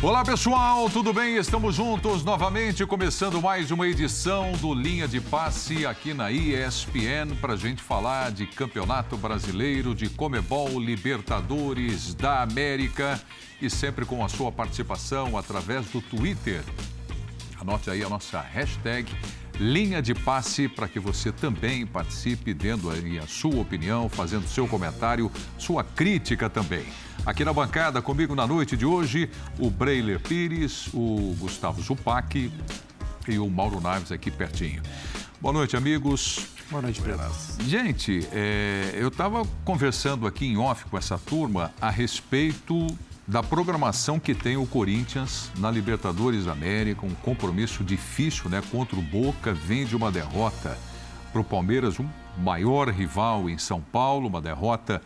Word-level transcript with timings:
Olá 0.00 0.24
pessoal, 0.24 0.88
tudo 0.88 1.12
bem? 1.12 1.36
Estamos 1.38 1.74
juntos 1.74 2.22
novamente, 2.22 2.86
começando 2.86 3.42
mais 3.42 3.72
uma 3.72 3.88
edição 3.88 4.52
do 4.52 4.72
Linha 4.72 5.08
de 5.08 5.20
Passe 5.20 5.84
aqui 5.84 6.14
na 6.14 6.30
ESPN 6.30 7.34
para 7.40 7.54
a 7.54 7.56
gente 7.56 7.82
falar 7.82 8.30
de 8.30 8.46
Campeonato 8.46 9.16
Brasileiro, 9.16 9.96
de 9.96 10.08
Comebol, 10.08 10.78
Libertadores 10.78 12.14
da 12.14 12.42
América 12.42 13.20
e 13.60 13.68
sempre 13.68 14.04
com 14.04 14.24
a 14.24 14.28
sua 14.28 14.52
participação 14.52 15.36
através 15.36 15.86
do 15.86 16.00
Twitter. 16.00 16.62
Anote 17.60 17.90
aí 17.90 18.04
a 18.04 18.08
nossa 18.08 18.40
hashtag 18.40 19.12
Linha 19.58 20.00
de 20.00 20.14
Passe 20.14 20.68
para 20.68 20.86
que 20.86 21.00
você 21.00 21.32
também 21.32 21.84
participe, 21.84 22.54
dando 22.54 22.88
aí 22.88 23.18
a 23.18 23.26
sua 23.26 23.60
opinião, 23.60 24.08
fazendo 24.08 24.46
seu 24.46 24.68
comentário, 24.68 25.28
sua 25.58 25.82
crítica 25.82 26.48
também. 26.48 26.86
Aqui 27.26 27.44
na 27.44 27.52
bancada, 27.52 28.00
comigo 28.00 28.34
na 28.34 28.46
noite 28.46 28.76
de 28.76 28.86
hoje, 28.86 29.30
o 29.58 29.70
Breiler 29.70 30.18
Pires, 30.20 30.88
o 30.94 31.36
Gustavo 31.38 31.82
Zupac 31.82 32.50
e 33.28 33.38
o 33.38 33.50
Mauro 33.50 33.80
Naves 33.80 34.10
aqui 34.10 34.30
pertinho. 34.30 34.82
Boa 35.40 35.52
noite, 35.52 35.76
amigos. 35.76 36.46
Boa 36.70 36.82
noite, 36.82 37.00
Pedro. 37.02 37.30
Gente, 37.60 38.26
é, 38.32 38.92
eu 38.94 39.08
estava 39.08 39.44
conversando 39.64 40.26
aqui 40.26 40.46
em 40.46 40.56
off 40.56 40.84
com 40.86 40.96
essa 40.96 41.18
turma 41.18 41.72
a 41.80 41.90
respeito 41.90 42.86
da 43.26 43.42
programação 43.42 44.18
que 44.18 44.34
tem 44.34 44.56
o 44.56 44.66
Corinthians 44.66 45.50
na 45.58 45.70
Libertadores 45.70 46.46
América, 46.46 47.04
um 47.04 47.14
compromisso 47.14 47.84
difícil 47.84 48.48
né, 48.48 48.62
contra 48.70 48.98
o 48.98 49.02
Boca, 49.02 49.52
vem 49.52 49.84
de 49.84 49.94
uma 49.94 50.10
derrota 50.10 50.78
para 51.30 51.40
o 51.40 51.44
Palmeiras, 51.44 52.00
um 52.00 52.08
maior 52.38 52.88
rival 52.88 53.50
em 53.50 53.58
São 53.58 53.80
Paulo, 53.80 54.28
uma 54.28 54.40
derrota 54.40 55.02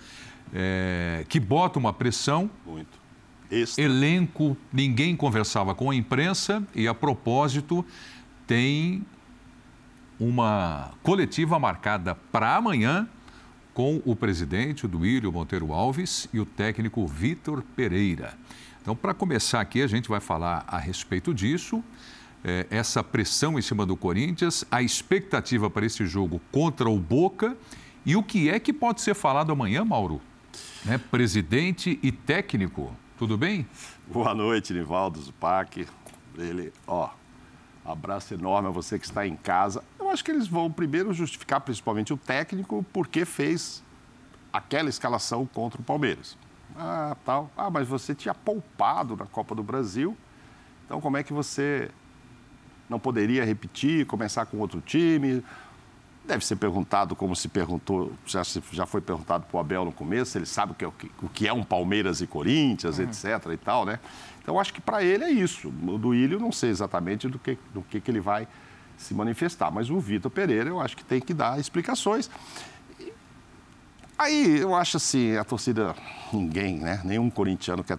é, 0.53 1.25
que 1.29 1.41
bota 1.41 1.79
uma 1.79 1.93
pressão. 1.93 2.51
Muito. 2.67 3.01
Extra. 3.51 3.85
Elenco, 3.85 4.57
ninguém 4.73 5.15
conversava 5.15 5.75
com 5.75 5.91
a 5.91 5.95
imprensa 5.95 6.67
e, 6.75 6.89
a 6.89 6.95
propósito, 6.95 7.85
tem 8.47 9.05
uma 10.19 10.93
coletiva 11.03 11.59
marcada 11.59 12.15
para 12.15 12.57
amanhã 12.57 13.09
com 13.75 14.01
o 14.05 14.15
presidente, 14.15 14.85
o 14.87 14.89
Duílio 14.89 15.33
Monteiro 15.33 15.73
Alves, 15.73 16.29
e 16.33 16.41
o 16.41 16.47
técnico 16.47 17.07
Vitor 17.07 17.63
Pereira. 17.75 18.35
Então, 18.81 18.95
para 18.95 19.15
começar 19.15 19.61
aqui, 19.61 19.83
a 19.83 19.87
gente 19.87 20.09
vai 20.09 20.21
falar 20.21 20.65
a 20.67 20.79
respeito 20.79 21.33
disso, 21.33 21.83
é, 22.45 22.67
essa 22.71 23.03
pressão 23.03 23.59
em 23.59 23.63
cima 23.63 23.87
do 23.87 23.97
Corinthians, 23.97 24.65
a 24.71 24.83
expectativa 24.83 25.71
para 25.71 25.87
esse 25.87 26.05
jogo 26.07 26.41
contra 26.51 26.89
o 26.89 26.99
Boca 26.99 27.57
e 28.05 28.17
o 28.17 28.23
que 28.23 28.51
é 28.51 28.59
que 28.59 28.73
pode 28.73 29.01
ser 29.01 29.15
falado 29.15 29.53
amanhã, 29.53 29.85
Mauro? 29.85 30.21
Né, 30.85 30.99
presidente 30.99 31.99
e 32.03 32.13
técnico. 32.13 32.95
Tudo 33.19 33.37
bem? 33.37 33.67
Boa 34.07 34.35
noite, 34.35 34.73
Nivaldo 34.73 35.21
Zupac. 35.21 35.87
Ele, 36.37 36.73
ó, 36.87 37.11
abraço 37.85 38.35
enorme 38.35 38.69
a 38.69 38.71
você 38.71 38.99
que 38.99 39.05
está 39.05 39.27
em 39.27 39.37
casa. 39.37 39.83
Eu 39.99 40.11
acho 40.11 40.25
que 40.25 40.31
eles 40.31 40.49
vão 40.49 40.71
primeiro 40.71 41.13
justificar, 41.13 41.61
principalmente 41.61 42.13
o 42.13 42.17
técnico, 42.17 42.85
porque 42.93 43.25
fez 43.25 43.83
aquela 44.53 44.89
escalação 44.89 45.47
contra 45.47 45.81
o 45.81 45.85
Palmeiras. 45.85 46.37
Ah, 46.77 47.17
tal. 47.25 47.51
Ah, 47.57 47.71
mas 47.71 47.87
você 47.87 48.15
tinha 48.15 48.35
poupado 48.35 49.17
na 49.17 49.27
Copa 49.27 49.55
do 49.55 49.63
Brasil. 49.63 50.17
Então, 50.85 51.01
como 51.01 51.17
é 51.17 51.23
que 51.23 51.33
você 51.33 51.91
não 52.89 52.99
poderia 52.99 53.45
repetir, 53.45 54.07
começar 54.07 54.47
com 54.47 54.59
outro 54.59 54.81
time? 54.81 55.43
Deve 56.25 56.45
ser 56.45 56.57
perguntado, 56.57 57.17
como 57.17 57.35
se 57.35 57.49
perguntou, 57.49 58.13
já, 58.25 58.43
já 58.71 58.87
foi 58.87 59.01
perguntado 59.01 59.45
para 59.45 59.57
o 59.57 59.61
Abel 59.61 59.85
no 59.85 59.93
começo, 59.93 60.39
ele 60.39 60.47
sabe 60.47 60.73
o 60.73 60.75
que, 60.75 60.85
é, 60.85 60.89
o 60.89 61.29
que 61.29 61.49
é 61.49 61.53
um 61.53 61.65
Palmeiras 61.65 62.21
e 62.21 62.27
Corinthians, 62.29 62.99
uhum. 62.99 63.05
etc. 63.05 63.25
e 63.53 63.57
tal, 63.57 63.85
né? 63.85 63.99
Então, 64.41 64.59
acho 64.59 64.73
que 64.73 64.81
para 64.81 65.03
ele 65.03 65.25
é 65.25 65.31
isso. 65.31 65.69
O 65.69 65.99
do 65.99 66.15
Ilho, 66.15 66.39
não 66.39 66.53
sei 66.53 66.71
exatamente 66.71 67.29
do 67.29 67.39
que, 67.39 67.59
do 67.75 67.83
que, 67.83 68.01
que 68.01 68.11
ele 68.11 68.21
vai 68.21 68.47
se 68.97 69.15
manifestar, 69.15 69.71
mas 69.71 69.91
o 69.91 69.99
Vitor 69.99 70.31
Pereira, 70.31 70.69
eu 70.69 70.81
acho 70.81 70.97
que 70.97 71.05
tem 71.05 71.21
que 71.21 71.35
dar 71.35 71.59
explicações. 71.59 72.31
Aí, 74.17 74.61
eu 74.61 74.75
acho 74.75 74.99
assim, 74.99 75.37
a 75.37 75.43
torcida, 75.43 75.95
ninguém, 76.33 76.79
né? 76.79 77.01
Nenhum 77.05 77.29
corintiano 77.29 77.83
quer 77.83 77.99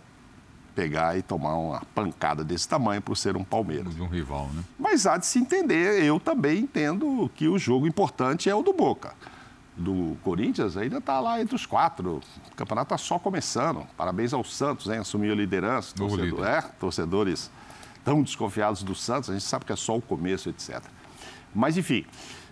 pegar 0.75 1.17
e 1.17 1.21
tomar 1.21 1.55
uma 1.55 1.81
pancada 1.93 2.43
desse 2.43 2.67
tamanho 2.67 3.01
por 3.01 3.15
ser 3.15 3.35
um 3.35 3.43
Palmeiras. 3.43 3.95
De 3.95 4.01
um 4.01 4.07
rival, 4.07 4.49
né? 4.53 4.63
Mas 4.77 5.05
há 5.05 5.17
de 5.17 5.25
se 5.25 5.39
entender, 5.39 6.03
eu 6.03 6.19
também 6.19 6.59
entendo 6.59 7.29
que 7.35 7.47
o 7.47 7.57
jogo 7.57 7.87
importante 7.87 8.49
é 8.49 8.55
o 8.55 8.61
do 8.61 8.73
Boca. 8.73 9.13
Do 9.75 10.15
Corinthians 10.23 10.77
ainda 10.77 10.99
está 10.99 11.19
lá 11.19 11.41
entre 11.41 11.55
os 11.55 11.65
quatro. 11.65 12.21
O 12.51 12.55
campeonato 12.55 12.93
está 12.93 12.97
só 12.97 13.17
começando. 13.17 13.87
Parabéns 13.97 14.33
ao 14.33 14.43
Santos, 14.43 14.87
hein? 14.87 14.99
Assumiu 14.99 15.33
a 15.33 15.35
liderança. 15.35 15.95
Torcedor, 15.95 16.45
é, 16.45 16.61
torcedores 16.79 17.49
tão 18.03 18.21
desconfiados 18.21 18.83
do 18.83 18.93
Santos, 18.93 19.29
a 19.29 19.33
gente 19.33 19.45
sabe 19.45 19.65
que 19.65 19.71
é 19.71 19.75
só 19.75 19.97
o 19.97 20.01
começo, 20.01 20.49
etc. 20.49 20.81
Mas, 21.55 21.77
enfim, 21.77 22.05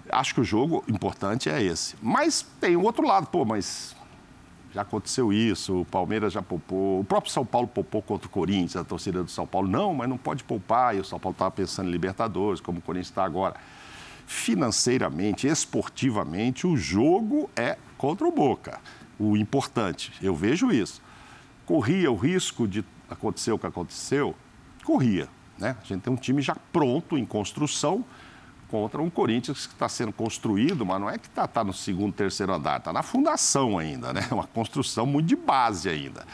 acho 0.09 0.33
que 0.33 0.41
o 0.41 0.43
jogo 0.43 0.83
importante 0.87 1.49
é 1.49 1.61
esse. 1.61 1.95
Mas 2.01 2.45
tem 2.59 2.75
o 2.75 2.83
outro 2.83 3.05
lado, 3.05 3.27
pô, 3.27 3.45
mas 3.45 3.95
já 4.73 4.81
aconteceu 4.81 5.33
isso, 5.33 5.81
o 5.81 5.85
Palmeiras 5.85 6.33
já 6.33 6.41
poupou, 6.41 7.01
o 7.01 7.03
próprio 7.03 7.31
São 7.31 7.45
Paulo 7.45 7.67
poupou 7.67 8.01
contra 8.01 8.27
o 8.27 8.29
Corinthians, 8.29 8.77
a 8.77 8.83
torcida 8.83 9.23
do 9.23 9.29
São 9.29 9.45
Paulo, 9.45 9.67
não, 9.67 9.93
mas 9.93 10.07
não 10.07 10.17
pode 10.17 10.43
poupar, 10.43 10.95
e 10.95 10.99
o 10.99 11.05
São 11.05 11.19
Paulo 11.19 11.33
estava 11.33 11.51
pensando 11.51 11.89
em 11.89 11.91
Libertadores, 11.91 12.61
como 12.61 12.79
o 12.79 12.81
Corinthians 12.81 13.07
está 13.07 13.25
agora. 13.25 13.55
Financeiramente, 14.25 15.45
esportivamente, 15.45 16.65
o 16.65 16.77
jogo 16.77 17.49
é 17.55 17.77
contra 17.97 18.25
o 18.25 18.31
Boca, 18.31 18.79
o 19.19 19.35
importante, 19.35 20.13
eu 20.21 20.35
vejo 20.35 20.71
isso. 20.71 21.01
Corria 21.65 22.11
o 22.11 22.15
risco 22.15 22.67
de 22.67 22.83
acontecer 23.09 23.51
o 23.51 23.59
que 23.59 23.67
aconteceu? 23.67 24.33
Corria, 24.83 25.27
né? 25.57 25.75
A 25.81 25.85
gente 25.85 26.01
tem 26.01 26.13
um 26.13 26.17
time 26.17 26.41
já 26.41 26.55
pronto, 26.71 27.17
em 27.17 27.25
construção, 27.25 28.05
contra 28.71 29.01
um 29.01 29.09
Corinthians 29.09 29.67
que 29.67 29.73
está 29.73 29.89
sendo 29.89 30.13
construído, 30.13 30.85
mas 30.85 30.99
não 30.99 31.09
é 31.09 31.17
que 31.17 31.27
está 31.27 31.45
tá 31.45 31.63
no 31.63 31.73
segundo, 31.73 32.13
terceiro 32.13 32.53
andar, 32.53 32.77
está 32.77 32.93
na 32.93 33.03
fundação 33.03 33.77
ainda, 33.77 34.13
né? 34.13 34.25
Uma 34.31 34.47
construção 34.47 35.05
muito 35.05 35.27
de 35.27 35.35
base 35.35 35.89
ainda. 35.89 36.25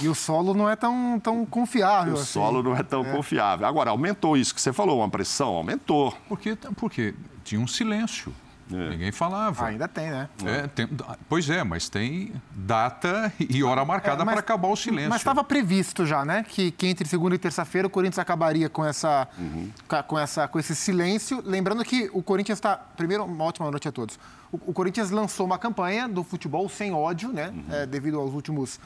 E 0.00 0.08
o 0.08 0.14
solo 0.14 0.54
não 0.54 0.68
é 0.68 0.76
tão, 0.76 1.18
tão 1.20 1.44
confiável. 1.44 2.14
O 2.14 2.16
assim. 2.16 2.32
solo 2.32 2.62
não 2.62 2.76
é 2.76 2.82
tão 2.82 3.04
é. 3.04 3.12
confiável. 3.12 3.66
Agora, 3.66 3.90
aumentou 3.90 4.36
isso 4.36 4.54
que 4.54 4.60
você 4.60 4.72
falou, 4.72 4.98
uma 4.98 5.08
pressão, 5.08 5.48
aumentou. 5.48 6.14
Porque, 6.28 6.56
porque 6.76 7.14
tinha 7.42 7.60
um 7.60 7.66
silêncio. 7.66 8.32
É. 8.72 8.90
Ninguém 8.90 9.12
falava. 9.12 9.64
Ah, 9.64 9.68
ainda 9.68 9.88
tem, 9.88 10.10
né? 10.10 10.28
É, 10.44 10.66
tem, 10.66 10.88
pois 11.28 11.48
é, 11.50 11.62
mas 11.64 11.88
tem 11.88 12.32
data 12.52 13.32
e 13.38 13.62
hora 13.62 13.84
marcada 13.84 14.22
é, 14.22 14.26
para 14.26 14.40
acabar 14.40 14.68
o 14.68 14.76
silêncio. 14.76 15.10
Mas 15.10 15.20
estava 15.20 15.42
previsto 15.42 16.06
já, 16.06 16.24
né? 16.24 16.44
Que, 16.48 16.70
que 16.70 16.86
entre 16.86 17.06
segunda 17.08 17.34
e 17.34 17.38
terça-feira 17.38 17.86
o 17.86 17.90
Corinthians 17.90 18.18
acabaria 18.18 18.68
com, 18.68 18.84
essa, 18.84 19.28
uhum. 19.38 19.70
com, 20.06 20.18
essa, 20.18 20.48
com 20.48 20.58
esse 20.58 20.74
silêncio. 20.74 21.42
Lembrando 21.44 21.84
que 21.84 22.10
o 22.12 22.22
Corinthians 22.22 22.58
está. 22.58 22.76
Primeiro, 22.76 23.24
uma 23.24 23.44
ótima 23.44 23.70
noite 23.70 23.88
a 23.88 23.92
todos. 23.92 24.18
O, 24.52 24.56
o 24.66 24.72
Corinthians 24.72 25.10
lançou 25.10 25.46
uma 25.46 25.58
campanha 25.58 26.08
do 26.08 26.22
futebol 26.22 26.68
sem 26.68 26.92
ódio, 26.92 27.32
né? 27.32 27.48
Uhum. 27.48 27.64
É, 27.74 27.86
devido 27.86 28.18
aos 28.18 28.32
últimos 28.32 28.78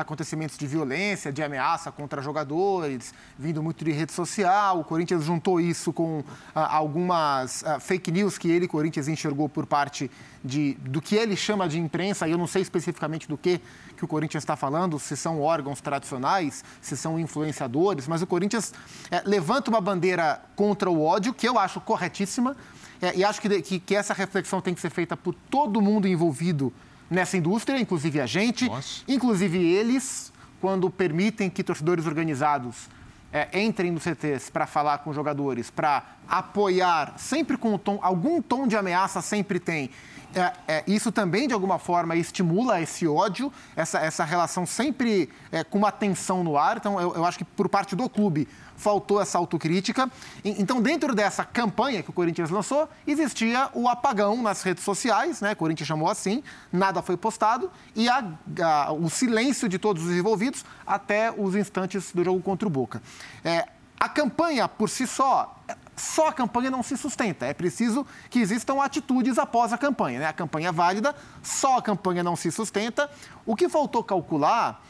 acontecimentos 0.00 0.56
de 0.56 0.64
violência, 0.64 1.32
de 1.32 1.42
ameaça 1.42 1.90
contra 1.90 2.22
jogadores, 2.22 3.12
vindo 3.36 3.60
muito 3.60 3.84
de 3.84 3.90
rede 3.90 4.12
social. 4.12 4.78
O 4.78 4.84
Corinthians 4.84 5.24
juntou 5.24 5.60
isso 5.60 5.92
com 5.92 6.22
ah, 6.54 6.76
algumas 6.76 7.64
ah, 7.64 7.80
fake 7.80 8.12
news 8.12 8.38
que 8.38 8.48
ele, 8.48 8.68
Corinthians, 8.68 9.08
enxergou 9.08 9.48
por 9.48 9.66
parte 9.66 10.08
de, 10.42 10.74
do 10.74 11.02
que 11.02 11.16
ele 11.16 11.34
chama 11.34 11.68
de 11.68 11.80
imprensa, 11.80 12.28
e 12.28 12.30
eu 12.30 12.38
não 12.38 12.46
sei 12.46 12.62
especificamente 12.62 13.28
do 13.28 13.36
que, 13.36 13.60
que 13.96 14.04
o 14.04 14.08
Corinthians 14.08 14.42
está 14.42 14.54
falando, 14.54 15.00
se 15.00 15.16
são 15.16 15.40
órgãos 15.40 15.80
tradicionais, 15.80 16.64
se 16.80 16.96
são 16.96 17.18
influenciadores, 17.18 18.06
mas 18.06 18.22
o 18.22 18.26
Corinthians 18.26 18.72
é, 19.10 19.20
levanta 19.26 19.68
uma 19.68 19.80
bandeira 19.80 20.40
contra 20.54 20.88
o 20.88 21.02
ódio, 21.04 21.34
que 21.34 21.48
eu 21.48 21.58
acho 21.58 21.80
corretíssima, 21.80 22.56
é, 23.02 23.16
e 23.16 23.24
acho 23.24 23.40
que, 23.40 23.62
que, 23.62 23.80
que 23.80 23.96
essa 23.96 24.14
reflexão 24.14 24.60
tem 24.60 24.74
que 24.74 24.80
ser 24.80 24.90
feita 24.90 25.16
por 25.16 25.34
todo 25.34 25.82
mundo 25.82 26.06
envolvido 26.06 26.72
nessa 27.10 27.36
indústria, 27.36 27.78
inclusive 27.78 28.20
a 28.20 28.26
gente, 28.26 28.66
Nossa. 28.66 29.02
inclusive 29.06 29.58
eles, 29.58 30.32
quando 30.60 30.90
permitem 30.90 31.48
que 31.48 31.62
torcedores 31.62 32.06
organizados 32.06 32.88
é, 33.32 33.60
entrem 33.60 33.90
no 33.90 34.00
CTs 34.00 34.50
para 34.50 34.66
falar 34.66 34.98
com 34.98 35.12
jogadores, 35.12 35.70
para 35.70 36.02
apoiar, 36.28 37.14
sempre 37.18 37.56
com 37.56 37.74
um 37.74 37.78
tom, 37.78 37.98
algum 38.02 38.40
tom 38.40 38.66
de 38.66 38.76
ameaça 38.76 39.20
sempre 39.20 39.58
tem. 39.58 39.90
É, 40.34 40.52
é, 40.68 40.84
isso 40.86 41.10
também, 41.10 41.48
de 41.48 41.54
alguma 41.54 41.78
forma, 41.78 42.14
estimula 42.14 42.80
esse 42.80 43.06
ódio, 43.06 43.52
essa, 43.74 43.98
essa 43.98 44.24
relação 44.24 44.66
sempre 44.66 45.30
é, 45.50 45.64
com 45.64 45.78
uma 45.78 45.90
tensão 45.90 46.44
no 46.44 46.56
ar. 46.56 46.76
Então, 46.76 47.00
eu, 47.00 47.14
eu 47.14 47.24
acho 47.24 47.38
que 47.38 47.44
por 47.44 47.68
parte 47.68 47.96
do 47.96 48.08
clube, 48.08 48.46
faltou 48.78 49.20
essa 49.20 49.36
autocrítica. 49.36 50.10
Então, 50.42 50.80
dentro 50.80 51.14
dessa 51.14 51.44
campanha 51.44 52.02
que 52.02 52.08
o 52.08 52.12
Corinthians 52.12 52.48
lançou, 52.48 52.88
existia 53.06 53.68
o 53.74 53.88
apagão 53.88 54.40
nas 54.40 54.62
redes 54.62 54.84
sociais, 54.84 55.42
né? 55.42 55.52
O 55.52 55.56
Corinthians 55.56 55.86
chamou 55.86 56.08
assim, 56.08 56.42
nada 56.72 57.02
foi 57.02 57.16
postado, 57.16 57.70
e 57.94 58.08
a, 58.08 58.24
a, 58.62 58.92
o 58.92 59.10
silêncio 59.10 59.68
de 59.68 59.78
todos 59.78 60.04
os 60.04 60.12
envolvidos 60.12 60.64
até 60.86 61.30
os 61.36 61.54
instantes 61.54 62.12
do 62.12 62.24
jogo 62.24 62.40
contra 62.40 62.66
o 62.66 62.70
Boca. 62.70 63.02
É, 63.44 63.66
a 63.98 64.08
campanha 64.08 64.68
por 64.68 64.88
si 64.88 65.08
só, 65.08 65.56
só 65.96 66.28
a 66.28 66.32
campanha 66.32 66.70
não 66.70 66.84
se 66.84 66.96
sustenta. 66.96 67.46
É 67.46 67.52
preciso 67.52 68.06
que 68.30 68.38
existam 68.38 68.80
atitudes 68.80 69.38
após 69.38 69.72
a 69.72 69.78
campanha. 69.78 70.20
Né? 70.20 70.26
A 70.26 70.32
campanha 70.32 70.68
é 70.68 70.72
válida, 70.72 71.14
só 71.42 71.78
a 71.78 71.82
campanha 71.82 72.22
não 72.22 72.36
se 72.36 72.52
sustenta. 72.52 73.10
O 73.44 73.56
que 73.56 73.68
faltou 73.68 74.04
calcular 74.04 74.80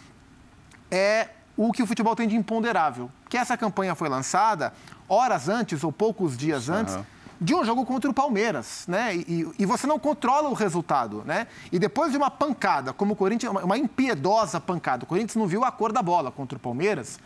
é 0.91 1.29
o 1.59 1.73
que 1.73 1.83
o 1.83 1.87
futebol 1.87 2.15
tem 2.15 2.29
de 2.29 2.37
imponderável. 2.37 3.11
Que 3.29 3.37
essa 3.37 3.57
campanha 3.57 3.97
foi 3.97 4.09
lançada 4.09 4.73
horas 5.09 5.49
antes 5.49 5.83
ou 5.83 5.91
poucos 5.91 6.39
dias 6.39 6.69
antes 6.69 6.97
de 7.41 7.55
um 7.55 7.65
jogo 7.65 7.85
contra 7.85 8.11
o 8.11 8.15
Palmeiras, 8.15 8.85
né? 8.89 9.17
E, 9.17 9.47
e, 9.59 9.67
você 9.67 9.87
não 9.87 9.99
controla 9.99 10.49
o 10.49 10.55
resultado, 10.55 11.23
né? 11.25 11.47
E 11.71 11.79
depois 11.79 12.11
de 12.11 12.17
uma 12.17 12.31
pancada, 12.31 12.93
como 12.93 13.13
o 13.13 13.17
Corinthians, 13.17 13.53
uma 13.63 13.79
impiedosa 13.79 14.61
pancada, 14.61 15.05
o 15.05 15.07
Corinthians 15.07 15.37
não 15.37 15.47
viu 15.47 15.65
a 15.65 15.71
cor 15.71 15.93
da 15.93 16.03
bola 16.03 16.33
contra 16.33 16.57
o 16.57 16.61
Palmeiras. 16.61 17.19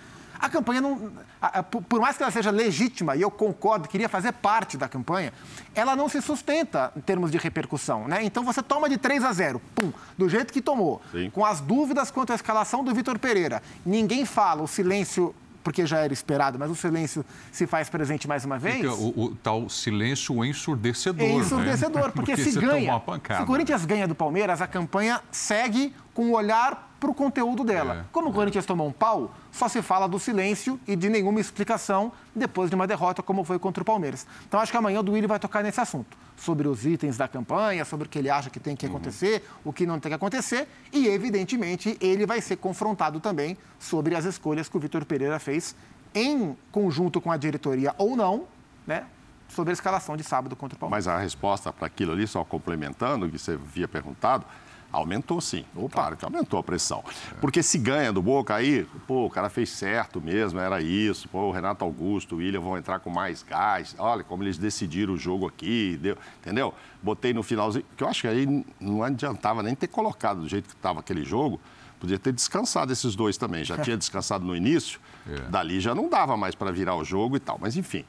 A 0.42 0.48
campanha 0.48 0.80
não. 0.80 1.12
A, 1.40 1.60
a, 1.60 1.62
por 1.62 2.00
mais 2.00 2.16
que 2.16 2.22
ela 2.24 2.32
seja 2.32 2.50
legítima, 2.50 3.14
e 3.14 3.22
eu 3.22 3.30
concordo, 3.30 3.88
queria 3.88 4.08
fazer 4.08 4.32
parte 4.32 4.76
da 4.76 4.88
campanha, 4.88 5.32
ela 5.72 5.94
não 5.94 6.08
se 6.08 6.20
sustenta 6.20 6.92
em 6.96 7.00
termos 7.00 7.30
de 7.30 7.38
repercussão, 7.38 8.08
né? 8.08 8.24
Então 8.24 8.42
você 8.42 8.60
toma 8.60 8.88
de 8.88 8.96
3 8.96 9.22
a 9.22 9.32
0, 9.32 9.62
pum, 9.72 9.92
do 10.18 10.28
jeito 10.28 10.52
que 10.52 10.60
tomou, 10.60 11.00
Sim. 11.12 11.30
com 11.30 11.44
as 11.44 11.60
dúvidas 11.60 12.10
quanto 12.10 12.32
à 12.32 12.34
escalação 12.34 12.82
do 12.82 12.92
Vitor 12.92 13.20
Pereira. 13.20 13.62
Ninguém 13.86 14.26
fala, 14.26 14.62
o 14.62 14.66
silêncio 14.66 15.32
porque 15.62 15.86
já 15.86 15.98
era 15.98 16.12
esperado, 16.12 16.58
mas 16.58 16.70
o 16.70 16.74
silêncio 16.74 17.24
se 17.50 17.66
faz 17.66 17.88
presente 17.88 18.26
mais 18.26 18.44
uma 18.44 18.58
vez. 18.58 18.84
O, 18.84 19.12
o 19.16 19.36
tal 19.36 19.68
silêncio 19.68 20.44
ensurdecedor. 20.44 21.24
Ensurdecedor, 21.24 22.06
né? 22.06 22.12
porque, 22.14 22.34
porque, 22.36 22.50
se 22.50 22.58
ganha. 22.58 23.00
Se 23.36 23.42
o 23.42 23.46
Corinthians 23.46 23.84
ganha 23.84 24.08
do 24.08 24.14
Palmeiras, 24.14 24.60
a 24.60 24.66
campanha 24.66 25.20
segue 25.30 25.94
com 26.14 26.26
o 26.26 26.32
olhar 26.32 26.90
para 27.02 27.10
o 27.10 27.14
conteúdo 27.14 27.64
dela. 27.64 27.94
É. 27.94 28.04
Como 28.12 28.30
o 28.30 28.32
Corinthians 28.32 28.64
tomou 28.64 28.86
um 28.86 28.92
pau, 28.92 29.34
só 29.50 29.66
se 29.66 29.82
fala 29.82 30.06
do 30.06 30.20
silêncio 30.20 30.78
e 30.86 30.94
de 30.94 31.08
nenhuma 31.08 31.40
explicação 31.40 32.12
depois 32.32 32.70
de 32.70 32.76
uma 32.76 32.86
derrota 32.86 33.22
como 33.22 33.42
foi 33.42 33.58
contra 33.58 33.82
o 33.82 33.84
Palmeiras. 33.84 34.24
Então 34.46 34.60
acho 34.60 34.70
que 34.70 34.78
amanhã 34.78 35.00
o 35.00 35.02
Duílio 35.02 35.28
vai 35.28 35.40
tocar 35.40 35.64
nesse 35.64 35.80
assunto, 35.80 36.16
sobre 36.36 36.68
os 36.68 36.86
itens 36.86 37.16
da 37.16 37.26
campanha, 37.26 37.84
sobre 37.84 38.06
o 38.06 38.08
que 38.08 38.18
ele 38.18 38.30
acha 38.30 38.50
que 38.50 38.60
tem 38.60 38.76
que 38.76 38.86
uhum. 38.86 38.92
acontecer, 38.92 39.44
uhum. 39.64 39.70
o 39.70 39.72
que 39.72 39.84
não 39.84 39.98
tem 39.98 40.10
que 40.10 40.14
acontecer 40.14 40.68
e, 40.92 41.08
evidentemente, 41.08 41.96
ele 42.00 42.24
vai 42.24 42.40
ser 42.40 42.56
confrontado 42.56 43.18
também 43.18 43.58
sobre 43.80 44.14
as 44.14 44.24
escolhas 44.24 44.68
que 44.68 44.76
o 44.76 44.80
Vitor 44.80 45.04
Pereira 45.04 45.40
fez 45.40 45.74
em 46.14 46.56
conjunto 46.70 47.20
com 47.20 47.32
a 47.32 47.36
diretoria 47.36 47.94
ou 47.98 48.14
não, 48.14 48.44
né? 48.86 49.06
Sobre 49.48 49.70
a 49.70 49.74
escalação 49.74 50.16
de 50.16 50.22
sábado 50.22 50.54
contra 50.54 50.76
o 50.76 50.78
Palmeiras. 50.78 51.06
Mas 51.06 51.14
a 51.14 51.18
resposta 51.18 51.72
para 51.72 51.86
aquilo 51.86 52.12
ali, 52.12 52.26
só 52.26 52.44
complementando 52.44 53.26
o 53.26 53.30
que 53.30 53.38
você 53.38 53.52
havia 53.52 53.88
perguntado, 53.88 54.46
Aumentou 54.92 55.40
sim. 55.40 55.64
Opa. 55.74 55.94
Claro 55.94 56.16
que 56.16 56.24
aumentou 56.24 56.58
a 56.58 56.62
pressão. 56.62 57.02
Porque 57.40 57.62
se 57.62 57.78
ganha 57.78 58.12
do 58.12 58.20
Boca 58.20 58.54
aí, 58.54 58.86
pô, 59.06 59.26
o 59.26 59.30
cara 59.30 59.48
fez 59.48 59.70
certo 59.70 60.20
mesmo, 60.20 60.60
era 60.60 60.82
isso. 60.82 61.28
Pô, 61.28 61.48
o 61.48 61.50
Renato 61.50 61.84
Augusto, 61.84 62.34
o 62.34 62.38
William 62.38 62.60
vão 62.60 62.76
entrar 62.76 63.00
com 63.00 63.08
mais 63.08 63.42
gás. 63.42 63.94
Olha 63.98 64.22
como 64.22 64.42
eles 64.42 64.58
decidiram 64.58 65.14
o 65.14 65.16
jogo 65.16 65.48
aqui, 65.48 65.98
deu, 66.00 66.16
entendeu? 66.40 66.74
Botei 67.02 67.32
no 67.32 67.42
finalzinho, 67.42 67.84
que 67.96 68.04
eu 68.04 68.08
acho 68.08 68.20
que 68.20 68.28
aí 68.28 68.64
não 68.78 69.02
adiantava 69.02 69.62
nem 69.62 69.74
ter 69.74 69.88
colocado 69.88 70.42
do 70.42 70.48
jeito 70.48 70.68
que 70.68 70.74
estava 70.74 71.00
aquele 71.00 71.24
jogo. 71.24 71.58
Podia 71.98 72.18
ter 72.18 72.32
descansado 72.32 72.92
esses 72.92 73.14
dois 73.14 73.36
também. 73.36 73.64
Já 73.64 73.78
tinha 73.78 73.96
descansado 73.96 74.44
no 74.44 74.54
início, 74.56 75.00
é. 75.26 75.38
dali 75.48 75.80
já 75.80 75.94
não 75.94 76.10
dava 76.10 76.36
mais 76.36 76.54
para 76.54 76.72
virar 76.72 76.96
o 76.96 77.04
jogo 77.04 77.36
e 77.36 77.40
tal. 77.40 77.58
Mas 77.60 77.76
enfim. 77.76 78.04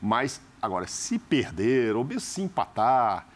Mas 0.00 0.40
agora, 0.60 0.86
se 0.86 1.18
perder 1.18 1.96
ou 1.96 2.04
mesmo 2.04 2.20
se 2.20 2.42
empatar, 2.42 3.26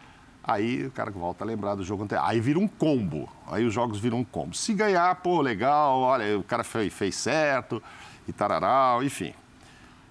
Aí 0.47 0.87
o 0.87 0.91
cara 0.91 1.11
volta 1.11 1.43
a 1.43 1.47
lembrar 1.47 1.75
do 1.75 1.83
jogo 1.83 2.05
anterior. 2.05 2.27
Aí 2.27 2.39
vira 2.39 2.59
um 2.59 2.69
combo. 2.69 3.29
Aí 3.47 3.65
os 3.65 3.73
jogos 3.73 3.99
viram 3.99 4.19
um 4.19 4.25
combo. 4.25 4.55
Se 4.55 4.75
ganhar, 4.75 5.15
pô, 5.17 5.41
legal, 5.41 5.99
olha, 6.01 6.39
o 6.39 6.43
cara 6.43 6.63
fez, 6.63 6.93
fez 6.93 7.15
certo, 7.17 7.83
e 8.29 8.33
tararau, 8.33 9.03
enfim. 9.03 9.33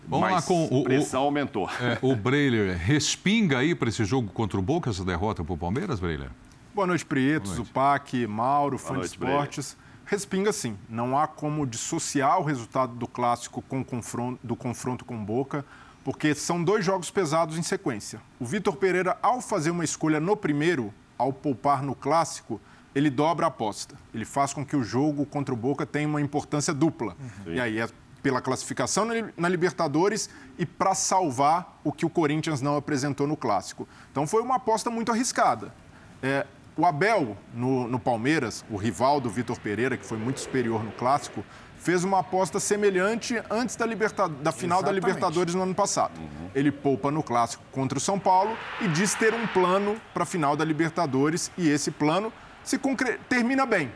Vamos 0.08 0.32
Mas 0.32 0.34
lá 0.34 0.42
com 0.42 0.68
o. 0.72 0.82
A 0.82 0.84
pressão 0.86 1.22
o, 1.22 1.26
aumentou. 1.26 1.70
É, 1.80 2.00
o 2.02 2.16
Breiler 2.16 2.76
respinga 2.76 3.60
aí 3.60 3.76
para 3.76 3.90
esse 3.90 4.04
jogo 4.04 4.32
contra 4.32 4.58
o 4.58 4.62
Boca, 4.62 4.90
essa 4.90 5.06
derrota 5.06 5.44
para 5.44 5.54
o 5.54 5.58
Palmeiras, 5.58 6.00
Breiler? 6.00 6.30
Boa 6.74 6.88
noite, 6.88 7.06
Prietos, 7.06 7.60
o 7.60 7.66
PAC, 7.66 8.26
Mauro, 8.26 8.80
fã 8.80 9.00
de 9.00 9.06
esportes. 9.06 9.78
Respinga 10.06 10.52
sim. 10.52 10.76
Não 10.90 11.18
há 11.18 11.28
como 11.28 11.66
dissociar 11.66 12.40
o 12.40 12.44
resultado 12.44 12.96
do 12.96 13.08
clássico 13.08 13.62
com 13.62 13.84
confronto, 13.84 14.40
do 14.44 14.56
confronto 14.56 15.06
com 15.06 15.24
Boca 15.24 15.64
porque 16.04 16.36
são 16.36 16.64
dois 16.64 16.84
jogos 16.84 17.10
pesados 17.10 17.58
em 17.58 17.64
sequência. 17.64 18.22
O 18.40 18.46
Vitor 18.46 18.76
Pereira, 18.76 19.18
ao 19.22 19.42
fazer 19.42 19.72
uma 19.72 19.84
escolha 19.84 20.20
no 20.20 20.36
primeiro, 20.36 20.94
ao 21.18 21.32
poupar 21.32 21.82
no 21.82 21.96
clássico, 21.96 22.60
ele 22.94 23.10
dobra 23.10 23.46
a 23.46 23.50
aposta. 23.50 23.96
Ele 24.14 24.26
faz 24.26 24.54
com 24.54 24.66
que 24.66 24.76
o 24.76 24.84
jogo 24.84 25.26
contra 25.26 25.54
o 25.54 25.58
Boca 25.58 25.86
tenha 25.86 26.08
uma 26.08 26.22
importância 26.22 26.74
dupla. 26.74 27.16
Uhum. 27.46 27.54
E 27.54 27.60
aí 27.60 27.80
é 27.80 27.88
pela 28.22 28.42
classificação 28.42 29.06
na 29.36 29.50
Libertadores 29.50 30.30
e 30.58 30.66
para 30.66 30.96
salvar 30.96 31.80
o 31.84 31.92
que 31.92 32.06
o 32.06 32.10
Corinthians 32.10 32.62
não 32.62 32.78
apresentou 32.78 33.28
no 33.28 33.36
clássico. 33.36 33.88
Então 34.12 34.26
foi 34.26 34.42
uma 34.42 34.56
aposta 34.56 34.90
muito 34.90 35.12
arriscada. 35.12 35.74
É, 36.22 36.48
o 36.78 36.86
Abel, 36.86 37.38
no, 37.54 37.88
no 37.88 38.00
Palmeiras, 38.00 38.64
o 38.70 38.78
rival 38.78 39.20
do 39.20 39.30
Vitor 39.30 39.60
Pereira, 39.60 39.98
que 39.98 40.06
foi 40.06 40.18
muito 40.18 40.40
superior 40.40 40.84
no 40.84 40.92
clássico, 40.94 41.44
fez 41.84 42.06
uma 42.06 42.20
aposta 42.20 42.62
semelhante 42.62 43.42
antes 43.50 43.76
da, 43.76 43.86
liberta... 43.86 44.30
da 44.30 44.54
final 44.54 44.80
Exatamente. 44.80 45.02
da 45.02 45.08
Libertadores 45.08 45.54
no 45.54 45.64
ano 45.64 45.76
passado. 45.76 46.18
Uhum. 46.18 46.50
Ele 46.56 46.72
poupa 46.72 47.12
no 47.12 47.22
clássico 47.22 47.62
contra 47.74 47.98
o 47.98 48.02
São 48.02 48.18
Paulo 48.18 48.58
e 48.80 48.88
diz 48.88 49.14
ter 49.14 49.34
um 49.34 49.46
plano 49.48 50.00
para 50.14 50.24
a 50.24 50.26
final 50.26 50.56
da 50.56 50.64
Libertadores 50.64 51.52
e 51.58 51.70
esse 51.70 51.92
plano 51.92 52.32
se 52.64 52.78
concre... 52.78 53.20
termina 53.28 53.66
bem. 53.66 53.92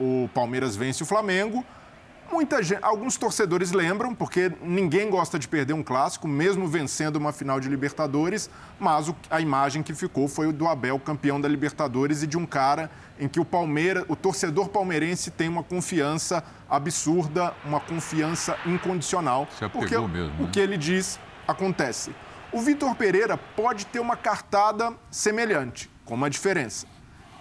O 0.00 0.28
Palmeiras 0.34 0.74
vence 0.74 1.02
o 1.02 1.06
Flamengo, 1.06 1.64
Muita 2.30 2.62
gente, 2.62 2.80
alguns 2.82 3.16
torcedores 3.16 3.72
lembram, 3.72 4.14
porque 4.14 4.52
ninguém 4.60 5.08
gosta 5.08 5.38
de 5.38 5.48
perder 5.48 5.72
um 5.72 5.82
clássico, 5.82 6.28
mesmo 6.28 6.68
vencendo 6.68 7.16
uma 7.16 7.32
final 7.32 7.58
de 7.58 7.70
Libertadores, 7.70 8.50
mas 8.78 9.08
o, 9.08 9.16
a 9.30 9.40
imagem 9.40 9.82
que 9.82 9.94
ficou 9.94 10.28
foi 10.28 10.46
o 10.46 10.52
do 10.52 10.68
Abel, 10.68 10.98
campeão 11.00 11.40
da 11.40 11.48
Libertadores, 11.48 12.22
e 12.22 12.26
de 12.26 12.36
um 12.36 12.44
cara 12.44 12.90
em 13.18 13.26
que 13.26 13.40
o 13.40 13.44
Palmeiras, 13.46 14.04
o 14.08 14.14
torcedor 14.14 14.68
palmeirense 14.68 15.30
tem 15.30 15.48
uma 15.48 15.62
confiança 15.62 16.44
absurda, 16.68 17.54
uma 17.64 17.80
confiança 17.80 18.58
incondicional. 18.66 19.48
Se 19.58 19.66
porque 19.68 19.96
mesmo, 19.98 20.08
né? 20.08 20.36
o 20.40 20.48
que 20.48 20.60
ele 20.60 20.76
diz 20.76 21.18
acontece. 21.46 22.14
O 22.52 22.60
Vitor 22.60 22.94
Pereira 22.94 23.38
pode 23.38 23.86
ter 23.86 24.00
uma 24.00 24.16
cartada 24.16 24.92
semelhante, 25.10 25.90
com 26.04 26.14
uma 26.14 26.28
diferença. 26.28 26.86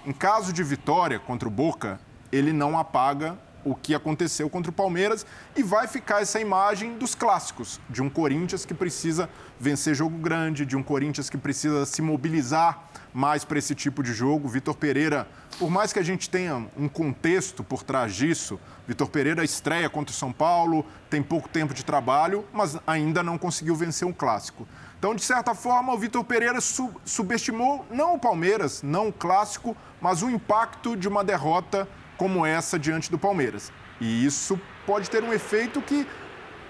Em 0.05 0.13
caso 0.13 0.53
de 0.53 0.63
vitória 0.63 1.19
contra 1.19 1.47
o 1.47 1.51
Boca, 1.51 1.99
ele 2.31 2.53
não 2.53 2.79
apaga 2.79 3.37
o 3.71 3.75
que 3.75 3.93
aconteceu 3.93 4.49
contra 4.49 4.71
o 4.71 4.73
Palmeiras 4.73 5.25
e 5.55 5.63
vai 5.63 5.87
ficar 5.87 6.21
essa 6.21 6.39
imagem 6.39 6.97
dos 6.97 7.13
clássicos, 7.13 7.79
de 7.89 8.01
um 8.01 8.09
Corinthians 8.09 8.65
que 8.65 8.73
precisa 8.73 9.29
vencer 9.59 9.95
jogo 9.95 10.17
grande, 10.17 10.65
de 10.65 10.77
um 10.77 10.83
Corinthians 10.83 11.29
que 11.29 11.37
precisa 11.37 11.85
se 11.85 12.01
mobilizar 12.01 12.83
mais 13.13 13.43
para 13.43 13.57
esse 13.57 13.73
tipo 13.73 14.03
de 14.03 14.13
jogo. 14.13 14.47
Vitor 14.47 14.75
Pereira, 14.75 15.27
por 15.57 15.69
mais 15.69 15.91
que 15.91 15.99
a 15.99 16.03
gente 16.03 16.29
tenha 16.29 16.67
um 16.77 16.87
contexto 16.87 17.63
por 17.63 17.83
trás 17.83 18.13
disso, 18.13 18.59
Vitor 18.87 19.09
Pereira 19.09 19.43
estreia 19.43 19.89
contra 19.89 20.13
o 20.13 20.15
São 20.15 20.31
Paulo, 20.31 20.85
tem 21.09 21.21
pouco 21.21 21.49
tempo 21.49 21.73
de 21.73 21.83
trabalho, 21.83 22.45
mas 22.53 22.77
ainda 22.85 23.21
não 23.21 23.37
conseguiu 23.37 23.75
vencer 23.75 24.07
um 24.07 24.13
clássico. 24.13 24.67
Então, 24.97 25.13
de 25.13 25.23
certa 25.23 25.53
forma, 25.53 25.93
o 25.93 25.97
Vitor 25.97 26.23
Pereira 26.23 26.59
subestimou 27.05 27.85
não 27.91 28.15
o 28.15 28.19
Palmeiras, 28.19 28.81
não 28.81 29.09
o 29.09 29.13
clássico, 29.13 29.75
mas 30.01 30.23
o 30.23 30.29
impacto 30.29 30.95
de 30.95 31.07
uma 31.07 31.23
derrota 31.23 31.87
como 32.17 32.45
essa 32.45 32.77
diante 32.77 33.09
do 33.11 33.17
Palmeiras. 33.17 33.71
E 34.01 34.25
isso 34.25 34.59
pode 34.85 35.09
ter 35.09 35.23
um 35.23 35.31
efeito 35.31 35.81
que, 35.81 36.07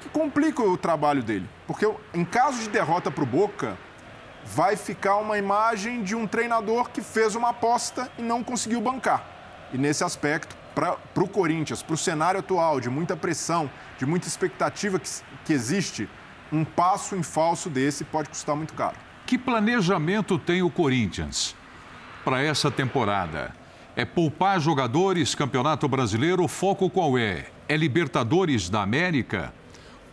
que 0.02 0.10
complica 0.10 0.62
o 0.62 0.78
trabalho 0.78 1.24
dele. 1.24 1.50
Porque 1.66 1.90
em 2.14 2.26
caso 2.26 2.60
de 2.62 2.70
derrota 2.70 3.10
para 3.10 3.24
o 3.24 3.28
Boca, 3.28 3.78
vai 4.46 4.76
ficar 4.76 5.18
uma 5.18 5.38
imagem 5.38 6.04
de 6.04 6.16
um 6.16 6.26
treinador 6.26 6.90
que 6.90 7.02
fez 7.02 7.36
uma 7.36 7.50
aposta 7.50 8.10
e 8.18 8.22
não 8.22 8.44
conseguiu 8.44 8.80
bancar. 8.80 9.26
E 9.74 9.78
nesse 9.78 10.04
aspecto, 10.04 10.56
para 10.74 11.24
o 11.24 11.28
Corinthians, 11.28 11.82
para 11.82 11.96
o 11.96 11.98
cenário 11.98 12.40
atual 12.40 12.80
de 12.80 12.90
muita 12.90 13.18
pressão, 13.18 13.70
de 13.98 14.06
muita 14.06 14.28
expectativa 14.28 15.00
que, 15.00 15.10
que 15.44 15.52
existe, 15.52 16.08
um 16.52 16.64
passo 16.64 17.16
em 17.16 17.24
falso 17.24 17.70
desse 17.70 18.04
pode 18.04 18.30
custar 18.30 18.56
muito 18.56 18.74
caro. 18.74 18.96
Que 19.26 19.38
planejamento 19.38 20.38
tem 20.38 20.62
o 20.62 20.70
Corinthians 20.70 21.56
para 22.24 22.42
essa 22.42 22.72
temporada? 22.72 23.54
É 23.98 24.06
poupar 24.06 24.60
jogadores, 24.60 25.34
Campeonato 25.34 25.88
Brasileiro, 25.88 26.44
o 26.44 26.48
foco 26.48 26.88
qual 26.88 27.18
é? 27.18 27.48
É 27.68 27.76
Libertadores 27.76 28.70
da 28.70 28.84
América? 28.84 29.52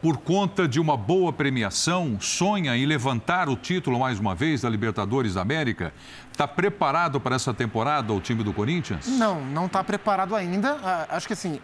Por 0.00 0.16
conta 0.16 0.66
de 0.66 0.80
uma 0.80 0.96
boa 0.96 1.30
premiação, 1.34 2.18
sonha 2.18 2.74
em 2.78 2.86
levantar 2.86 3.46
o 3.46 3.54
título 3.54 3.98
mais 4.00 4.18
uma 4.18 4.34
vez 4.34 4.62
da 4.62 4.70
Libertadores 4.70 5.34
da 5.34 5.42
América? 5.42 5.92
Está 6.32 6.48
preparado 6.48 7.20
para 7.20 7.36
essa 7.36 7.52
temporada 7.52 8.10
o 8.14 8.22
time 8.22 8.42
do 8.42 8.54
Corinthians? 8.54 9.06
Não, 9.06 9.44
não 9.44 9.66
está 9.66 9.84
preparado 9.84 10.34
ainda. 10.34 10.78
Ah, 10.82 11.06
acho 11.10 11.26
que 11.26 11.34
assim, 11.34 11.60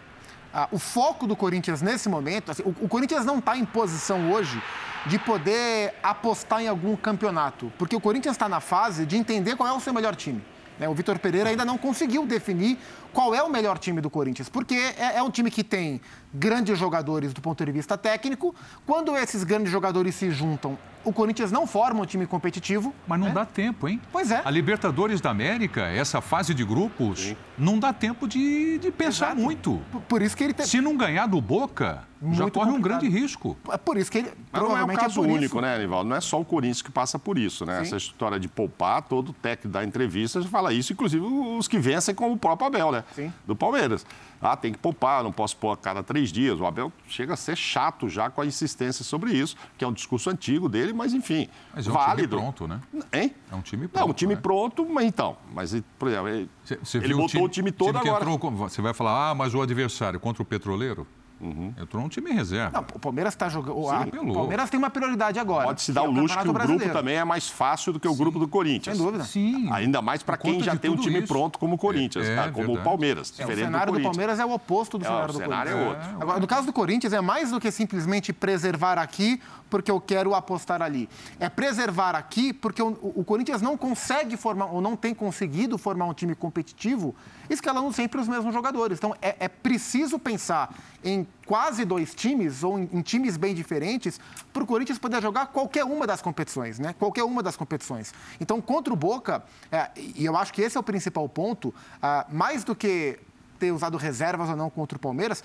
ah, 0.53 0.67
o 0.71 0.77
foco 0.77 1.25
do 1.25 1.35
Corinthians 1.35 1.81
nesse 1.81 2.07
momento, 2.07 2.51
assim, 2.51 2.61
o, 2.61 2.69
o 2.81 2.87
Corinthians 2.87 3.25
não 3.25 3.39
está 3.39 3.57
em 3.57 3.65
posição 3.65 4.31
hoje 4.31 4.61
de 5.07 5.17
poder 5.17 5.95
apostar 6.03 6.61
em 6.61 6.67
algum 6.67 6.95
campeonato, 6.95 7.73
porque 7.79 7.95
o 7.95 7.99
Corinthians 7.99 8.35
está 8.35 8.47
na 8.47 8.59
fase 8.59 9.07
de 9.07 9.17
entender 9.17 9.55
qual 9.55 9.67
é 9.67 9.73
o 9.73 9.79
seu 9.79 9.91
melhor 9.91 10.15
time. 10.15 10.43
Né? 10.81 10.89
O 10.89 10.95
Vitor 10.95 11.19
Pereira 11.19 11.47
ainda 11.47 11.63
não 11.63 11.77
conseguiu 11.77 12.25
definir 12.25 12.79
qual 13.13 13.35
é 13.35 13.43
o 13.43 13.49
melhor 13.49 13.77
time 13.77 14.01
do 14.01 14.09
Corinthians, 14.09 14.49
porque 14.49 14.75
é, 14.75 15.17
é, 15.17 15.23
um 15.23 15.29
time 15.29 15.51
que 15.51 15.63
tem 15.63 16.01
grandes 16.33 16.77
jogadores 16.77 17.33
do 17.33 17.41
ponto 17.41 17.65
de 17.65 17.71
vista 17.71 17.97
técnico. 17.97 18.55
Quando 18.85 19.15
esses 19.15 19.43
grandes 19.43 19.71
jogadores 19.71 20.15
se 20.15 20.31
juntam 20.31 20.77
o 21.03 21.11
Corinthians 21.11 21.51
não 21.51 21.65
forma 21.65 22.01
um 22.01 22.05
time 22.05 22.25
competitivo. 22.25 22.93
Mas 23.07 23.19
não 23.19 23.27
né? 23.27 23.33
dá 23.33 23.45
tempo, 23.45 23.87
hein? 23.87 23.99
Pois 24.11 24.31
é. 24.31 24.41
A 24.43 24.51
Libertadores 24.51 25.19
da 25.19 25.29
América, 25.29 25.81
essa 25.81 26.21
fase 26.21 26.53
de 26.53 26.63
grupos, 26.63 27.19
Sim. 27.19 27.37
não 27.57 27.79
dá 27.79 27.91
tempo 27.91 28.27
de, 28.27 28.77
de 28.77 28.91
pensar 28.91 29.27
Exato. 29.27 29.41
muito. 29.41 29.81
Por 30.07 30.21
isso 30.21 30.35
que 30.35 30.43
ele 30.43 30.53
tem... 30.53 30.65
Se 30.65 30.79
não 30.79 30.95
ganhar 30.95 31.27
do 31.27 31.41
Boca, 31.41 32.03
muito 32.21 32.37
já 32.37 32.43
corre 32.51 32.71
complicado. 32.71 32.77
um 32.77 32.81
grande 32.81 33.09
risco. 33.09 33.57
É 33.71 33.77
por 33.77 33.97
isso 33.97 34.11
que 34.11 34.19
ele. 34.19 34.31
Mas 34.51 34.61
não 34.61 34.77
é 34.77 34.83
um 34.83 34.87
caso 34.87 35.23
é 35.23 35.27
único, 35.27 35.55
isso. 35.55 35.61
né, 35.61 35.75
Anivaldo? 35.75 36.09
Não 36.09 36.15
é 36.15 36.21
só 36.21 36.39
o 36.39 36.45
Corinthians 36.45 36.81
que 36.81 36.91
passa 36.91 37.17
por 37.17 37.37
isso, 37.37 37.65
né? 37.65 37.77
Sim. 37.77 37.81
Essa 37.81 37.97
história 37.97 38.39
de 38.39 38.47
poupar, 38.47 39.01
todo 39.01 39.33
técnico 39.33 39.69
da 39.69 39.83
entrevista 39.83 40.41
fala 40.43 40.71
isso, 40.71 40.93
inclusive 40.93 41.25
os 41.25 41.67
que 41.67 41.79
vencem 41.79 42.13
como 42.13 42.35
o 42.35 42.37
próprio 42.37 42.67
Abel, 42.67 42.91
né? 42.91 43.00
Sim. 43.13 43.33
Do 43.45 43.55
Palmeiras. 43.55 44.05
Ah, 44.41 44.55
tem 44.57 44.71
que 44.71 44.79
poupar, 44.79 45.23
não 45.23 45.31
posso 45.31 45.55
pôr 45.57 45.71
a 45.71 45.77
cada 45.77 46.01
três 46.01 46.31
dias. 46.31 46.59
O 46.59 46.65
Abel 46.65 46.91
chega 47.07 47.33
a 47.33 47.37
ser 47.37 47.55
chato 47.55 48.09
já 48.09 48.29
com 48.29 48.41
a 48.41 48.45
insistência 48.45 49.05
sobre 49.05 49.31
isso, 49.31 49.55
que 49.77 49.85
é 49.85 49.87
um 49.87 49.93
discurso 49.93 50.29
antigo 50.29 50.67
dele, 50.67 50.93
mas 50.93 51.13
enfim. 51.13 51.47
Mas 51.73 51.85
é 51.85 51.89
um 51.89 51.93
válido. 51.93 52.37
time 52.37 52.41
pronto, 52.41 52.67
né? 52.67 52.81
Hein? 53.13 53.35
É 53.51 53.55
um 53.55 53.61
time 53.61 53.87
pronto. 53.87 54.03
Não, 54.03 54.11
um 54.11 54.13
time 54.13 54.35
né? 54.35 54.41
pronto, 54.41 54.85
mas 54.89 55.05
então. 55.05 55.37
Mas, 55.53 55.79
por 55.99 56.07
exemplo, 56.07 56.29
ele, 56.29 56.49
cê, 56.63 56.79
cê 56.83 56.97
ele 56.97 57.13
botou 57.13 57.25
o 57.25 57.27
time, 57.27 57.45
o 57.45 57.49
time 57.49 57.71
todo 57.71 57.99
time 57.99 58.09
agora. 58.09 58.31
Entrou, 58.31 58.51
você 58.51 58.81
vai 58.81 58.93
falar, 58.93 59.29
ah, 59.29 59.35
mas 59.35 59.53
o 59.53 59.61
adversário 59.61 60.19
contra 60.19 60.41
o 60.41 60.45
petroleiro? 60.45 61.05
Uhum. 61.41 61.73
Entrou 61.81 62.03
um 62.03 62.07
time 62.07 62.31
reserva. 62.31 62.71
Não, 62.71 62.85
o 62.93 62.99
Palmeiras 62.99 63.33
está 63.33 63.49
jogando. 63.49 63.77
o 63.77 64.33
Palmeiras 64.33 64.69
tem 64.69 64.77
uma 64.77 64.89
prioridade 64.89 65.39
agora. 65.39 65.65
Pode 65.65 65.81
se 65.81 65.91
dar 65.91 66.03
o 66.03 66.11
luxo 66.11 66.37
que 66.37 66.47
o 66.47 66.53
grupo 66.53 66.89
também 66.89 67.15
é 67.15 67.23
mais 67.23 67.49
fácil 67.49 67.91
do 67.91 67.99
que 67.99 68.07
o 68.07 68.11
Sim. 68.11 68.17
grupo 68.17 68.37
do 68.37 68.47
Corinthians. 68.47 68.95
Sem 68.95 69.05
dúvida. 69.05 69.23
Sim. 69.23 69.71
Ainda 69.71 70.01
mais 70.01 70.21
para 70.21 70.37
quem 70.37 70.61
já 70.61 70.75
tem 70.75 70.91
um 70.91 70.95
time 70.95 71.19
isso. 71.19 71.27
pronto 71.27 71.57
como 71.57 71.75
o 71.75 71.77
Corinthians, 71.77 72.27
é, 72.27 72.35
tá? 72.35 72.43
como 72.43 72.67
verdade. 72.67 72.79
o 72.79 72.83
Palmeiras. 72.83 73.33
É, 73.39 73.45
o 73.45 73.55
cenário 73.55 73.93
do, 73.93 73.99
do, 73.99 74.03
Palmeiras 74.03 74.39
é 74.39 74.45
o 74.45 74.51
oposto 74.51 74.97
do 74.99 75.05
é, 75.05 75.07
cenário 75.07 75.33
do 75.33 75.39
cenário 75.39 75.71
Corinthians. 75.71 75.95
É 75.95 76.09
outro. 76.09 76.21
Agora, 76.21 76.39
no 76.39 76.47
caso 76.47 76.67
do 76.67 76.73
Corinthians, 76.73 77.13
é 77.13 77.21
mais 77.21 77.49
do 77.49 77.59
que 77.59 77.71
simplesmente 77.71 78.31
preservar 78.31 78.99
aqui 78.99 79.41
porque 79.71 79.89
eu 79.89 80.01
quero 80.01 80.35
apostar 80.35 80.81
ali. 80.81 81.09
É 81.39 81.49
preservar 81.49 82.13
aqui 82.13 82.51
porque 82.51 82.83
o, 82.83 82.89
o 83.15 83.23
Corinthians 83.23 83.61
não 83.61 83.77
consegue 83.77 84.35
formar, 84.35 84.65
ou 84.65 84.81
não 84.81 84.97
tem 84.97 85.15
conseguido 85.15 85.77
formar 85.77 86.05
um 86.05 86.13
time 86.13 86.35
competitivo, 86.35 87.15
escalando 87.49 87.91
sempre 87.93 88.19
os 88.19 88.27
mesmos 88.27 88.53
jogadores. 88.53 88.97
Então, 88.97 89.15
é, 89.21 89.37
é 89.39 89.47
preciso 89.47 90.19
pensar 90.19 90.75
em 91.03 91.25
quase 91.45 91.85
dois 91.85 92.13
times, 92.13 92.63
ou 92.63 92.77
em, 92.77 92.89
em 92.91 93.01
times 93.01 93.37
bem 93.37 93.55
diferentes, 93.55 94.19
para 94.51 94.61
o 94.61 94.67
Corinthians 94.67 94.99
poder 94.99 95.21
jogar 95.21 95.47
qualquer 95.47 95.85
uma 95.85 96.05
das 96.05 96.21
competições, 96.21 96.77
né? 96.77 96.93
Qualquer 96.99 97.23
uma 97.23 97.41
das 97.41 97.55
competições. 97.55 98.13
Então, 98.41 98.59
contra 98.59 98.93
o 98.93 98.95
Boca, 98.97 99.41
é, 99.71 99.89
e 99.95 100.25
eu 100.25 100.35
acho 100.35 100.53
que 100.53 100.61
esse 100.61 100.75
é 100.75 100.79
o 100.79 100.83
principal 100.83 101.27
ponto, 101.29 101.73
ah, 102.01 102.27
mais 102.29 102.65
do 102.65 102.75
que 102.75 103.17
ter 103.61 103.71
usado 103.71 103.95
reservas 103.95 104.49
ou 104.49 104.55
não 104.55 104.71
contra 104.71 104.97
o 104.97 104.99
Palmeiras, 104.99 105.43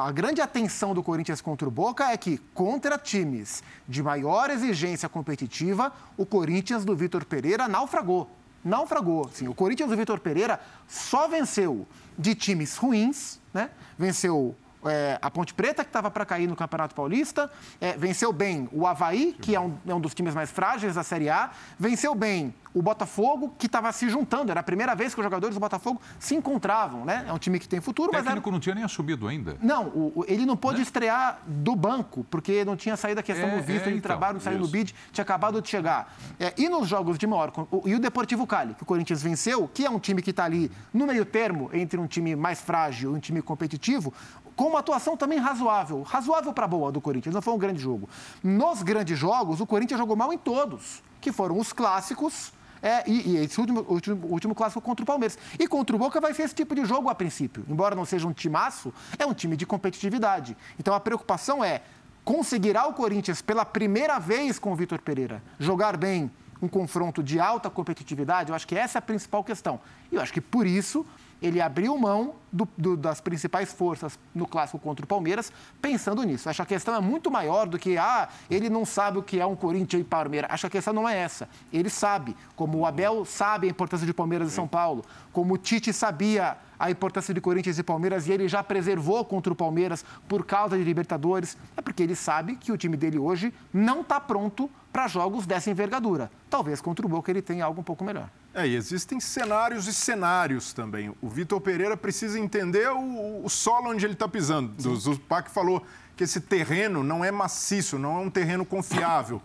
a 0.00 0.12
grande 0.12 0.40
atenção 0.40 0.94
do 0.94 1.02
Corinthians 1.02 1.40
contra 1.40 1.66
o 1.66 1.70
Boca 1.70 2.10
é 2.10 2.16
que, 2.16 2.38
contra 2.54 2.96
times 2.96 3.62
de 3.88 4.02
maior 4.02 4.50
exigência 4.50 5.08
competitiva, 5.08 5.92
o 6.16 6.24
Corinthians 6.24 6.84
do 6.84 6.94
Vitor 6.94 7.24
Pereira 7.24 7.66
naufragou. 7.66 8.30
Naufragou. 8.64 9.28
Sim, 9.32 9.48
o 9.48 9.54
Corinthians 9.54 9.90
do 9.90 9.96
Vitor 9.96 10.20
Pereira 10.20 10.60
só 10.86 11.26
venceu 11.28 11.86
de 12.18 12.34
times 12.34 12.76
ruins, 12.76 13.40
né? 13.52 13.70
Venceu 13.98 14.54
é, 14.84 15.18
a 15.20 15.30
Ponte 15.30 15.54
Preta, 15.54 15.82
que 15.82 15.88
estava 15.90 16.10
para 16.10 16.24
cair 16.24 16.46
no 16.46 16.56
Campeonato 16.56 16.94
Paulista, 16.94 17.50
é, 17.80 17.92
venceu 17.96 18.32
bem 18.32 18.68
o 18.72 18.86
Havaí, 18.86 19.36
que 19.40 19.54
é 19.54 19.60
um, 19.60 19.74
é 19.86 19.94
um, 19.94 20.00
dos 20.00 20.14
times 20.14 20.34
mais 20.34 20.50
frágeis 20.50 20.94
da 20.94 21.02
Série 21.02 21.28
A, 21.28 21.50
venceu 21.78 22.14
bem 22.14 22.54
o 22.72 22.82
Botafogo, 22.82 23.54
que 23.58 23.66
estava 23.66 23.90
se 23.92 24.08
juntando, 24.08 24.50
era 24.50 24.60
a 24.60 24.62
primeira 24.62 24.94
vez 24.94 25.14
que 25.14 25.20
os 25.20 25.24
jogadores 25.24 25.54
do 25.54 25.60
Botafogo 25.60 26.00
se 26.18 26.34
encontravam, 26.34 27.04
né? 27.04 27.24
É 27.26 27.32
um 27.32 27.38
time 27.38 27.58
que 27.58 27.68
tem 27.68 27.80
futuro, 27.80 28.10
o 28.10 28.12
mas. 28.12 28.22
O 28.22 28.24
técnico 28.24 28.48
era... 28.48 28.52
não 28.52 28.60
tinha 28.60 28.74
nem 28.74 28.84
assumido 28.84 29.26
ainda. 29.26 29.56
Não, 29.60 29.86
o, 29.86 30.24
ele 30.28 30.46
não 30.46 30.56
pôde 30.56 30.78
né? 30.78 30.82
estrear 30.82 31.40
do 31.46 31.74
banco, 31.74 32.24
porque 32.30 32.64
não 32.64 32.76
tinha 32.76 32.96
saído 32.96 33.20
a 33.20 33.22
questão 33.22 33.48
é, 33.48 33.56
do 33.56 33.62
visto 33.62 33.86
é, 33.88 33.90
de 33.90 33.98
então, 33.98 34.08
trabalho, 34.08 34.34
não 34.34 34.40
saiu 34.40 34.58
no 34.58 34.68
bid, 34.68 34.94
tinha 35.12 35.22
acabado 35.22 35.60
de 35.60 35.68
chegar. 35.68 36.14
É, 36.38 36.52
e 36.56 36.68
nos 36.68 36.86
jogos 36.86 37.18
de 37.18 37.26
maior. 37.26 37.52
E 37.84 37.94
o 37.94 37.98
Deportivo 37.98 38.46
Cali, 38.46 38.74
que 38.74 38.82
o 38.82 38.86
Corinthians 38.86 39.22
venceu, 39.22 39.68
que 39.72 39.84
é 39.84 39.90
um 39.90 39.98
time 39.98 40.22
que 40.22 40.30
está 40.30 40.44
ali 40.44 40.70
no 40.92 41.06
meio 41.06 41.24
termo 41.24 41.70
entre 41.72 41.98
um 41.98 42.06
time 42.06 42.36
mais 42.36 42.60
frágil 42.60 43.12
e 43.12 43.16
um 43.16 43.20
time 43.20 43.42
competitivo, 43.42 44.12
com 44.58 44.64
uma 44.64 44.80
atuação 44.80 45.16
também 45.16 45.38
razoável, 45.38 46.02
razoável 46.02 46.52
para 46.52 46.66
boa 46.66 46.90
do 46.90 47.00
Corinthians, 47.00 47.32
não 47.32 47.40
foi 47.40 47.54
um 47.54 47.58
grande 47.58 47.80
jogo. 47.80 48.08
Nos 48.42 48.82
grandes 48.82 49.16
jogos, 49.16 49.60
o 49.60 49.66
Corinthians 49.66 50.00
jogou 50.00 50.16
mal 50.16 50.32
em 50.32 50.36
todos, 50.36 51.00
que 51.20 51.30
foram 51.30 51.56
os 51.56 51.72
clássicos 51.72 52.52
é, 52.82 53.08
e, 53.08 53.30
e, 53.30 53.36
esse 53.36 53.60
último, 53.60 53.86
último, 53.88 54.26
último 54.26 54.54
clássico 54.56 54.80
contra 54.80 55.04
o 55.04 55.06
Palmeiras. 55.06 55.38
E 55.56 55.68
contra 55.68 55.94
o 55.94 55.98
Boca 55.98 56.20
vai 56.20 56.34
ser 56.34 56.42
esse 56.42 56.56
tipo 56.56 56.74
de 56.74 56.84
jogo 56.84 57.08
a 57.08 57.14
princípio. 57.14 57.64
Embora 57.68 57.94
não 57.94 58.04
seja 58.04 58.26
um 58.26 58.32
timaço, 58.32 58.92
é 59.16 59.24
um 59.24 59.32
time 59.32 59.56
de 59.56 59.64
competitividade. 59.64 60.56
Então 60.76 60.92
a 60.92 60.98
preocupação 60.98 61.62
é 61.62 61.82
conseguirá 62.24 62.84
o 62.88 62.94
Corinthians, 62.94 63.40
pela 63.40 63.64
primeira 63.64 64.18
vez 64.18 64.58
com 64.58 64.72
o 64.72 64.74
Vitor 64.74 65.00
Pereira, 65.00 65.40
jogar 65.60 65.96
bem 65.96 66.28
um 66.60 66.66
confronto 66.66 67.22
de 67.22 67.38
alta 67.38 67.70
competitividade? 67.70 68.50
Eu 68.50 68.56
acho 68.56 68.66
que 68.66 68.74
essa 68.74 68.98
é 68.98 69.00
a 69.00 69.02
principal 69.02 69.44
questão. 69.44 69.78
E 70.10 70.16
eu 70.16 70.20
acho 70.20 70.32
que 70.32 70.40
por 70.40 70.66
isso 70.66 71.06
ele 71.40 71.60
abriu 71.60 71.96
mão 71.96 72.34
do, 72.52 72.68
do, 72.76 72.96
das 72.96 73.20
principais 73.20 73.72
forças 73.72 74.18
no 74.34 74.46
clássico 74.46 74.78
contra 74.78 75.04
o 75.04 75.08
Palmeiras, 75.08 75.52
pensando 75.80 76.22
nisso. 76.22 76.48
Acho 76.48 76.58
que 76.58 76.62
a 76.62 76.76
questão 76.76 76.94
é 76.94 77.00
muito 77.00 77.30
maior 77.30 77.66
do 77.66 77.78
que, 77.78 77.96
ah, 77.96 78.28
ele 78.50 78.68
não 78.68 78.84
sabe 78.84 79.18
o 79.18 79.22
que 79.22 79.38
é 79.38 79.46
um 79.46 79.54
Corinthians 79.54 80.00
e 80.00 80.04
Palmeiras. 80.04 80.50
Acho 80.50 80.62
que 80.62 80.66
a 80.66 80.70
questão 80.70 80.92
não 80.92 81.08
é 81.08 81.16
essa. 81.16 81.48
Ele 81.72 81.90
sabe, 81.90 82.36
como 82.56 82.78
o 82.78 82.86
Abel 82.86 83.24
sabe 83.24 83.66
a 83.66 83.70
importância 83.70 84.06
de 84.06 84.14
Palmeiras 84.14 84.48
e 84.48 84.54
São 84.54 84.66
Paulo, 84.66 85.04
como 85.32 85.54
o 85.54 85.58
Tite 85.58 85.92
sabia 85.92 86.56
a 86.78 86.90
importância 86.90 87.34
de 87.34 87.40
Corinthians 87.40 87.78
e 87.78 87.82
Palmeiras 87.82 88.28
e 88.28 88.32
ele 88.32 88.48
já 88.48 88.62
preservou 88.62 89.24
contra 89.24 89.52
o 89.52 89.56
Palmeiras 89.56 90.04
por 90.28 90.44
causa 90.44 90.78
de 90.78 90.84
Libertadores, 90.84 91.56
é 91.76 91.82
porque 91.82 92.02
ele 92.02 92.14
sabe 92.14 92.56
que 92.56 92.70
o 92.70 92.76
time 92.76 92.96
dele 92.96 93.18
hoje 93.18 93.52
não 93.72 94.00
está 94.02 94.20
pronto 94.20 94.70
para 94.92 95.08
jogos 95.08 95.44
dessa 95.44 95.70
envergadura. 95.70 96.30
Talvez 96.48 96.80
contra 96.80 97.04
o 97.04 97.08
Boca 97.08 97.30
ele 97.30 97.42
tenha 97.42 97.64
algo 97.64 97.80
um 97.80 97.84
pouco 97.84 98.04
melhor. 98.04 98.30
É, 98.54 98.66
e 98.66 98.74
existem 98.74 99.20
cenários 99.20 99.86
e 99.86 99.94
cenários 99.94 100.72
também. 100.72 101.14
O 101.20 101.28
Vitor 101.28 101.60
Pereira 101.60 101.96
precisa 101.96 102.38
entender 102.38 102.88
o, 102.90 103.44
o 103.44 103.48
solo 103.48 103.90
onde 103.90 104.04
ele 104.04 104.14
está 104.14 104.26
pisando. 104.26 104.74
O 104.90 104.96
Zupac 104.96 105.50
falou 105.50 105.86
que 106.16 106.24
esse 106.24 106.40
terreno 106.40 107.04
não 107.04 107.24
é 107.24 107.30
maciço, 107.30 107.98
não 107.98 108.16
é 108.18 108.20
um 108.20 108.30
terreno 108.30 108.64
confiável. 108.64 109.40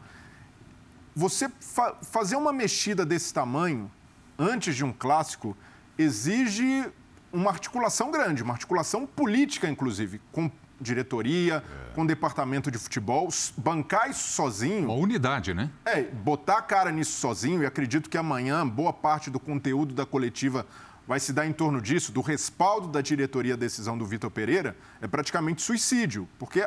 Você 1.15 1.48
fa 1.60 1.95
fazer 2.01 2.36
uma 2.36 2.51
mexida 2.51 3.05
desse 3.05 3.31
tamanho, 3.33 3.91
antes 4.39 4.75
de 4.75 4.83
um 4.83 4.91
clássico, 4.91 5.55
exige 5.98 6.89
uma 7.31 7.51
articulação 7.51 8.10
grande, 8.10 8.41
uma 8.41 8.53
articulação 8.53 9.05
política, 9.05 9.69
inclusive, 9.69 10.19
com 10.31 10.50
diretoria, 10.80 11.63
é. 11.89 11.94
com 11.94 12.06
departamento 12.06 12.70
de 12.70 12.77
futebol, 12.77 13.30
bancar 13.58 14.10
isso 14.10 14.34
sozinho. 14.34 14.86
Uma 14.86 14.96
unidade, 14.96 15.53
né? 15.53 15.70
É, 15.86 16.03
botar 16.03 16.58
a 16.58 16.62
cara 16.62 16.92
nisso 16.92 17.20
sozinho, 17.20 17.63
e 17.63 17.65
acredito 17.65 18.10
que 18.10 18.18
amanhã 18.18 18.68
boa 18.68 18.94
parte 18.94 19.30
do 19.30 19.39
conteúdo 19.39 19.94
da 19.94 20.06
coletiva 20.06 20.65
vai 21.08 21.20
se 21.20 21.34
dar 21.34 21.46
em 21.46 21.53
torno 21.53 21.82
disso, 21.82 22.12
do 22.12 22.22
respaldo 22.22 22.88
da 22.88 23.01
diretoria 23.01 23.56
à 23.56 23.58
decisão 23.58 23.98
do 23.98 24.06
Vitor 24.06 24.32
Pereira, 24.32 24.75
é 25.01 25.08
praticamente 25.08 25.62
suicídio, 25.62 26.27
porque 26.39 26.65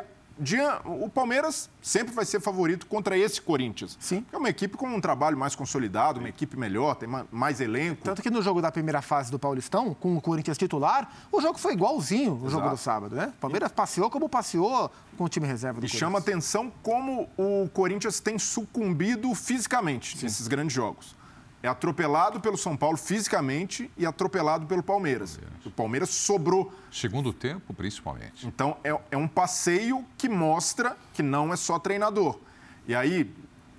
o 0.85 1.09
Palmeiras 1.09 1.71
sempre 1.81 2.15
vai 2.15 2.25
ser 2.25 2.41
favorito 2.41 2.87
contra 2.87 3.17
esse 3.17 3.41
Corinthians. 3.41 3.97
Sim. 4.01 4.25
É 4.33 4.37
uma 4.37 4.49
equipe 4.49 4.77
com 4.77 4.87
um 4.89 5.01
trabalho 5.01 5.37
mais 5.37 5.55
consolidado, 5.55 6.21
uma 6.21 6.29
equipe 6.29 6.57
melhor, 6.57 6.95
tem 6.97 7.09
mais 7.31 7.61
elenco. 7.61 8.03
Tanto 8.03 8.23
que 8.23 8.31
no 8.31 8.43
jogo 8.43 8.61
da 8.61 8.71
primeira 8.71 9.01
fase 9.01 9.31
do 9.31 9.39
Paulistão, 9.39 9.95
com 9.95 10.17
o 10.17 10.21
Corinthians 10.21 10.59
titular, 10.59 11.11
o 11.33 11.41
jogo 11.41 11.59
foi 11.59 11.73
igualzinho 11.73 12.35
o 12.43 12.51
jogo 12.51 12.69
do 12.69 12.77
sábado, 12.77 13.15
né? 13.15 13.33
O 13.37 13.41
Palmeiras 13.41 13.73
passeou 13.73 14.11
como 14.11 14.29
passeou 14.29 14.91
com 15.17 15.25
o 15.25 15.29
time 15.29 15.47
reserva 15.47 15.81
do 15.81 15.87
e 15.87 15.89
Corinthians. 15.89 15.97
E 15.97 15.99
chama 15.99 16.19
atenção 16.19 16.73
como 16.83 17.29
o 17.37 17.69
Corinthians 17.73 18.21
tem 18.21 18.39
sucumbido 18.39 19.35
fisicamente 19.35 20.19
Sim. 20.19 20.27
nesses 20.27 20.47
grandes 20.47 20.75
jogos 20.75 21.17
é 21.63 21.69
atropelado 21.69 22.41
pelo 22.41 22.57
São 22.57 22.77
Paulo 22.77 22.97
fisicamente 22.97 23.91
e 23.97 24.07
atropelado 24.07 24.67
pelo 24.67 24.83
Palmeiras. 24.83 25.37
Palmeiras. 25.37 25.67
O 25.67 25.71
Palmeiras 25.71 26.11
sobrou. 26.11 26.73
Segundo 26.93 27.33
tempo, 27.33 27.75
principalmente. 27.75 28.47
Então, 28.47 28.77
é, 28.85 28.97
é 29.11 29.17
um 29.17 29.29
passeio 29.29 30.05
que 30.17 30.29
mostra 30.29 30.97
que 31.13 31.23
não 31.23 31.53
é 31.53 31.57
só 31.57 31.79
treinador. 31.79 32.39
E 32.87 32.95
aí, 32.95 33.35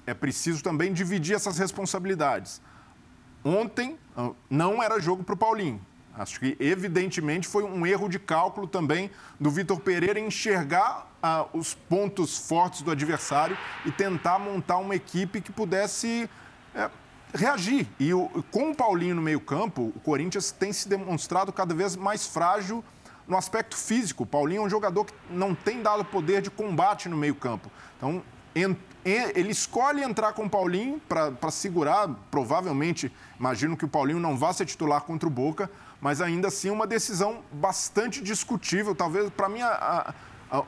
é 0.06 0.14
preciso 0.14 0.64
também 0.64 0.94
dividir 0.94 1.36
essas 1.36 1.58
responsabilidades. 1.58 2.62
Ontem, 3.44 3.98
ah, 4.16 4.32
não 4.50 4.82
era 4.82 5.00
jogo 5.00 5.24
para 5.24 5.36
o 5.36 5.38
Paulinho. 5.38 5.82
Acho 6.18 6.40
que, 6.40 6.58
evidentemente, 6.60 7.48
foi 7.48 7.64
um 7.64 7.86
erro 7.86 8.10
de 8.10 8.18
cálculo 8.18 8.68
também 8.68 9.12
do 9.40 9.52
Vitor 9.52 9.80
Pereira 9.80 10.20
enxergar 10.20 11.08
ah, 11.22 11.46
os 11.54 11.76
pontos 11.76 12.38
fortes 12.38 12.82
do 12.82 12.90
adversário 12.90 13.58
e 13.86 13.92
tentar 13.92 14.40
montar 14.40 14.78
uma 14.78 14.96
equipe 14.96 15.42
que 15.42 15.52
pudesse 15.52 16.28
é, 16.74 16.90
reagir. 17.34 17.88
E 18.00 18.14
o, 18.14 18.30
com 18.52 18.72
o 18.72 18.76
Paulinho 18.76 19.16
no 19.16 19.22
meio-campo, 19.22 19.94
o 19.96 20.00
Corinthians 20.00 20.52
tem 20.52 20.72
se 20.72 20.88
demonstrado 20.88 21.52
cada 21.52 21.74
vez 21.74 21.96
mais 21.96 22.28
frágil 22.28 22.84
no 23.28 23.38
aspecto 23.38 23.76
físico. 23.76 24.24
O 24.24 24.26
Paulinho 24.26 24.62
é 24.62 24.66
um 24.66 24.70
jogador 24.70 25.06
que 25.06 25.14
não 25.30 25.54
tem 25.54 25.82
dado 25.82 26.06
poder 26.06 26.42
de 26.42 26.50
combate 26.50 27.10
no 27.10 27.18
meio-campo. 27.18 27.70
Então, 27.98 28.24
ele 28.56 29.52
escolhe 29.52 30.04
entrar 30.04 30.34
com 30.34 30.46
o 30.46 30.50
Paulinho 30.50 31.00
para 31.08 31.52
segurar. 31.52 32.10
Provavelmente, 32.32 33.12
imagino 33.40 33.78
que 33.78 33.86
o 33.86 33.88
Paulinho 33.88 34.20
não 34.20 34.38
vá 34.38 34.54
ser 34.54 34.66
titular 34.66 35.02
contra 35.02 35.28
o 35.28 35.32
Boca, 35.32 35.70
mas 36.02 36.22
ainda 36.22 36.48
assim 36.48 36.70
uma 36.70 36.88
decisão 36.88 37.44
bastante 37.52 38.22
discutível. 38.22 38.96
Talvez, 38.96 39.30
para 39.30 39.50
mim, 39.50 39.62
a, 39.62 40.14
a, 40.52 40.64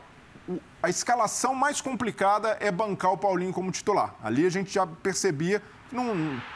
a 0.84 0.90
escalação 0.90 1.56
mais 1.56 1.82
complicada 1.82 2.58
é 2.60 2.72
bancar 2.72 3.14
o 3.14 3.18
Paulinho 3.18 3.54
como 3.54 3.72
titular. 3.72 4.16
Ali 4.24 4.46
a 4.46 4.50
gente 4.50 4.74
já 4.74 4.86
percebia 4.86 5.62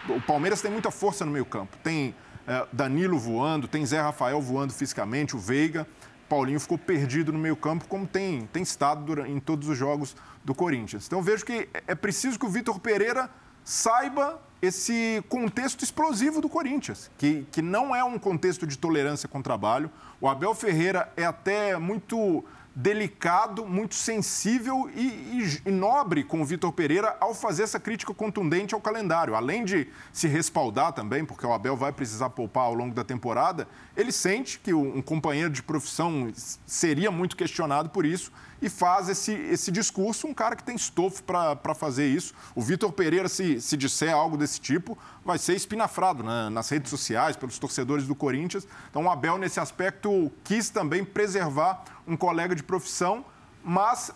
o 0.09 0.21
Palmeiras 0.21 0.61
tem 0.61 0.71
muita 0.71 0.91
força 0.91 1.25
no 1.25 1.31
meio 1.31 1.45
campo. 1.45 1.77
Tem 1.83 2.15
é, 2.47 2.65
Danilo 2.71 3.17
voando, 3.17 3.67
tem 3.67 3.85
Zé 3.85 4.01
Rafael 4.01 4.41
voando 4.41 4.73
fisicamente, 4.73 5.35
o 5.35 5.39
Veiga. 5.39 5.87
Paulinho 6.27 6.59
ficou 6.59 6.77
perdido 6.77 7.31
no 7.31 7.39
meio 7.39 7.55
campo, 7.55 7.85
como 7.87 8.07
tem, 8.07 8.47
tem 8.51 8.63
estado 8.63 9.03
durante, 9.03 9.31
em 9.31 9.39
todos 9.39 9.67
os 9.67 9.77
jogos 9.77 10.15
do 10.43 10.55
Corinthians. 10.55 11.05
Então 11.05 11.21
vejo 11.21 11.45
que 11.45 11.69
é 11.87 11.93
preciso 11.93 12.39
que 12.39 12.45
o 12.45 12.49
Vitor 12.49 12.79
Pereira 12.79 13.29
saiba 13.63 14.41
esse 14.61 15.23
contexto 15.29 15.83
explosivo 15.83 16.41
do 16.41 16.49
Corinthians, 16.49 17.11
que, 17.17 17.45
que 17.51 17.61
não 17.61 17.95
é 17.95 18.03
um 18.03 18.17
contexto 18.17 18.65
de 18.65 18.77
tolerância 18.77 19.27
com 19.27 19.39
o 19.39 19.43
trabalho. 19.43 19.91
O 20.19 20.27
Abel 20.27 20.55
Ferreira 20.55 21.11
é 21.17 21.25
até 21.25 21.77
muito 21.77 22.43
delicado, 22.75 23.65
muito 23.65 23.93
sensível 23.93 24.89
e, 24.95 25.01
e, 25.01 25.61
e, 25.67 25.71
nobre 25.71 26.23
com 26.23 26.41
o 26.41 26.45
Vitor 26.45 26.71
Pereira 26.71 27.15
ao 27.19 27.35
fazer 27.35 27.63
essa 27.63 27.79
crítica 27.79 28.13
contundente 28.13 28.73
ao 28.73 28.81
calendário. 28.81 29.35
Além 29.35 29.63
de 29.63 29.87
se 30.11 30.27
respaldar 30.27 30.91
também, 30.91 31.23
porque 31.23 31.45
o 31.45 31.53
Abel 31.53 31.77
vai 31.77 31.91
precisar 31.91 32.31
poupar 32.31 32.63
ao 32.63 32.73
longo 32.73 32.95
da 32.95 33.03
temporada, 33.03 33.67
ele 33.95 34.11
sente 34.11 34.59
que 34.59 34.73
um 34.73 35.01
companheiro 35.01 35.51
de 35.51 35.61
profissão 35.61 36.31
seria 36.65 37.11
muito 37.11 37.37
questionado 37.37 37.89
por 37.89 38.05
isso 38.05 38.31
e 38.63 38.69
faz 38.69 39.09
esse, 39.09 39.33
esse 39.33 39.69
discurso 39.69 40.25
um 40.25 40.33
cara 40.33 40.55
que 40.55 40.63
tem 40.63 40.73
estofo 40.75 41.21
para 41.21 41.75
fazer 41.75 42.07
isso. 42.07 42.33
O 42.55 42.61
Vitor 42.61 42.93
Pereira, 42.93 43.27
se, 43.27 43.59
se 43.59 43.75
disser 43.75 44.13
algo 44.13 44.37
desse 44.37 44.61
tipo, 44.61 44.97
vai 45.25 45.37
ser 45.37 45.53
espinafrado 45.53 46.23
né, 46.23 46.49
nas 46.49 46.69
redes 46.69 46.89
sociais, 46.89 47.35
pelos 47.35 47.59
torcedores 47.59 48.07
do 48.07 48.15
Corinthians. 48.15 48.65
Então, 48.89 49.03
o 49.03 49.09
Abel, 49.09 49.37
nesse 49.37 49.59
aspecto, 49.59 50.31
quis 50.45 50.69
também 50.69 51.03
preservar 51.03 51.83
um 52.07 52.15
colega 52.15 52.55
de 52.55 52.63
profissão, 52.63 53.25
mas 53.61 54.11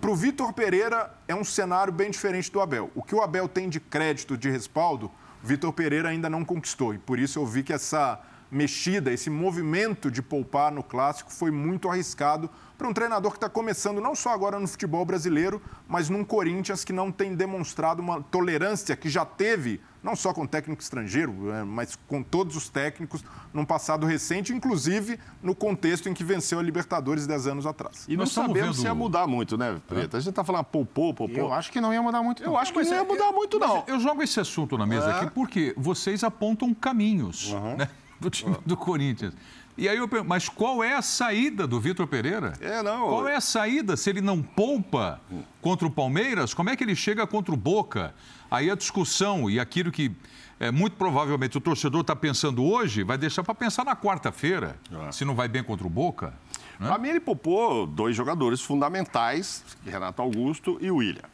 para 0.00 0.10
o 0.10 0.16
Vitor 0.16 0.52
Pereira 0.52 1.14
é 1.28 1.34
um 1.34 1.44
cenário 1.44 1.92
bem 1.92 2.10
diferente 2.10 2.50
do 2.50 2.60
Abel. 2.60 2.90
O 2.96 3.02
que 3.02 3.14
o 3.14 3.22
Abel 3.22 3.48
tem 3.48 3.68
de 3.68 3.78
crédito, 3.78 4.36
de 4.36 4.50
respaldo, 4.50 5.08
Vitor 5.40 5.72
Pereira 5.72 6.08
ainda 6.08 6.28
não 6.28 6.44
conquistou. 6.44 6.92
E 6.92 6.98
por 6.98 7.16
isso 7.16 7.38
eu 7.38 7.46
vi 7.46 7.62
que 7.62 7.72
essa 7.72 8.20
mexida, 8.54 9.12
esse 9.12 9.28
movimento 9.28 10.10
de 10.10 10.22
poupar 10.22 10.70
no 10.70 10.82
clássico 10.82 11.32
foi 11.32 11.50
muito 11.50 11.88
arriscado 11.88 12.48
para 12.78 12.88
um 12.88 12.92
treinador 12.92 13.30
que 13.30 13.36
está 13.36 13.48
começando 13.48 14.00
não 14.00 14.14
só 14.14 14.30
agora 14.30 14.58
no 14.58 14.66
futebol 14.66 15.04
brasileiro, 15.04 15.62
mas 15.88 16.08
num 16.08 16.24
Corinthians 16.24 16.84
que 16.84 16.92
não 16.92 17.10
tem 17.10 17.34
demonstrado 17.34 18.02
uma 18.02 18.20
tolerância 18.20 18.96
que 18.96 19.08
já 19.08 19.24
teve, 19.24 19.80
não 20.02 20.16
só 20.16 20.32
com 20.32 20.42
o 20.42 20.48
técnico 20.48 20.82
estrangeiro, 20.82 21.50
é, 21.52 21.62
mas 21.62 21.96
com 22.08 22.22
todos 22.22 22.56
os 22.56 22.68
técnicos 22.68 23.24
num 23.52 23.64
passado 23.64 24.06
recente, 24.06 24.52
inclusive 24.52 25.18
no 25.42 25.54
contexto 25.54 26.08
em 26.08 26.14
que 26.14 26.24
venceu 26.24 26.58
a 26.58 26.62
Libertadores 26.62 27.26
10 27.26 27.46
anos 27.46 27.66
atrás. 27.66 28.04
E 28.08 28.16
não 28.16 28.26
sabemos 28.26 28.60
vendo... 28.60 28.74
se 28.74 28.84
ia 28.84 28.94
mudar 28.94 29.26
muito, 29.26 29.56
né, 29.56 29.80
Preta? 29.86 30.16
A 30.16 30.20
gente 30.20 30.30
está 30.30 30.44
falando 30.44 30.64
poupou, 30.64 31.14
poupou. 31.14 31.36
Eu 31.36 31.52
acho 31.52 31.70
que 31.70 31.80
não 31.80 31.92
ia 31.92 32.02
mudar 32.02 32.22
muito. 32.22 32.42
Não. 32.42 32.52
Eu 32.52 32.58
acho 32.58 32.72
que 32.72 32.82
não 32.82 32.92
ia 32.92 33.04
mudar 33.04 33.32
muito, 33.32 33.58
não. 33.58 33.84
Eu 33.86 34.00
jogo 34.00 34.22
esse 34.22 34.40
assunto 34.40 34.76
na 34.76 34.86
mesa 34.86 35.10
é. 35.10 35.12
aqui 35.12 35.30
porque 35.30 35.74
vocês 35.76 36.24
apontam 36.24 36.74
caminhos 36.74 37.52
uhum. 37.52 37.76
né, 37.76 37.88
do 38.24 38.30
time 38.30 38.56
do 38.64 38.76
Corinthians. 38.76 39.34
E 39.76 39.88
aí 39.88 39.96
eu 39.96 40.06
pergunto, 40.06 40.28
mas 40.28 40.48
qual 40.48 40.84
é 40.84 40.94
a 40.94 41.02
saída 41.02 41.66
do 41.66 41.80
Vitor 41.80 42.06
Pereira? 42.06 42.52
É, 42.60 42.82
não. 42.82 43.08
Qual 43.08 43.26
é 43.26 43.34
a 43.34 43.40
saída 43.40 43.96
se 43.96 44.08
ele 44.08 44.20
não 44.20 44.40
poupa 44.40 45.20
contra 45.60 45.86
o 45.86 45.90
Palmeiras? 45.90 46.54
Como 46.54 46.70
é 46.70 46.76
que 46.76 46.84
ele 46.84 46.94
chega 46.94 47.26
contra 47.26 47.52
o 47.52 47.56
Boca? 47.56 48.14
Aí 48.50 48.70
a 48.70 48.76
discussão 48.76 49.50
e 49.50 49.58
aquilo 49.58 49.90
que 49.90 50.12
é, 50.60 50.70
muito 50.70 50.96
provavelmente 50.96 51.58
o 51.58 51.60
torcedor 51.60 52.02
está 52.02 52.14
pensando 52.14 52.64
hoje, 52.64 53.02
vai 53.02 53.18
deixar 53.18 53.42
para 53.42 53.54
pensar 53.54 53.84
na 53.84 53.96
quarta-feira, 53.96 54.78
é. 55.08 55.12
se 55.12 55.24
não 55.24 55.34
vai 55.34 55.48
bem 55.48 55.64
contra 55.64 55.84
o 55.84 55.90
Boca. 55.90 56.32
Né? 56.78 56.86
Para 56.86 56.98
mim, 56.98 57.08
ele 57.08 57.20
poupou 57.20 57.84
dois 57.84 58.14
jogadores 58.14 58.60
fundamentais, 58.60 59.64
Renato 59.84 60.22
Augusto 60.22 60.78
e 60.80 60.90
William. 60.90 61.33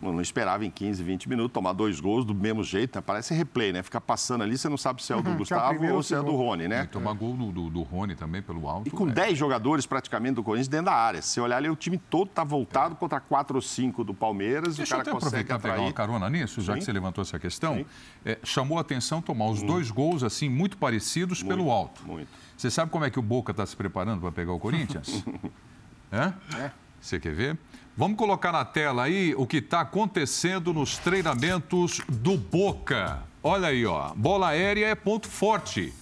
Eu 0.00 0.12
não 0.12 0.20
esperava 0.20 0.64
em 0.64 0.70
15, 0.70 1.02
20 1.02 1.28
minutos 1.28 1.52
tomar 1.52 1.72
dois 1.72 1.98
gols 1.98 2.24
do 2.24 2.32
mesmo 2.32 2.62
jeito, 2.62 2.96
né? 2.96 3.02
parece 3.04 3.34
replay, 3.34 3.72
né? 3.72 3.82
Fica 3.82 4.00
passando 4.00 4.42
ali, 4.42 4.56
você 4.56 4.68
não 4.68 4.76
sabe 4.76 5.02
se 5.02 5.12
é 5.12 5.16
o 5.16 5.20
do 5.20 5.30
uhum, 5.30 5.36
Gustavo 5.38 5.92
ou 5.92 6.02
se 6.04 6.14
é 6.14 6.22
do 6.22 6.36
Rony, 6.36 6.68
né? 6.68 6.84
E 6.84 6.86
tomar 6.86 7.12
gol 7.14 7.34
do, 7.36 7.50
do, 7.50 7.70
do, 7.70 7.82
Rony 7.82 8.14
também 8.14 8.40
pelo 8.40 8.68
alto. 8.68 8.86
E 8.86 8.90
com 8.90 9.06
10 9.08 9.36
jogadores 9.36 9.86
praticamente 9.86 10.34
do 10.34 10.44
Corinthians 10.44 10.68
dentro 10.68 10.86
da 10.86 10.94
área. 10.94 11.20
Se 11.20 11.40
olhar 11.40 11.56
ali, 11.56 11.68
o 11.68 11.74
time 11.74 11.98
todo 11.98 12.28
está 12.28 12.44
voltado 12.44 12.94
é. 12.94 12.96
contra 12.96 13.18
4 13.18 13.56
ou 13.56 13.62
5 13.62 14.04
do 14.04 14.14
Palmeiras. 14.14 14.76
Deixa 14.76 14.94
o 14.94 14.98
cara 14.98 15.10
eu 15.10 15.16
até 15.16 15.26
aproveitar 15.26 15.56
e 15.56 15.62
pegar 15.62 15.80
uma 15.80 15.92
carona 15.92 16.30
nisso, 16.30 16.60
já 16.60 16.74
Sim. 16.74 16.78
que 16.78 16.84
você 16.84 16.92
levantou 16.92 17.22
essa 17.22 17.38
questão. 17.38 17.84
É, 18.24 18.38
chamou 18.44 18.78
a 18.78 18.82
atenção 18.82 19.20
tomar 19.20 19.46
os 19.46 19.62
hum. 19.62 19.66
dois 19.66 19.90
gols 19.90 20.22
assim 20.22 20.48
muito 20.48 20.76
parecidos 20.76 21.42
muito, 21.42 21.56
pelo 21.56 21.72
alto. 21.72 22.06
Muito. 22.06 22.28
Você 22.56 22.70
sabe 22.70 22.90
como 22.90 23.04
é 23.04 23.10
que 23.10 23.18
o 23.18 23.22
Boca 23.22 23.50
está 23.50 23.66
se 23.66 23.76
preparando 23.76 24.20
para 24.20 24.30
pegar 24.30 24.52
o 24.52 24.60
Corinthians? 24.60 25.24
é? 26.12 26.32
É. 26.56 26.70
Você 27.00 27.18
quer 27.18 27.34
ver? 27.34 27.58
Vamos 27.98 28.16
colocar 28.16 28.52
na 28.52 28.64
tela 28.64 29.02
aí 29.02 29.34
o 29.36 29.44
que 29.44 29.56
está 29.56 29.80
acontecendo 29.80 30.72
nos 30.72 30.98
treinamentos 30.98 32.00
do 32.08 32.36
Boca. 32.36 33.24
Olha 33.42 33.66
aí, 33.66 33.84
ó. 33.84 34.14
Bola 34.14 34.50
aérea 34.50 34.86
é 34.86 34.94
ponto 34.94 35.26
forte 35.26 35.92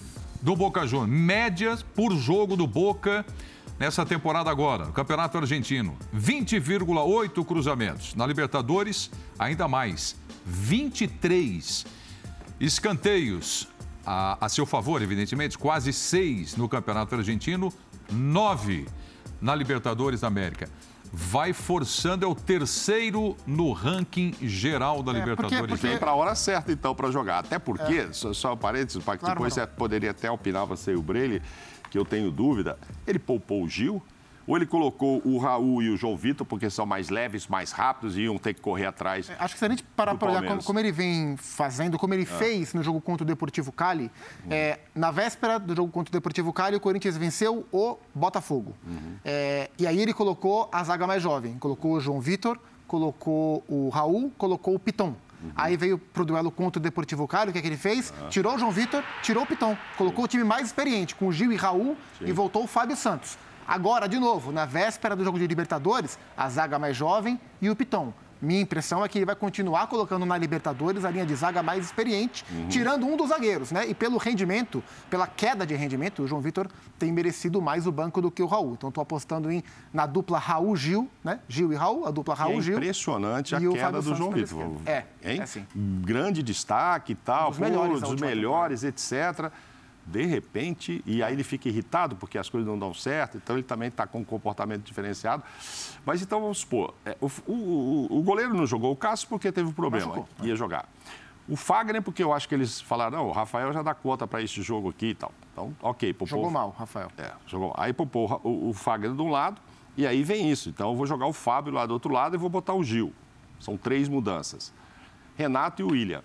do 0.42 0.54
Boca 0.54 0.86
Juniors. 0.86 1.08
Médias 1.08 1.82
por 1.82 2.14
jogo 2.14 2.54
do 2.54 2.66
Boca 2.66 3.24
nessa 3.78 4.04
temporada 4.04 4.50
agora, 4.50 4.84
no 4.84 4.92
Campeonato 4.92 5.38
Argentino. 5.38 5.96
20,8 6.14 7.42
cruzamentos. 7.46 8.14
Na 8.14 8.26
Libertadores, 8.26 9.10
ainda 9.38 9.66
mais. 9.66 10.16
23. 10.44 11.86
Escanteios 12.60 13.68
a, 14.04 14.36
a 14.44 14.50
seu 14.50 14.66
favor, 14.66 15.00
evidentemente, 15.00 15.56
quase 15.56 15.94
6 15.94 16.58
no 16.58 16.68
Campeonato 16.68 17.14
Argentino, 17.14 17.72
9 18.12 18.86
na 19.40 19.54
Libertadores 19.54 20.20
da 20.20 20.26
América 20.26 20.68
vai 21.12 21.52
forçando, 21.52 22.24
é 22.24 22.28
o 22.28 22.34
terceiro 22.34 23.36
no 23.46 23.72
ranking 23.72 24.34
geral 24.42 25.02
da 25.02 25.12
é, 25.12 25.14
Libertadores. 25.14 25.58
Porque, 25.58 25.72
porque... 25.72 25.86
Vem 25.88 25.98
para 25.98 26.10
a 26.10 26.14
hora 26.14 26.34
certa, 26.34 26.72
então, 26.72 26.94
para 26.94 27.10
jogar. 27.10 27.40
Até 27.40 27.58
porque, 27.58 27.94
é. 27.94 28.12
só, 28.12 28.32
só 28.32 28.54
um 28.54 28.56
parênteses, 28.56 29.02
para 29.02 29.14
que 29.14 29.20
claro, 29.20 29.36
depois 29.36 29.54
você 29.54 29.66
poderia 29.66 30.10
até 30.10 30.30
opinar, 30.30 30.66
você 30.66 30.92
e 30.92 30.96
o 30.96 31.02
Breile, 31.02 31.42
que 31.90 31.98
eu 31.98 32.04
tenho 32.04 32.30
dúvida, 32.30 32.78
ele 33.06 33.18
poupou 33.18 33.62
o 33.62 33.68
Gil, 33.68 34.02
ou 34.46 34.56
ele 34.56 34.66
colocou 34.66 35.20
o 35.24 35.38
Raul 35.38 35.82
e 35.82 35.90
o 35.90 35.96
João 35.96 36.16
Vitor, 36.16 36.46
porque 36.46 36.70
são 36.70 36.86
mais 36.86 37.08
leves, 37.08 37.46
mais 37.46 37.72
rápidos 37.72 38.16
e 38.16 38.22
iam 38.22 38.38
ter 38.38 38.54
que 38.54 38.60
correr 38.60 38.86
atrás? 38.86 39.28
É, 39.28 39.36
acho 39.38 39.54
que 39.54 39.58
se 39.58 39.64
a 39.64 39.68
gente 39.68 39.82
parar 39.82 40.14
para 40.14 40.30
olhar 40.30 40.44
como, 40.44 40.62
como, 40.62 40.78
ele 40.78 40.92
vem 40.92 41.36
fazendo, 41.36 41.98
como 41.98 42.14
ele 42.14 42.22
é. 42.22 42.26
fez 42.26 42.72
no 42.72 42.82
jogo 42.82 43.00
contra 43.00 43.24
o 43.24 43.26
Deportivo 43.26 43.72
Cali, 43.72 44.10
uhum. 44.44 44.52
é, 44.52 44.78
na 44.94 45.10
véspera 45.10 45.58
do 45.58 45.74
jogo 45.74 45.90
contra 45.90 46.10
o 46.10 46.12
Deportivo 46.12 46.52
Cali, 46.52 46.76
o 46.76 46.80
Corinthians 46.80 47.16
venceu 47.16 47.66
o 47.72 47.98
Botafogo. 48.14 48.74
Uhum. 48.86 49.16
É, 49.24 49.70
e 49.78 49.86
aí 49.86 50.00
ele 50.00 50.12
colocou 50.12 50.68
a 50.72 50.82
zaga 50.84 51.06
mais 51.06 51.22
jovem, 51.22 51.58
colocou 51.58 51.92
o 51.94 52.00
João 52.00 52.20
Vitor, 52.20 52.58
colocou 52.86 53.64
o 53.68 53.88
Raul, 53.88 54.30
colocou 54.38 54.74
o 54.74 54.78
Piton. 54.78 55.14
Uhum. 55.42 55.50
Aí 55.54 55.76
veio 55.76 55.98
pro 55.98 56.24
duelo 56.24 56.50
contra 56.50 56.78
o 56.78 56.82
Deportivo 56.82 57.26
Cali, 57.28 57.50
o 57.50 57.52
que 57.52 57.58
é 57.58 57.62
que 57.62 57.68
ele 57.68 57.76
fez? 57.76 58.12
Ah. 58.22 58.28
Tirou 58.28 58.54
o 58.54 58.58
João 58.58 58.70
Vitor, 58.70 59.02
tirou 59.22 59.42
o 59.42 59.46
Piton. 59.46 59.76
Colocou 59.96 60.22
Sim. 60.22 60.24
o 60.24 60.28
time 60.28 60.44
mais 60.44 60.66
experiente, 60.66 61.14
com 61.14 61.28
o 61.28 61.32
Gil 61.32 61.52
e 61.52 61.56
Raul, 61.56 61.96
Sim. 62.18 62.26
e 62.26 62.32
voltou 62.32 62.64
o 62.64 62.66
Fábio 62.66 62.96
Santos. 62.96 63.36
Agora, 63.66 64.08
de 64.08 64.18
novo, 64.18 64.52
na 64.52 64.64
véspera 64.64 65.16
do 65.16 65.24
jogo 65.24 65.38
de 65.38 65.46
Libertadores, 65.46 66.18
a 66.36 66.48
zaga 66.48 66.78
mais 66.78 66.96
jovem 66.96 67.40
e 67.60 67.68
o 67.68 67.76
Piton. 67.76 68.12
Minha 68.40 68.60
impressão 68.60 69.04
é 69.04 69.08
que 69.08 69.18
ele 69.18 69.24
vai 69.24 69.34
continuar 69.34 69.86
colocando 69.86 70.26
na 70.26 70.36
Libertadores 70.36 71.04
a 71.04 71.10
linha 71.10 71.24
de 71.24 71.34
zaga 71.34 71.62
mais 71.62 71.86
experiente, 71.86 72.44
uhum. 72.50 72.68
tirando 72.68 73.06
um 73.06 73.16
dos 73.16 73.30
zagueiros, 73.30 73.72
né? 73.72 73.86
E 73.86 73.94
pelo 73.94 74.18
rendimento, 74.18 74.84
pela 75.08 75.26
queda 75.26 75.66
de 75.66 75.74
rendimento, 75.74 76.22
o 76.22 76.26
João 76.26 76.40
Vitor 76.40 76.68
tem 76.98 77.10
merecido 77.10 77.62
mais 77.62 77.86
o 77.86 77.92
banco 77.92 78.20
do 78.20 78.30
que 78.30 78.42
o 78.42 78.46
Raul. 78.46 78.74
Então 78.74 78.90
estou 78.90 79.00
apostando 79.00 79.50
em, 79.50 79.64
na 79.92 80.04
dupla 80.04 80.38
Raul-Gil, 80.38 81.08
né? 81.24 81.40
Gil 81.48 81.72
e 81.72 81.76
Raul, 81.76 82.06
a 82.06 82.10
dupla 82.10 82.34
Raul-Gil. 82.34 82.74
É 82.74 82.76
impressionante 82.76 83.56
a 83.56 83.60
queda 83.60 84.02
do 84.02 84.14
João 84.14 84.30
Vitor. 84.30 84.76
É, 84.84 85.04
hein? 85.24 85.40
é 85.40 85.46
sim. 85.46 85.66
Grande 85.74 86.42
destaque 86.42 87.12
e 87.12 87.16
tal, 87.16 87.48
um 87.48 87.50
dos 87.50 87.58
melhores, 87.58 88.00
dos 88.00 88.20
melhores 88.20 88.84
etc 88.84 89.50
de 90.06 90.24
repente, 90.24 91.02
e 91.04 91.22
aí 91.22 91.32
ele 91.32 91.42
fica 91.42 91.68
irritado 91.68 92.14
porque 92.14 92.38
as 92.38 92.48
coisas 92.48 92.66
não 92.66 92.78
dão 92.78 92.94
certo, 92.94 93.36
então 93.36 93.56
ele 93.56 93.64
também 93.64 93.88
está 93.88 94.06
com 94.06 94.20
um 94.20 94.24
comportamento 94.24 94.84
diferenciado. 94.84 95.42
Mas 96.04 96.22
então 96.22 96.40
vamos 96.40 96.58
supor, 96.58 96.94
é, 97.04 97.16
o, 97.20 97.26
o, 97.50 98.18
o, 98.18 98.22
goleiro 98.22 98.54
não 98.54 98.64
jogou 98.66 98.92
o 98.92 98.96
Cássio 98.96 99.28
porque 99.28 99.50
teve 99.50 99.68
um 99.68 99.72
problema, 99.72 100.06
Machucou, 100.06 100.28
ia 100.46 100.54
jogar. 100.54 100.88
O 101.48 101.56
Fagner, 101.56 102.02
porque 102.02 102.22
eu 102.22 102.32
acho 102.32 102.48
que 102.48 102.54
eles 102.54 102.80
falaram, 102.80 103.18
não, 103.18 103.28
o 103.28 103.32
Rafael 103.32 103.72
já 103.72 103.82
dá 103.82 103.94
conta 103.94 104.26
para 104.26 104.42
esse 104.42 104.62
jogo 104.62 104.90
aqui 104.90 105.06
e 105.08 105.14
tal. 105.14 105.32
Então, 105.52 105.74
ok, 105.80 106.12
Popô. 106.12 106.26
Jogou 106.26 106.50
mal, 106.50 106.74
Rafael. 106.76 107.08
É, 107.16 107.32
jogou. 107.46 107.72
Aí 107.76 107.92
popou 107.92 108.40
o, 108.42 108.70
o 108.70 108.72
Fagner 108.72 109.12
de 109.12 109.22
um 109.22 109.30
lado, 109.30 109.60
e 109.96 110.06
aí 110.06 110.22
vem 110.22 110.50
isso. 110.50 110.68
Então 110.68 110.90
eu 110.90 110.96
vou 110.96 111.06
jogar 111.06 111.26
o 111.26 111.32
Fábio 111.32 111.72
lá 111.72 111.86
do 111.86 111.92
outro 111.92 112.12
lado 112.12 112.34
e 112.34 112.38
vou 112.38 112.48
botar 112.48 112.74
o 112.74 112.82
Gil. 112.82 113.12
São 113.58 113.76
três 113.76 114.08
mudanças. 114.08 114.72
Renato 115.36 115.82
e 115.82 115.84
o 115.84 115.88
William. 115.90 116.22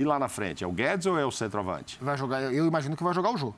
E 0.00 0.04
lá 0.04 0.18
na 0.18 0.30
frente, 0.30 0.64
é 0.64 0.66
o 0.66 0.72
Guedes 0.72 1.04
ou 1.04 1.18
é 1.18 1.26
o 1.26 1.30
centroavante? 1.30 1.98
Vai 2.00 2.16
jogar, 2.16 2.40
eu 2.40 2.64
imagino 2.64 2.96
que 2.96 3.04
vai 3.04 3.12
jogar 3.12 3.34
o 3.34 3.36
Jô. 3.36 3.52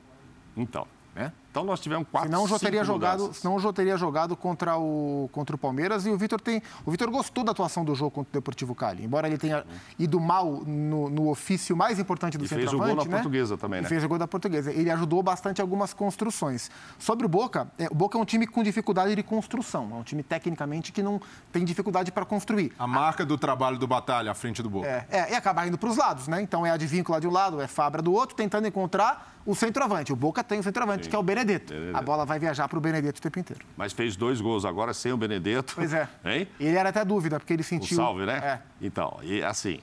Então. 0.57 0.85
É? 1.15 1.31
Então 1.53 1.63
nós 1.63 1.79
tivemos 1.79 2.07
quatro, 2.11 2.27
senão 2.27 2.47
já 2.47 2.57
teria 2.57 2.83
jogado, 2.83 3.31
senão 3.31 3.59
já 3.59 3.71
teria 3.71 3.95
jogado 3.95 4.35
contra 4.35 4.75
o 4.75 5.29
contra 5.31 5.55
o 5.55 5.59
Palmeiras 5.59 6.03
e 6.03 6.09
o 6.09 6.17
Vitor 6.17 6.41
tem, 6.41 6.63
o 6.83 6.89
Vitor 6.89 7.11
gostou 7.11 7.43
da 7.43 7.51
atuação 7.51 7.85
do 7.85 7.93
jogo 7.93 8.09
contra 8.09 8.31
o 8.31 8.33
Deportivo 8.33 8.73
Cali, 8.73 9.05
embora 9.05 9.27
ele 9.27 9.37
tenha 9.37 9.63
ido 9.99 10.19
mal 10.19 10.63
no, 10.65 11.11
no 11.11 11.29
ofício 11.29 11.77
mais 11.77 11.99
importante 11.99 12.39
do 12.39 12.45
E 12.45 12.47
fez 12.47 12.61
o 12.61 12.71
centroavante, 12.71 12.95
gol 12.95 13.05
na 13.05 13.11
né? 13.11 13.17
Portuguesa 13.17 13.55
também, 13.55 13.81
né? 13.81 13.85
E 13.85 13.89
fez 13.89 14.03
o 14.03 14.09
gol 14.09 14.17
da 14.17 14.27
Portuguesa. 14.27 14.71
Ele 14.71 14.89
ajudou 14.89 15.21
bastante 15.21 15.61
algumas 15.61 15.93
construções. 15.93 16.71
Sobre 16.97 17.27
o 17.27 17.29
Boca, 17.29 17.67
é, 17.77 17.85
o 17.85 17.93
Boca 17.93 18.17
é 18.17 18.21
um 18.21 18.25
time 18.25 18.47
com 18.47 18.63
dificuldade 18.63 19.15
de 19.15 19.21
construção, 19.21 19.91
é 19.91 19.95
um 19.95 20.03
time 20.03 20.23
tecnicamente 20.23 20.91
que 20.91 21.03
não 21.03 21.21
tem 21.51 21.63
dificuldade 21.63 22.11
para 22.11 22.25
construir. 22.25 22.71
A 22.79 22.87
marca 22.87 23.23
do 23.23 23.37
trabalho 23.37 23.77
do 23.77 23.85
Batalha 23.85 24.31
à 24.31 24.33
frente 24.33 24.63
do 24.63 24.71
Boca. 24.71 24.87
É, 24.87 25.05
é, 25.11 25.33
e 25.33 25.35
acabar 25.35 25.67
indo 25.67 25.77
para 25.77 25.89
os 25.89 25.97
lados, 25.97 26.27
né? 26.27 26.41
Então 26.41 26.65
é 26.65 26.71
a 26.71 26.73
Advíncula 26.73 27.21
de 27.21 27.27
um 27.27 27.31
lado, 27.31 27.61
é 27.61 27.67
Fabra 27.67 28.01
do 28.01 28.11
outro, 28.11 28.35
tentando 28.35 28.67
encontrar 28.67 29.33
o 29.45 29.53
centroavante. 29.53 30.11
O 30.13 30.15
Boca 30.15 30.43
tem 30.43 30.59
o 30.59 30.63
centroavante, 30.63 31.09
que 31.09 31.15
é 31.15 31.19
o 31.19 31.23
Benedetto. 31.43 31.73
A 31.93 32.01
bola 32.01 32.25
vai 32.25 32.39
viajar 32.39 32.67
para 32.67 32.77
o 32.77 32.81
Benedetto 32.81 33.19
o 33.19 33.21
tempo 33.21 33.39
inteiro. 33.39 33.65
Mas 33.77 33.93
fez 33.93 34.15
dois 34.15 34.39
gols 34.41 34.65
agora 34.65 34.93
sem 34.93 35.11
o 35.11 35.17
Benedetto. 35.17 35.73
Pois 35.75 35.93
é. 35.93 36.07
Hein? 36.25 36.47
Ele 36.59 36.75
era 36.77 36.89
até 36.89 37.03
dúvida, 37.03 37.39
porque 37.39 37.53
ele 37.53 37.61
O 37.61 37.65
sentiu. 37.65 37.95
salve, 37.95 38.25
né? 38.25 38.37
É. 38.37 38.59
Então, 38.85 39.19
e 39.21 39.43
assim, 39.43 39.79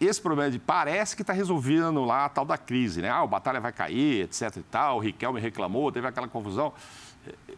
esse 0.00 0.20
problema 0.20 0.50
de 0.50 0.58
parece 0.58 1.14
que 1.14 1.22
está 1.22 1.32
resolvendo 1.32 2.04
lá 2.04 2.24
a 2.24 2.28
tal 2.28 2.44
da 2.44 2.56
crise, 2.56 3.02
né? 3.02 3.10
Ah, 3.10 3.22
o 3.22 3.28
Batalha 3.28 3.60
vai 3.60 3.72
cair, 3.72 4.24
etc 4.24 4.56
e 4.56 4.62
tal. 4.62 4.96
O 4.96 5.00
Riquelme 5.00 5.40
reclamou, 5.40 5.90
teve 5.92 6.06
aquela 6.06 6.28
confusão. 6.28 6.72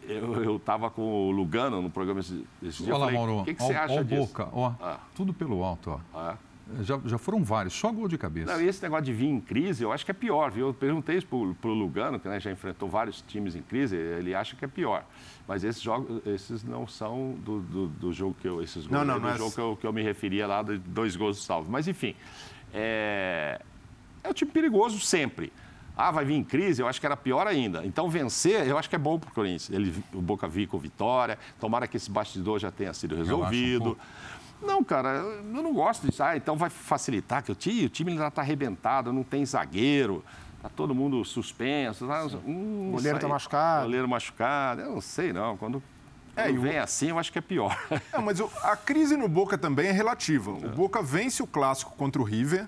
Eu 0.09 0.57
estava 0.57 0.88
com 0.90 1.03
o 1.03 1.31
Lugano 1.33 1.83
no 1.83 1.90
programa 1.90 2.21
esse, 2.21 2.47
esse 2.62 2.85
dia. 2.85 2.95
Olha 2.95 3.07
lá, 3.07 3.12
Mauro. 3.12 3.40
O 3.40 3.45
que, 3.45 3.55
que 3.55 3.62
ó, 3.62 3.66
você 3.66 3.75
acha 3.75 3.95
ó 3.95 4.01
o 4.01 4.05
disso? 4.05 4.21
Boca, 4.27 4.49
ó. 4.53 4.73
Ah. 4.81 4.99
Tudo 5.14 5.35
pelo 5.35 5.64
alto, 5.64 5.90
ó. 5.90 6.19
Ah. 6.19 6.37
Já, 6.81 7.01
já 7.05 7.17
foram 7.17 7.45
vários, 7.45 7.75
só 7.75 7.93
gol 7.93 8.09
de 8.09 8.19
cabeça. 8.19 8.53
Não, 8.53 8.61
e 8.61 8.67
esse 8.67 8.83
negócio 8.83 9.05
de 9.05 9.13
vir 9.13 9.29
em 9.29 9.41
crise, 9.41 9.85
eu 9.85 9.93
acho 9.93 10.05
que 10.05 10.11
é 10.11 10.15
pior, 10.15 10.51
viu? 10.51 10.69
Eu 10.69 10.75
perguntei 10.75 11.17
isso 11.17 11.27
para 11.27 11.71
o 11.71 11.75
Lugano, 11.75 12.19
que 12.19 12.29
né, 12.29 12.41
já 12.41 12.51
enfrentou 12.51 12.89
vários 12.89 13.23
times 13.23 13.55
em 13.55 13.63
crise, 13.63 13.95
ele 13.97 14.35
acha 14.35 14.57
que 14.57 14.65
é 14.65 14.69
pior. 14.69 15.05
Mas 15.47 15.63
esses 15.63 15.81
jogos, 15.81 16.21
esses 16.27 16.65
não 16.65 16.87
são 16.89 17.37
do, 17.45 17.61
do, 17.61 17.87
do 17.87 18.13
jogo 18.13 18.35
que 18.41 18.49
eu. 18.49 18.61
Esses 18.61 18.85
gols 18.87 19.07
Não, 19.07 19.19
não, 19.21 19.29
é- 19.29 19.39
jogo 19.39 19.53
que 19.53 19.61
eu, 19.61 19.79
que 19.81 19.87
eu 19.87 19.93
me 19.93 20.03
referia 20.03 20.47
lá, 20.47 20.63
de 20.63 20.77
dois 20.79 21.15
gols 21.15 21.37
de 21.39 21.45
salvo. 21.45 21.71
Mas 21.71 21.87
enfim, 21.87 22.17
é, 22.75 23.61
é 24.25 24.29
um 24.29 24.33
time 24.33 24.51
perigoso 24.51 24.99
sempre. 24.99 25.53
Ah, 25.97 26.11
vai 26.11 26.25
vir 26.27 26.35
em 26.35 26.45
crise, 26.45 26.83
eu 26.83 26.89
acho 26.89 27.01
que 27.01 27.07
era 27.07 27.17
pior 27.17 27.47
ainda. 27.47 27.87
Então, 27.87 28.11
vencer, 28.11 28.67
eu 28.67 28.77
acho 28.77 28.91
que 28.91 28.95
é 28.97 28.99
bom 28.99 29.19
para 29.19 29.31
o 29.31 29.33
Corinthians. 29.33 29.71
Ele, 29.71 29.95
o 30.13 30.21
Boca 30.21 30.47
vir 30.47 30.67
com 30.67 30.79
vitória, 30.79 31.39
tomara 31.59 31.87
que 31.87 31.97
esse 31.97 32.11
bastidor 32.11 32.59
já 32.59 32.71
tenha 32.71 32.93
sido 32.93 33.15
um 33.15 33.19
resolvido. 33.19 33.85
pouco. 33.85 34.01
Não, 34.62 34.83
cara, 34.83 35.11
eu 35.19 35.42
não 35.45 35.73
gosto 35.73 36.07
disso. 36.09 36.23
Ah, 36.23 36.37
então 36.37 36.57
vai 36.57 36.71
facilitar, 36.71 37.42
que 37.42 37.53
o 37.53 37.55
time, 37.55 37.85
o 37.85 37.88
time 37.88 38.12
ainda 38.12 38.27
está 38.29 38.42
arrebentado, 38.42 39.12
não 39.12 39.23
tem 39.23 39.45
zagueiro, 39.45 40.25
tá 40.62 40.69
todo 40.69 40.95
mundo 40.95 41.25
suspenso. 41.25 42.07
Tá, 42.07 42.25
hum, 42.47 42.90
Goleiro 42.92 43.19
tá 43.19 43.27
aí, 43.27 43.33
machucado. 43.33 43.85
Goleiro 43.85 44.09
machucado, 44.09 44.81
eu 44.81 44.92
não 44.92 45.01
sei 45.01 45.33
não. 45.33 45.57
Quando, 45.57 45.83
É, 46.38 46.51
e 46.51 46.57
vem 46.59 46.77
assim, 46.79 47.09
eu 47.09 47.19
acho 47.19 47.33
que 47.33 47.38
é 47.38 47.42
pior. 47.42 47.75
É, 48.12 48.19
mas 48.19 48.40
o- 48.40 48.51
a 48.62 48.77
crise 48.77 49.16
no 49.16 49.27
Boca 49.29 49.57
também 49.59 49.88
é 49.88 49.92
relativa. 49.92 50.51
O 50.51 50.69
Boca 50.71 51.03
vence 51.03 51.42
o 51.42 51.47
clássico 51.47 51.92
contra 51.97 52.21
o 52.21 52.25
River 52.25 52.66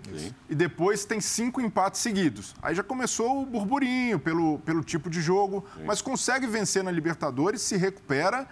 e 0.48 0.54
depois 0.54 1.04
tem 1.06 1.20
cinco 1.20 1.60
empates 1.60 2.00
seguidos. 2.00 2.54
Aí 2.62 2.74
já 2.74 2.82
começou 2.82 3.42
o 3.42 3.46
burburinho 3.46 4.18
pelo, 4.18 4.58
pelo 4.60 4.82
tipo 4.82 5.08
de 5.10 5.20
jogo, 5.22 5.64
mas 5.86 6.00
consegue 6.02 6.46
vencer 6.46 6.82
na 6.84 6.90
Libertadores, 6.90 7.60
se 7.62 7.76
recupera 7.76 8.46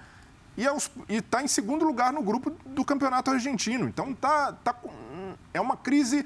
e 0.56 1.16
está 1.16 1.42
em 1.42 1.48
segundo 1.48 1.84
lugar 1.84 2.12
no 2.12 2.22
grupo 2.22 2.50
do 2.64 2.84
Campeonato 2.84 3.30
Argentino. 3.30 3.88
Então 3.88 4.14
tá, 4.14 4.52
tá 4.52 4.74
é 5.52 5.60
uma 5.60 5.76
crise 5.76 6.24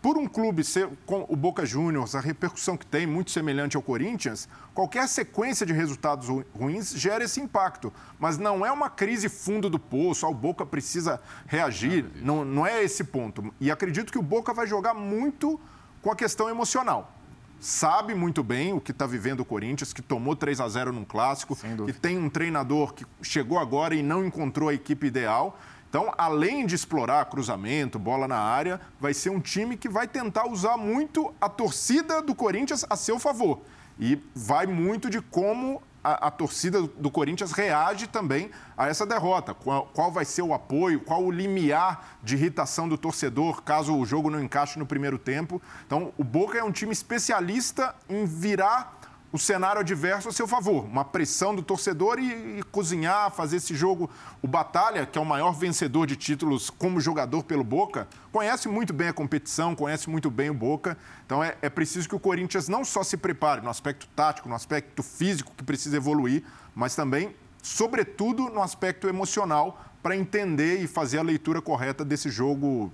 por 0.00 0.16
um 0.16 0.28
clube 0.28 0.62
ser 0.62 0.88
com 1.04 1.26
o 1.28 1.34
Boca 1.34 1.66
Juniors, 1.66 2.14
a 2.14 2.20
repercussão 2.20 2.76
que 2.76 2.86
tem, 2.86 3.04
muito 3.04 3.32
semelhante 3.32 3.76
ao 3.76 3.82
Corinthians, 3.82 4.48
qualquer 4.72 5.08
sequência 5.08 5.66
de 5.66 5.72
resultados 5.72 6.28
ru- 6.28 6.44
ruins 6.54 6.92
gera 6.92 7.24
esse 7.24 7.40
impacto. 7.40 7.92
Mas 8.18 8.38
não 8.38 8.64
é 8.64 8.70
uma 8.70 8.88
crise 8.88 9.28
fundo 9.28 9.68
do 9.68 9.78
poço, 9.78 10.24
ah, 10.24 10.28
o 10.28 10.34
Boca 10.34 10.64
precisa 10.64 11.20
reagir. 11.46 12.04
Não, 12.22 12.44
não 12.44 12.64
é 12.64 12.82
esse 12.84 13.02
ponto. 13.02 13.52
E 13.60 13.72
acredito 13.72 14.12
que 14.12 14.18
o 14.18 14.22
Boca 14.22 14.54
vai 14.54 14.68
jogar 14.68 14.94
muito 14.94 15.60
com 16.00 16.12
a 16.12 16.16
questão 16.16 16.48
emocional. 16.48 17.12
Sabe 17.60 18.14
muito 18.14 18.42
bem 18.44 18.72
o 18.72 18.80
que 18.80 18.92
está 18.92 19.04
vivendo 19.04 19.40
o 19.40 19.44
Corinthians, 19.44 19.92
que 19.92 20.00
tomou 20.00 20.36
3 20.36 20.60
a 20.60 20.68
0 20.68 20.92
num 20.92 21.04
clássico, 21.04 21.56
que 21.86 21.92
tem 21.92 22.16
um 22.16 22.30
treinador 22.30 22.94
que 22.94 23.04
chegou 23.20 23.58
agora 23.58 23.94
e 23.96 24.02
não 24.02 24.24
encontrou 24.24 24.68
a 24.68 24.74
equipe 24.74 25.08
ideal. 25.08 25.58
Então, 25.88 26.12
além 26.16 26.66
de 26.66 26.74
explorar 26.74 27.24
cruzamento, 27.24 27.98
bola 27.98 28.28
na 28.28 28.38
área, 28.38 28.80
vai 29.00 29.12
ser 29.12 29.30
um 29.30 29.40
time 29.40 29.76
que 29.76 29.88
vai 29.88 30.06
tentar 30.06 30.46
usar 30.46 30.76
muito 30.76 31.34
a 31.40 31.48
torcida 31.48 32.22
do 32.22 32.34
Corinthians 32.34 32.84
a 32.88 32.94
seu 32.94 33.18
favor. 33.18 33.60
E 33.98 34.22
vai 34.34 34.66
muito 34.66 35.10
de 35.10 35.20
como 35.20 35.82
a, 36.08 36.28
a 36.28 36.30
torcida 36.30 36.80
do 36.82 37.10
Corinthians 37.10 37.52
reage 37.52 38.06
também 38.06 38.50
a 38.76 38.88
essa 38.88 39.04
derrota. 39.04 39.52
Qual, 39.52 39.90
qual 39.92 40.10
vai 40.10 40.24
ser 40.24 40.42
o 40.42 40.54
apoio, 40.54 41.00
qual 41.00 41.22
o 41.22 41.30
limiar 41.30 42.18
de 42.22 42.34
irritação 42.34 42.88
do 42.88 42.96
torcedor 42.96 43.62
caso 43.62 43.94
o 43.94 44.06
jogo 44.06 44.30
não 44.30 44.42
encaixe 44.42 44.78
no 44.78 44.86
primeiro 44.86 45.18
tempo. 45.18 45.60
Então, 45.86 46.12
o 46.16 46.24
Boca 46.24 46.56
é 46.56 46.64
um 46.64 46.72
time 46.72 46.92
especialista 46.92 47.94
em 48.08 48.24
virar 48.24 48.97
o 49.30 49.38
cenário 49.38 49.80
adverso 49.80 50.28
a 50.28 50.32
seu 50.32 50.48
favor. 50.48 50.84
Uma 50.84 51.04
pressão 51.04 51.54
do 51.54 51.62
torcedor 51.62 52.18
e, 52.18 52.58
e 52.58 52.62
cozinhar, 52.70 53.30
fazer 53.30 53.56
esse 53.56 53.74
jogo. 53.74 54.08
O 54.40 54.48
Batalha, 54.48 55.04
que 55.04 55.18
é 55.18 55.20
o 55.20 55.24
maior 55.24 55.52
vencedor 55.52 56.06
de 56.06 56.16
títulos 56.16 56.70
como 56.70 57.00
jogador 57.00 57.44
pelo 57.44 57.62
Boca, 57.62 58.08
conhece 58.32 58.68
muito 58.68 58.92
bem 58.92 59.08
a 59.08 59.12
competição, 59.12 59.74
conhece 59.74 60.08
muito 60.08 60.30
bem 60.30 60.48
o 60.48 60.54
Boca. 60.54 60.96
Então 61.26 61.44
é, 61.44 61.56
é 61.60 61.68
preciso 61.68 62.08
que 62.08 62.14
o 62.14 62.20
Corinthians 62.20 62.68
não 62.68 62.84
só 62.84 63.02
se 63.02 63.16
prepare 63.16 63.60
no 63.60 63.68
aspecto 63.68 64.06
tático, 64.16 64.48
no 64.48 64.54
aspecto 64.54 65.02
físico, 65.02 65.52
que 65.56 65.64
precisa 65.64 65.96
evoluir, 65.96 66.42
mas 66.74 66.94
também, 66.94 67.34
sobretudo, 67.62 68.48
no 68.48 68.62
aspecto 68.62 69.08
emocional, 69.08 69.82
para 70.02 70.16
entender 70.16 70.80
e 70.80 70.86
fazer 70.86 71.18
a 71.18 71.22
leitura 71.22 71.60
correta 71.60 72.04
desse 72.04 72.30
jogo 72.30 72.92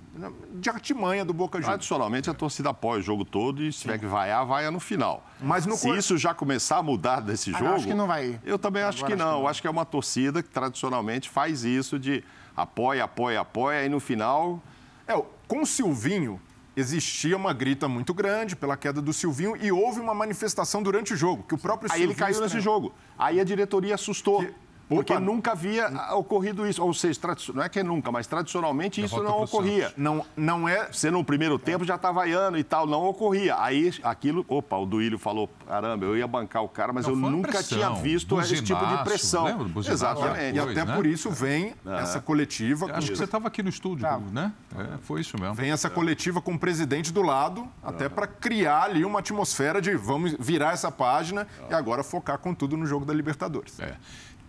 de 0.55 0.69
artimanha 0.69 1.23
do 1.23 1.33
Boca 1.33 1.57
Juniors. 1.59 1.67
Tradicionalmente, 1.75 2.29
a 2.29 2.33
torcida 2.33 2.71
apoia 2.71 2.99
o 2.99 3.03
jogo 3.03 3.23
todo 3.23 3.63
e 3.63 3.71
se 3.71 3.81
tiver 3.81 3.99
que 3.99 4.05
vaiar, 4.07 4.45
vaia 4.45 4.71
no 4.71 4.79
final. 4.79 5.23
Mas 5.39 5.65
no 5.65 5.75
se 5.75 5.87
Cor- 5.87 5.97
isso 5.97 6.17
já 6.17 6.33
começar 6.33 6.77
a 6.77 6.83
mudar 6.83 7.19
desse 7.19 7.51
Ah, 7.51 7.59
jogo... 7.59 7.65
não, 7.65 7.75
acho 7.75 7.87
que 7.87 7.93
não 7.93 8.07
vai. 8.07 8.39
Eu 8.43 8.57
também 8.57 8.81
acho 8.81 8.97
Agora 8.99 9.15
que 9.15 9.21
acho 9.21 9.29
que 9.29 9.33
não. 9.35 9.41
Eu 9.41 9.47
acho 9.47 9.61
que 9.61 9.67
é 9.67 9.71
uma 9.71 9.85
torcida 9.85 10.41
que 10.41 10.49
tradicionalmente 10.49 11.29
faz 11.29 11.63
isso 11.63 11.99
de 11.99 12.23
apoia, 12.57 13.03
apoia, 13.03 13.41
apoia, 13.41 13.85
e 13.85 13.89
no 13.89 13.99
final... 13.99 14.61
É, 15.07 15.13
com 15.47 15.61
o 15.61 15.65
Silvinho 15.65 16.41
existia 16.75 17.37
uma 17.37 17.53
grita 17.53 17.87
muito 17.87 18.13
grande 18.13 18.55
pela 18.55 18.75
queda 18.75 19.01
do 19.01 19.13
Silvinho 19.13 19.55
e 19.55 19.71
houve 19.71 19.99
uma 20.01 20.13
manifestação 20.13 20.81
durante 20.83 21.13
o 21.13 21.15
jogo, 21.15 21.43
que 21.47 21.53
o 21.53 21.57
próprio 21.57 21.89
Aí 21.91 22.01
ele 22.01 22.13
Silvinho 22.13 22.33
caiu 22.33 22.41
nesse 22.41 22.59
jogo. 22.59 22.93
Aí 23.17 23.39
a 23.39 23.43
diretoria 23.43 23.93
assustou. 23.95 24.39
Que- 24.39 24.64
Porque 24.87 25.13
Opa. 25.13 25.19
nunca 25.21 25.51
havia 25.53 25.87
ocorrido 26.13 26.67
isso. 26.67 26.83
Ou 26.83 26.93
seja, 26.93 27.19
tradi- 27.19 27.51
não 27.53 27.63
é 27.63 27.69
que 27.69 27.81
nunca, 27.81 28.11
mas 28.11 28.27
tradicionalmente 28.27 29.03
isso 29.03 29.21
não 29.23 29.43
ocorria. 29.43 29.85
Santos. 29.89 29.97
Não, 30.03 30.25
não 30.37 30.69
é 30.69 30.91
Você 30.91 31.09
no 31.09 31.23
primeiro 31.23 31.57
tempo 31.57 31.83
já 31.83 31.95
estava 31.95 32.15
vaiando 32.15 32.57
e 32.57 32.63
tal, 32.63 32.85
não 32.85 33.03
ocorria. 33.05 33.55
Aí 33.59 33.91
aquilo, 34.03 34.45
opa, 34.47 34.77
o 34.77 34.85
Duílio 34.85 35.17
falou, 35.17 35.49
caramba, 35.67 36.05
eu 36.05 36.15
ia 36.17 36.27
bancar 36.27 36.63
o 36.63 36.69
cara, 36.69 36.93
mas 36.93 37.05
Não, 37.05 37.13
eu 37.13 37.17
nunca 37.17 37.49
pressão, 37.51 37.77
tinha 37.77 37.89
visto 37.91 38.39
esse 38.39 38.55
tipo 38.61 38.79
de 38.79 38.85
buzinaço, 38.85 39.03
pressão. 39.03 39.43
lembra 39.45 39.63
buzinaço? 39.67 39.91
Exatamente. 40.03 40.57
E 40.57 40.61
Pois, 40.61 40.77
até 40.77 40.85
né? 40.85 40.95
por 40.95 41.05
isso 41.05 41.29
vem 41.31 41.73
essa 41.99 42.19
coletiva. 42.21 42.91
Acho 42.93 43.11
que 43.11 43.17
você 43.17 43.23
estava 43.25 43.47
aqui 43.47 43.61
no 43.63 43.69
estúdio, 43.69 44.07
né? 44.31 44.51
É, 44.77 44.97
foi 45.01 45.21
isso 45.21 45.39
mesmo. 45.39 45.55
Vem 45.55 45.71
essa 45.71 45.89
coletiva 45.89 46.41
com 46.41 46.53
o 46.53 46.59
presidente 46.59 47.11
do 47.11 47.21
lado, 47.21 47.67
até 47.83 48.07
para 48.07 48.27
criar 48.27 48.83
ali 48.83 49.03
uma 49.03 49.19
atmosfera 49.19 49.81
de 49.81 49.95
vamos 49.95 50.35
virar 50.39 50.73
essa 50.73 50.91
página 50.91 51.47
e 51.69 51.73
agora 51.73 52.03
focar 52.03 52.37
com 52.37 52.53
tudo 52.53 52.77
no 52.77 52.85
jogo 52.85 53.05
da 53.05 53.13
Libertadores. 53.13 53.79
É. 53.79 53.95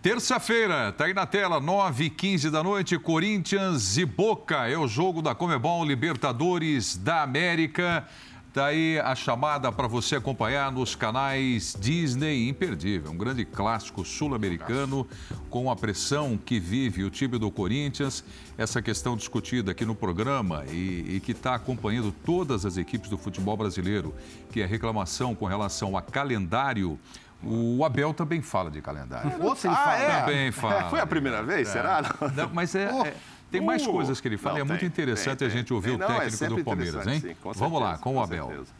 Terça-feira, 0.09 0.93
tá 0.93 1.03
aí 1.03 1.13
na 1.13 1.25
tela, 1.25 1.59
9 1.59 2.05
e 2.05 2.09
15 2.09 2.49
da 2.49 2.63
noite, 2.63 2.97
Corinthians 2.97 3.97
e 3.97 4.05
Boca. 4.05 4.65
É 4.65 4.77
o 4.77 4.87
jogo 4.87 5.21
da 5.21 5.35
Comebol 5.35 5.83
Libertadores 5.83 6.95
da 6.95 7.23
América. 7.23 8.07
Tá 8.53 8.67
aí 8.67 8.97
a 8.99 9.13
chamada 9.15 9.69
para 9.69 9.85
você 9.85 10.15
acompanhar 10.15 10.71
nos 10.71 10.95
canais 10.95 11.75
Disney 11.77 12.47
Imperdível. 12.47 13.11
Um 13.11 13.17
grande 13.17 13.43
clássico 13.43 14.05
sul-americano 14.05 15.05
com 15.49 15.69
a 15.69 15.75
pressão 15.75 16.37
que 16.37 16.57
vive 16.57 17.03
o 17.03 17.09
time 17.09 17.37
do 17.37 17.51
Corinthians. 17.51 18.23
Essa 18.57 18.81
questão 18.81 19.17
discutida 19.17 19.73
aqui 19.73 19.83
no 19.83 19.93
programa 19.93 20.63
e, 20.71 21.17
e 21.17 21.19
que 21.19 21.33
está 21.33 21.53
acompanhando 21.53 22.13
todas 22.25 22.65
as 22.65 22.77
equipes 22.77 23.09
do 23.09 23.17
futebol 23.17 23.57
brasileiro, 23.57 24.15
que 24.53 24.61
é 24.61 24.65
reclamação 24.65 25.35
com 25.35 25.45
relação 25.45 25.97
a 25.97 26.01
calendário. 26.01 26.97
O 27.43 27.85
Abel 27.85 28.13
também 28.13 28.41
fala 28.41 28.69
de 28.71 28.81
calendário. 28.81 29.31
Outro 29.43 29.67
ele 29.67 29.75
Ah, 29.75 29.83
fala. 29.83 29.97
é? 29.97 30.19
Também 30.21 30.51
fala. 30.51 30.89
Foi 30.89 30.99
a 30.99 31.05
primeira 31.07 31.43
vez, 31.43 31.67
será? 31.67 32.01
Não, 32.35 32.49
mas 32.51 32.73
é, 32.73 32.83
é- 32.85 33.13
tem 33.51 33.61
mais 33.61 33.85
Uh, 33.85 33.91
coisas 33.91 34.19
que 34.19 34.27
ele 34.27 34.37
fala. 34.37 34.55
não, 34.55 34.61
é 34.61 34.63
muito 34.67 34.79
tem, 34.79 34.89
interessante 34.89 35.37
tem, 35.39 35.47
a 35.47 35.51
gente 35.51 35.67
tem. 35.67 35.75
ouvir 35.75 35.91
o 35.91 35.97
Não, 35.97 36.05
é 36.07 36.13
técnico 36.15 36.37
sempre 36.37 36.55
do 36.57 36.63
Palmeiras, 36.65 37.07
hein? 37.07 37.19
sim, 37.19 37.35
com 37.41 37.53
Vamos 37.53 37.79
lá, 37.79 37.87
certeza, 37.89 38.03
com 38.03 38.09
o 38.09 38.13
com 38.15 38.21
Abel. 38.23 38.47
certeza. 38.47 38.71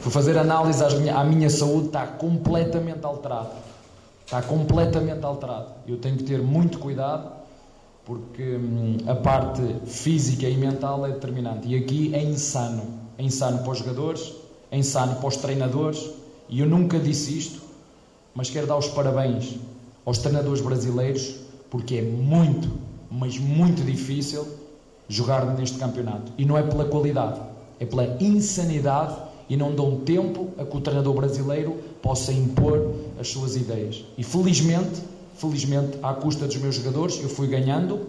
Fui 0.00 0.10
fazer 0.12 0.38
análise, 0.38 0.82
às 0.82 0.94
minha- 0.94 1.16
à 1.18 1.24
minha 1.24 1.50
saúde 1.50 1.88
está 1.88 2.06
completamente 2.06 3.04
alterada. 3.04 3.50
Está 4.24 4.40
completamente 4.40 5.24
alterada. 5.24 5.66
Eu 5.86 5.98
tenho 5.98 6.16
que 6.16 6.24
ter 6.24 6.40
muito 6.40 6.78
cuidado 6.78 7.30
porque 8.06 8.56
hum, 8.56 8.96
a 9.06 9.14
parte 9.14 9.60
física 9.86 10.48
e 10.48 10.56
mental 10.56 11.04
é 11.06 11.10
determinante. 11.10 11.68
E 11.68 11.76
aqui 11.76 12.14
é 12.14 12.22
insano. 12.22 13.00
É 13.18 13.22
insano 13.22 13.58
para 13.62 13.70
os 13.72 13.78
jogadores, 13.78 14.32
é 14.70 14.78
insano 14.78 15.16
para 15.16 15.28
os 15.28 15.36
treinadores 15.36 16.10
E 16.48 16.60
eu 16.60 16.68
nunca 16.68 16.98
disse 16.98 17.36
isto, 17.36 17.62
mas 18.34 18.50
quero 18.50 18.66
dar 18.66 18.76
os 18.76 18.88
parabéns 18.88 19.56
aos 20.04 20.18
treinadores 20.18 20.60
brasileiros, 20.60 21.36
porque 21.70 21.96
é 21.96 22.02
muito, 22.02 22.70
mas 23.10 23.38
muito 23.38 23.82
difícil 23.82 24.46
jogar 25.08 25.46
neste 25.56 25.78
campeonato. 25.78 26.32
E 26.36 26.44
não 26.44 26.56
é 26.56 26.62
pela 26.62 26.84
qualidade, 26.84 27.40
é 27.78 27.86
pela 27.86 28.16
insanidade 28.20 29.16
e 29.48 29.56
não 29.56 29.74
dão 29.74 30.00
tempo 30.00 30.50
a 30.58 30.64
que 30.64 30.76
o 30.76 30.80
treinador 30.80 31.14
brasileiro 31.14 31.76
possa 32.02 32.32
impor 32.32 32.94
as 33.18 33.28
suas 33.28 33.56
ideias. 33.56 34.04
E 34.16 34.24
felizmente, 34.24 35.02
felizmente, 35.36 35.98
à 36.02 36.12
custa 36.14 36.46
dos 36.46 36.56
meus 36.56 36.76
jogadores, 36.76 37.20
eu 37.22 37.28
fui 37.28 37.46
ganhando 37.46 38.08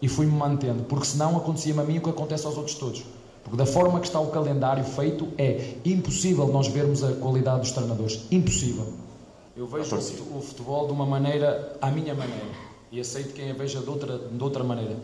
e 0.00 0.08
fui-me 0.08 0.32
mantendo, 0.32 0.84
porque 0.84 1.06
senão 1.06 1.36
acontecia-me 1.36 1.80
a 1.80 1.84
mim 1.84 1.98
o 1.98 2.00
que 2.00 2.10
acontece 2.10 2.46
aos 2.46 2.56
outros 2.56 2.76
todos. 2.76 3.02
Porque 3.44 3.56
da 3.58 3.66
forma 3.66 4.00
que 4.00 4.06
está 4.06 4.18
o 4.18 4.28
calendário 4.28 4.82
feito, 4.82 5.28
é 5.36 5.74
impossível 5.84 6.46
nós 6.48 6.66
vermos 6.66 7.04
a 7.04 7.12
qualidade 7.12 7.60
dos 7.60 7.72
treinadores. 7.72 8.22
Impossível. 8.30 8.86
Eu 9.54 9.66
vejo 9.66 9.94
o 9.96 10.40
futebol 10.40 10.86
de 10.86 10.92
uma 10.92 11.06
maneira, 11.06 11.76
à 11.80 11.90
minha 11.90 12.14
maneira, 12.14 12.50
e 12.90 12.98
aceito 12.98 13.34
quem 13.34 13.50
a 13.50 13.54
veja 13.54 13.80
de 13.80 13.88
outra, 13.88 14.18
de 14.18 14.42
outra 14.42 14.64
maneira. 14.64 14.96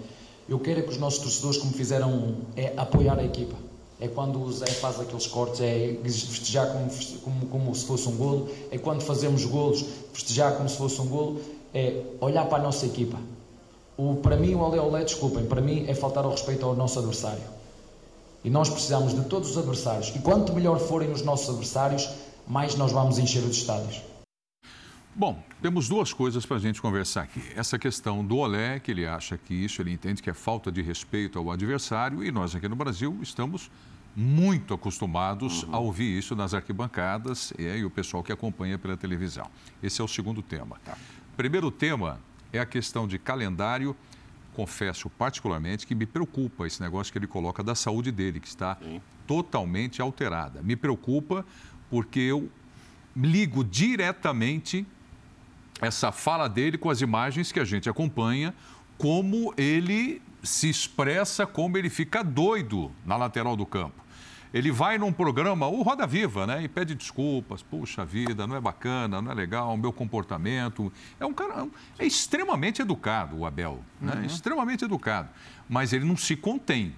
Eu 0.48 0.59
quero 0.59 0.81
é 0.81 0.83
que 0.83 0.88
os 0.88 0.96
nossos 0.96 1.20
torcedores, 1.20 1.59
como 1.59 1.72
fizeram, 1.72 2.35
é 2.57 2.72
apoiar 2.76 3.18
a 3.18 3.24
equipa. 3.24 3.55
É 4.00 4.09
quando 4.09 4.42
o 4.42 4.50
Zé 4.50 4.66
faz 4.66 4.98
aqueles 4.98 5.26
cortes, 5.26 5.61
é 5.61 5.96
festejar 6.03 6.72
como, 6.72 6.90
como, 7.22 7.46
como 7.46 7.74
se 7.74 7.85
fosse 7.85 8.09
um 8.09 8.16
golo. 8.16 8.48
É 8.70 8.79
quando 8.79 9.03
fazemos 9.03 9.44
golos, 9.44 9.85
festejar 10.12 10.57
como 10.57 10.68
se 10.68 10.76
fosse 10.76 11.00
um 11.00 11.07
golo. 11.07 11.40
É 11.72 12.03
olhar 12.20 12.46
para 12.46 12.59
a 12.59 12.62
nossa 12.62 12.87
equipa. 12.87 13.18
O, 13.96 14.16
para 14.16 14.35
mim, 14.35 14.55
o 14.55 14.61
olé 14.61 14.81
olé, 14.81 15.05
desculpem, 15.05 15.44
para 15.44 15.61
mim 15.61 15.85
é 15.87 15.94
faltar 15.94 16.24
ao 16.24 16.31
respeito 16.31 16.64
ao 16.64 16.74
nosso 16.74 16.98
adversário. 16.98 17.60
E 18.44 18.50
nós 18.50 18.68
precisamos 18.68 19.14
de 19.14 19.24
todos 19.24 19.50
os 19.50 19.59
adversários. 19.59 20.12
E 20.14 20.18
quanto 20.18 20.53
melhor 20.53 20.79
forem 20.79 21.11
os 21.12 21.22
nossos 21.22 21.48
adversários, 21.48 22.09
mais 22.46 22.74
nós 22.74 22.92
vamos 22.92 23.18
encher 23.18 23.42
os 23.42 23.57
estádios. 23.57 24.03
Bom, 25.14 25.42
temos 25.61 25.88
duas 25.88 26.12
coisas 26.12 26.46
para 26.46 26.57
a 26.57 26.61
gente 26.61 26.81
conversar 26.81 27.22
aqui. 27.22 27.42
Essa 27.55 27.79
questão 27.79 28.24
do 28.24 28.38
Olé, 28.38 28.79
que 28.79 28.90
ele 28.90 29.07
acha 29.07 29.37
que 29.37 29.53
isso, 29.53 29.83
ele 29.83 29.92
entende 29.92 30.22
que 30.22 30.31
é 30.31 30.35
falta 30.35 30.70
de 30.70 30.81
respeito 30.81 31.38
ao 31.38 31.50
adversário, 31.50 32.24
e 32.24 32.31
nós 32.31 32.55
aqui 32.55 32.68
no 32.68 32.76
Brasil 32.76 33.18
estamos 33.20 33.70
muito 34.16 34.72
acostumados 34.72 35.62
uhum. 35.64 35.74
a 35.74 35.79
ouvir 35.79 36.18
isso 36.18 36.35
nas 36.35 36.55
arquibancadas 36.55 37.53
e, 37.59 37.64
e 37.64 37.85
o 37.85 37.90
pessoal 37.90 38.22
que 38.22 38.33
acompanha 38.33 38.79
pela 38.79 38.96
televisão. 38.96 39.46
Esse 39.83 40.00
é 40.00 40.05
o 40.05 40.09
segundo 40.09 40.42
tema. 40.42 40.81
Tá. 40.85 40.96
Primeiro 41.37 41.70
tema 41.70 42.20
é 42.53 42.59
a 42.59 42.66
questão 42.66 43.07
de 43.07 43.18
calendário. 43.18 43.96
Confesso 44.61 45.09
particularmente 45.09 45.87
que 45.87 45.94
me 45.94 46.05
preocupa 46.05 46.66
esse 46.66 46.83
negócio 46.83 47.11
que 47.11 47.18
ele 47.18 47.27
coloca 47.27 47.62
da 47.62 47.75
saúde 47.75 48.12
dele, 48.12 48.38
que 48.38 48.46
está 48.46 48.77
Sim. 48.77 49.01
totalmente 49.27 50.03
alterada. 50.03 50.61
Me 50.61 50.77
preocupa 50.77 51.46
porque 51.88 52.20
eu 52.20 52.51
ligo 53.16 53.64
diretamente 53.64 54.87
essa 55.81 56.12
fala 56.12 56.46
dele 56.46 56.77
com 56.77 56.90
as 56.90 57.01
imagens 57.01 57.51
que 57.51 57.59
a 57.59 57.64
gente 57.64 57.88
acompanha, 57.88 58.55
como 58.99 59.55
ele 59.57 60.20
se 60.42 60.68
expressa, 60.68 61.46
como 61.46 61.79
ele 61.79 61.88
fica 61.88 62.23
doido 62.23 62.92
na 63.07 63.16
lateral 63.16 63.57
do 63.57 63.64
campo. 63.64 64.05
Ele 64.52 64.72
vai 64.72 64.98
num 64.98 65.12
programa, 65.12 65.66
o 65.68 65.82
Roda 65.82 66.06
Viva, 66.06 66.46
né? 66.46 66.62
E 66.62 66.68
pede 66.68 66.94
desculpas. 66.94 67.62
Puxa 67.62 68.04
vida, 68.04 68.46
não 68.46 68.56
é 68.56 68.60
bacana, 68.60 69.22
não 69.22 69.30
é 69.30 69.34
legal, 69.34 69.72
o 69.72 69.76
meu 69.76 69.92
comportamento. 69.92 70.92
É 71.18 71.26
um 71.26 71.32
cara. 71.32 71.68
É 71.98 72.04
extremamente 72.04 72.82
educado, 72.82 73.38
o 73.38 73.46
Abel. 73.46 73.80
Né? 74.00 74.14
Uhum. 74.14 74.24
Extremamente 74.24 74.84
educado. 74.84 75.28
Mas 75.68 75.92
ele 75.92 76.04
não 76.04 76.16
se 76.16 76.34
contém 76.34 76.94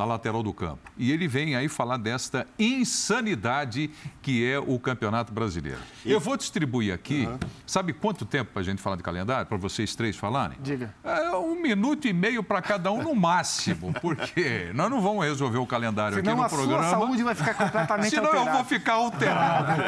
na 0.00 0.04
lateral 0.06 0.42
do 0.42 0.54
campo. 0.54 0.90
E 0.96 1.12
ele 1.12 1.28
vem 1.28 1.54
aí 1.54 1.68
falar 1.68 1.98
desta 1.98 2.46
insanidade 2.58 3.90
que 4.22 4.50
é 4.50 4.58
o 4.58 4.78
Campeonato 4.78 5.30
Brasileiro. 5.30 5.80
E... 6.06 6.10
Eu 6.10 6.18
vou 6.18 6.38
distribuir 6.38 6.94
aqui, 6.94 7.26
uhum. 7.26 7.38
sabe 7.66 7.92
quanto 7.92 8.24
tempo 8.24 8.50
para 8.52 8.62
a 8.62 8.64
gente 8.64 8.80
falar 8.80 8.96
de 8.96 9.02
calendário, 9.02 9.46
para 9.46 9.58
vocês 9.58 9.94
três 9.94 10.16
falarem? 10.16 10.56
Diga. 10.62 10.94
É 11.04 11.36
um 11.36 11.60
minuto 11.60 12.08
e 12.08 12.14
meio 12.14 12.42
para 12.42 12.62
cada 12.62 12.90
um 12.90 13.02
no 13.02 13.14
máximo, 13.14 13.92
porque 14.00 14.70
nós 14.74 14.90
não 14.90 15.02
vamos 15.02 15.22
resolver 15.22 15.58
o 15.58 15.66
calendário 15.66 16.16
Senão 16.16 16.32
aqui 16.32 16.40
no 16.40 16.46
a 16.46 16.48
programa. 16.48 16.88
Sua 16.88 16.98
saúde 16.98 17.22
vai 17.22 17.34
ficar 17.34 17.54
completamente 17.54 18.10
Senão 18.10 18.24
alterada. 18.24 18.50
eu 18.50 18.54
vou 18.54 18.64
ficar 18.64 18.94
alterado. 18.94 19.82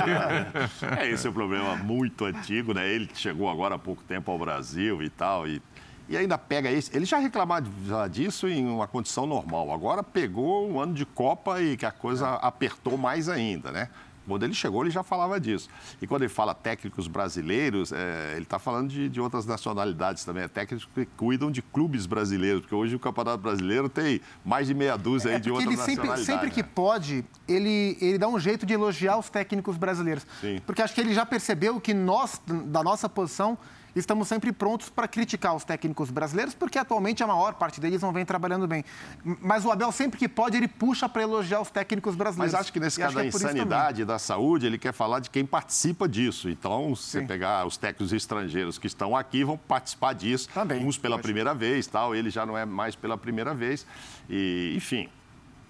é, 1.00 1.08
esse 1.08 1.26
é 1.26 1.30
um 1.30 1.32
problema 1.32 1.74
muito 1.76 2.26
antigo, 2.26 2.74
né? 2.74 2.86
Ele 2.86 3.08
chegou 3.14 3.48
agora 3.48 3.76
há 3.76 3.78
pouco 3.78 4.02
tempo 4.02 4.30
ao 4.30 4.38
Brasil 4.38 5.02
e 5.02 5.08
tal, 5.08 5.48
e 5.48 5.62
e 6.08 6.16
ainda 6.16 6.36
pega 6.36 6.70
esse. 6.70 6.94
Ele 6.96 7.04
já 7.04 7.18
reclamava 7.18 7.66
disso 8.10 8.48
em 8.48 8.66
uma 8.66 8.86
condição 8.86 9.26
normal. 9.26 9.72
Agora 9.72 10.02
pegou 10.02 10.68
um 10.68 10.80
ano 10.80 10.94
de 10.94 11.06
Copa 11.06 11.60
e 11.60 11.76
que 11.76 11.86
a 11.86 11.92
coisa 11.92 12.26
é. 12.26 12.38
apertou 12.46 12.96
mais 12.96 13.28
ainda, 13.28 13.70
né? 13.70 13.88
Quando 14.26 14.44
ele 14.44 14.54
chegou, 14.54 14.82
ele 14.82 14.90
já 14.90 15.02
falava 15.02 15.40
disso. 15.40 15.68
E 16.00 16.06
quando 16.06 16.22
ele 16.22 16.28
fala 16.28 16.54
técnicos 16.54 17.08
brasileiros, 17.08 17.92
é, 17.92 18.32
ele 18.34 18.42
está 18.42 18.58
falando 18.58 18.88
de, 18.88 19.08
de, 19.08 19.20
outras 19.20 19.44
nacionalidades 19.46 20.24
também. 20.24 20.44
É 20.44 20.48
técnicos 20.48 20.88
que 20.94 21.06
cuidam 21.16 21.50
de 21.50 21.60
clubes 21.60 22.06
brasileiros, 22.06 22.60
porque 22.60 22.74
hoje 22.74 22.94
o 22.94 22.98
Campeonato 22.98 23.38
Brasileiro 23.38 23.88
tem 23.88 24.20
mais 24.44 24.66
de 24.66 24.74
meia 24.74 24.96
dúzia 24.96 25.30
é, 25.30 25.38
de 25.38 25.50
outras 25.50 25.66
ele 25.66 25.76
sempre, 25.76 26.08
nacionalidades. 26.08 26.26
Sempre 26.26 26.50
que 26.50 26.62
né? 26.62 26.68
pode, 26.74 27.24
ele, 27.48 27.98
ele 28.00 28.18
dá 28.18 28.28
um 28.28 28.38
jeito 28.38 28.64
de 28.64 28.72
elogiar 28.72 29.18
os 29.18 29.28
técnicos 29.28 29.76
brasileiros. 29.76 30.24
Sim. 30.40 30.60
Porque 30.64 30.82
acho 30.82 30.94
que 30.94 31.00
ele 31.00 31.14
já 31.14 31.26
percebeu 31.26 31.80
que 31.80 31.92
nós, 31.92 32.40
da 32.46 32.82
nossa 32.82 33.08
posição, 33.08 33.58
estamos 33.94 34.28
sempre 34.28 34.52
prontos 34.52 34.88
para 34.88 35.06
criticar 35.06 35.54
os 35.54 35.64
técnicos 35.64 36.10
brasileiros, 36.10 36.54
porque 36.54 36.78
atualmente 36.78 37.22
a 37.22 37.26
maior 37.26 37.54
parte 37.54 37.80
deles 37.80 38.00
não 38.02 38.12
vem 38.12 38.24
trabalhando 38.24 38.66
bem. 38.66 38.84
Mas 39.24 39.64
o 39.64 39.70
Abel, 39.70 39.92
sempre 39.92 40.18
que 40.18 40.28
pode, 40.28 40.56
ele 40.56 40.68
puxa 40.68 41.08
para 41.08 41.22
elogiar 41.22 41.60
os 41.60 41.70
técnicos 41.70 42.14
brasileiros. 42.14 42.52
Mas 42.52 42.60
acho 42.60 42.72
que 42.72 42.80
nesse 42.80 42.98
caso 42.98 43.14
da 43.14 43.24
é 43.24 43.28
insanidade, 43.28 44.04
da 44.04 44.18
saúde, 44.18 44.66
ele 44.66 44.78
quer 44.78 44.92
falar 44.92 45.20
de 45.20 45.30
quem 45.30 45.44
participa 45.44 46.08
disso. 46.08 46.48
Então, 46.48 46.94
se 46.94 47.10
você 47.10 47.22
pegar 47.22 47.66
os 47.66 47.76
técnicos 47.76 48.12
estrangeiros 48.12 48.78
que 48.78 48.86
estão 48.86 49.16
aqui, 49.16 49.44
vão 49.44 49.56
participar 49.56 50.12
disso. 50.12 50.48
Também. 50.52 50.84
Uns 50.84 50.98
pela 50.98 51.18
primeira 51.18 51.54
vez, 51.54 51.86
tal. 51.86 52.14
Ele 52.14 52.30
já 52.30 52.46
não 52.46 52.56
é 52.56 52.64
mais 52.64 52.96
pela 52.96 53.16
primeira 53.16 53.54
vez. 53.54 53.86
E, 54.28 54.74
enfim, 54.76 55.08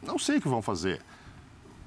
não 0.03 0.19
sei 0.19 0.39
o 0.39 0.41
que 0.41 0.49
vão 0.49 0.63
fazer. 0.63 1.01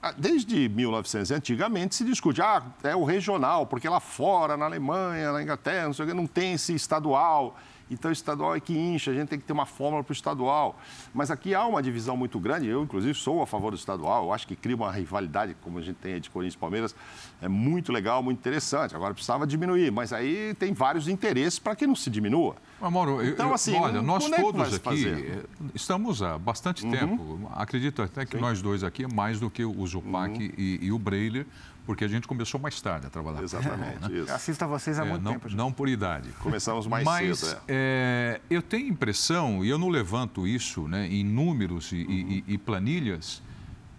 Ah, 0.07 0.13
desde 0.15 0.69
1900, 0.69 1.31
antigamente, 1.31 1.95
se 1.95 2.05
discute, 2.05 2.39
ah, 2.39 2.61
é 2.83 2.95
o 2.95 3.03
regional, 3.03 3.65
porque 3.65 3.89
lá 3.89 3.99
fora, 3.99 4.55
na 4.55 4.65
Alemanha, 4.65 5.31
na 5.31 5.41
Inglaterra, 5.41 5.87
não 5.87 5.93
sei 5.93 6.05
o 6.05 6.07
que, 6.07 6.13
não 6.13 6.27
tem 6.27 6.53
esse 6.53 6.75
estadual. 6.75 7.57
Então, 7.89 8.09
o 8.09 8.11
estadual 8.11 8.55
é 8.55 8.59
que 8.59 8.77
incha, 8.77 9.11
a 9.11 9.13
gente 9.13 9.29
tem 9.29 9.39
que 9.39 9.45
ter 9.45 9.53
uma 9.53 9.65
fórmula 9.65 10.03
para 10.03 10.11
o 10.11 10.15
estadual. 10.15 10.79
Mas 11.13 11.29
aqui 11.29 11.53
há 11.53 11.65
uma 11.65 11.81
divisão 11.81 12.17
muito 12.17 12.39
grande, 12.39 12.67
eu, 12.67 12.83
inclusive, 12.83 13.13
sou 13.13 13.41
a 13.41 13.47
favor 13.47 13.71
do 13.71 13.77
estadual, 13.77 14.25
eu 14.25 14.33
acho 14.33 14.47
que 14.47 14.55
cria 14.55 14.75
uma 14.75 14.91
rivalidade, 14.91 15.55
como 15.61 15.77
a 15.77 15.81
gente 15.81 15.97
tem 15.97 16.19
de 16.19 16.29
Corinthians 16.29 16.55
e 16.55 16.57
Palmeiras, 16.57 16.95
é 17.41 17.47
muito 17.47 17.91
legal, 17.91 18.23
muito 18.23 18.39
interessante. 18.39 18.95
Agora, 18.95 19.13
precisava 19.13 19.45
diminuir, 19.45 19.91
mas 19.91 20.11
aí 20.11 20.53
tem 20.55 20.73
vários 20.73 21.07
interesses 21.07 21.59
para 21.59 21.75
que 21.75 21.85
não 21.85 21.95
se 21.95 22.09
diminua. 22.09 22.55
Mauro, 22.81 23.25
então, 23.25 23.53
assim, 23.53 23.75
olha, 23.75 24.01
nós 24.01 24.31
é 24.31 24.35
todos 24.35 24.73
aqui 24.73 24.79
fazer? 24.79 25.45
estamos 25.73 26.21
há 26.21 26.37
bastante 26.37 26.85
uhum. 26.85 26.91
tempo, 26.91 27.51
acredito 27.53 28.01
até 28.01 28.25
que 28.25 28.35
Sim. 28.35 28.41
nós 28.41 28.61
dois 28.61 28.83
aqui, 28.83 29.07
mais 29.11 29.39
do 29.39 29.49
que 29.49 29.63
o 29.63 29.87
Zupac 29.87 30.31
uhum. 30.31 30.51
e, 30.57 30.79
e 30.81 30.91
o 30.91 30.99
Breiler, 30.99 31.45
porque 31.85 32.03
a 32.03 32.07
gente 32.07 32.27
começou 32.27 32.59
mais 32.59 32.79
tarde 32.81 33.07
a 33.07 33.09
trabalhar. 33.09 33.43
Exatamente. 33.43 33.85
Né? 33.95 34.19
Isso. 34.19 34.31
Assisto 34.31 34.63
a 34.63 34.67
vocês 34.67 34.99
há 34.99 35.05
é, 35.05 35.09
muito 35.09 35.23
não, 35.23 35.33
tempo. 35.33 35.47
Já. 35.47 35.55
Não 35.55 35.71
por 35.71 35.87
idade. 35.87 36.29
Começamos 36.39 36.87
mais 36.87 37.05
Mas, 37.05 37.39
cedo. 37.39 37.61
É. 37.67 38.39
É, 38.39 38.41
eu 38.49 38.61
tenho 38.61 38.87
impressão, 38.87 39.63
e 39.63 39.69
eu 39.69 39.77
não 39.77 39.89
levanto 39.89 40.47
isso 40.47 40.87
né, 40.87 41.07
em 41.07 41.23
números 41.23 41.91
e, 41.91 42.03
uhum. 42.03 42.11
e, 42.11 42.43
e 42.47 42.57
planilhas, 42.57 43.41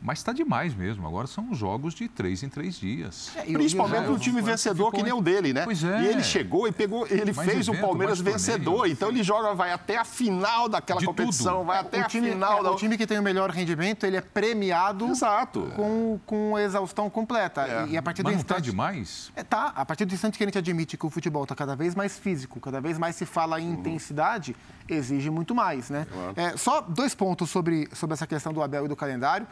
mas 0.06 0.20
está 0.20 0.32
demais 0.32 0.72
mesmo. 0.72 1.04
Agora 1.04 1.26
são 1.26 1.52
jogos 1.52 1.92
de 1.92 2.06
três 2.06 2.44
em 2.44 2.48
três 2.48 2.76
dias. 2.76 3.32
É, 3.34 3.42
Principalmente 3.42 4.08
um 4.08 4.16
time 4.16 4.40
vencedor 4.40 4.92
que 4.92 5.02
nem 5.02 5.12
o 5.12 5.20
dele, 5.20 5.52
né? 5.52 5.64
Pois 5.64 5.82
é. 5.82 6.02
E 6.02 6.06
ele 6.06 6.22
chegou 6.22 6.68
e 6.68 6.70
pegou, 6.70 7.08
ele 7.08 7.32
mais 7.32 7.50
fez 7.50 7.66
evento, 7.66 7.82
o 7.82 7.88
Palmeiras 7.88 8.20
vencedor. 8.20 8.86
Então 8.88 9.08
ele 9.08 9.24
joga, 9.24 9.52
vai 9.52 9.72
até 9.72 9.96
a 9.96 10.04
final 10.04 10.68
daquela 10.68 11.00
de 11.00 11.06
competição, 11.06 11.56
tudo. 11.56 11.66
vai 11.66 11.80
até 11.80 12.04
o 12.04 12.06
time, 12.06 12.28
a 12.28 12.32
final. 12.34 12.60
É, 12.60 12.62
da... 12.62 12.70
O 12.70 12.76
time 12.76 12.96
que 12.96 13.04
tem 13.04 13.18
o 13.18 13.22
melhor 13.22 13.50
rendimento, 13.50 14.06
ele 14.06 14.16
é 14.16 14.20
premiado 14.20 15.06
Exato. 15.06 15.72
Com, 15.74 16.20
com 16.24 16.56
exaustão 16.56 17.10
completa. 17.10 17.66
É. 17.66 17.88
E 17.88 17.96
a 17.96 18.02
partir 18.02 18.22
do 18.22 18.26
Mas 18.26 18.36
instante... 18.36 18.50
não 18.50 18.58
está 18.58 18.70
demais? 18.70 19.32
É, 19.34 19.42
tá. 19.42 19.72
A 19.74 19.84
partir 19.84 20.04
do 20.04 20.14
instante 20.14 20.38
que 20.38 20.44
a 20.44 20.46
gente 20.46 20.58
admite 20.58 20.96
que 20.96 21.04
o 21.04 21.10
futebol 21.10 21.42
está 21.42 21.56
cada 21.56 21.74
vez 21.74 21.96
mais 21.96 22.16
físico, 22.16 22.60
cada 22.60 22.80
vez 22.80 22.96
mais 22.96 23.16
se 23.16 23.26
fala 23.26 23.60
em 23.60 23.66
uhum. 23.66 23.80
intensidade, 23.80 24.54
exige 24.88 25.30
muito 25.30 25.52
mais, 25.52 25.90
né? 25.90 26.06
É, 26.36 26.56
só 26.56 26.80
dois 26.80 27.12
pontos 27.12 27.50
sobre, 27.50 27.88
sobre 27.92 28.14
essa 28.14 28.26
questão 28.26 28.52
do 28.52 28.62
Abel 28.62 28.84
e 28.84 28.88
do 28.88 28.94
calendário. 28.94 29.48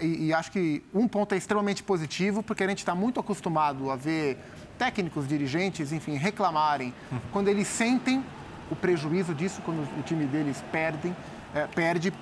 E, 0.00 0.26
e 0.26 0.34
acho 0.34 0.50
que 0.52 0.82
um 0.94 1.08
ponto 1.08 1.34
é 1.34 1.38
extremamente 1.38 1.82
positivo, 1.82 2.42
porque 2.42 2.62
a 2.62 2.68
gente 2.68 2.78
está 2.78 2.94
muito 2.94 3.18
acostumado 3.18 3.90
a 3.90 3.96
ver 3.96 4.38
técnicos, 4.78 5.26
dirigentes, 5.26 5.92
enfim, 5.92 6.14
reclamarem 6.14 6.94
quando 7.32 7.48
eles 7.48 7.68
sentem 7.68 8.24
o 8.70 8.76
prejuízo 8.76 9.34
disso 9.34 9.60
quando 9.64 9.80
o 9.98 10.02
time 10.02 10.26
deles 10.26 10.62
perdem 10.70 11.14
é, 11.54 11.66
perde 11.66 12.12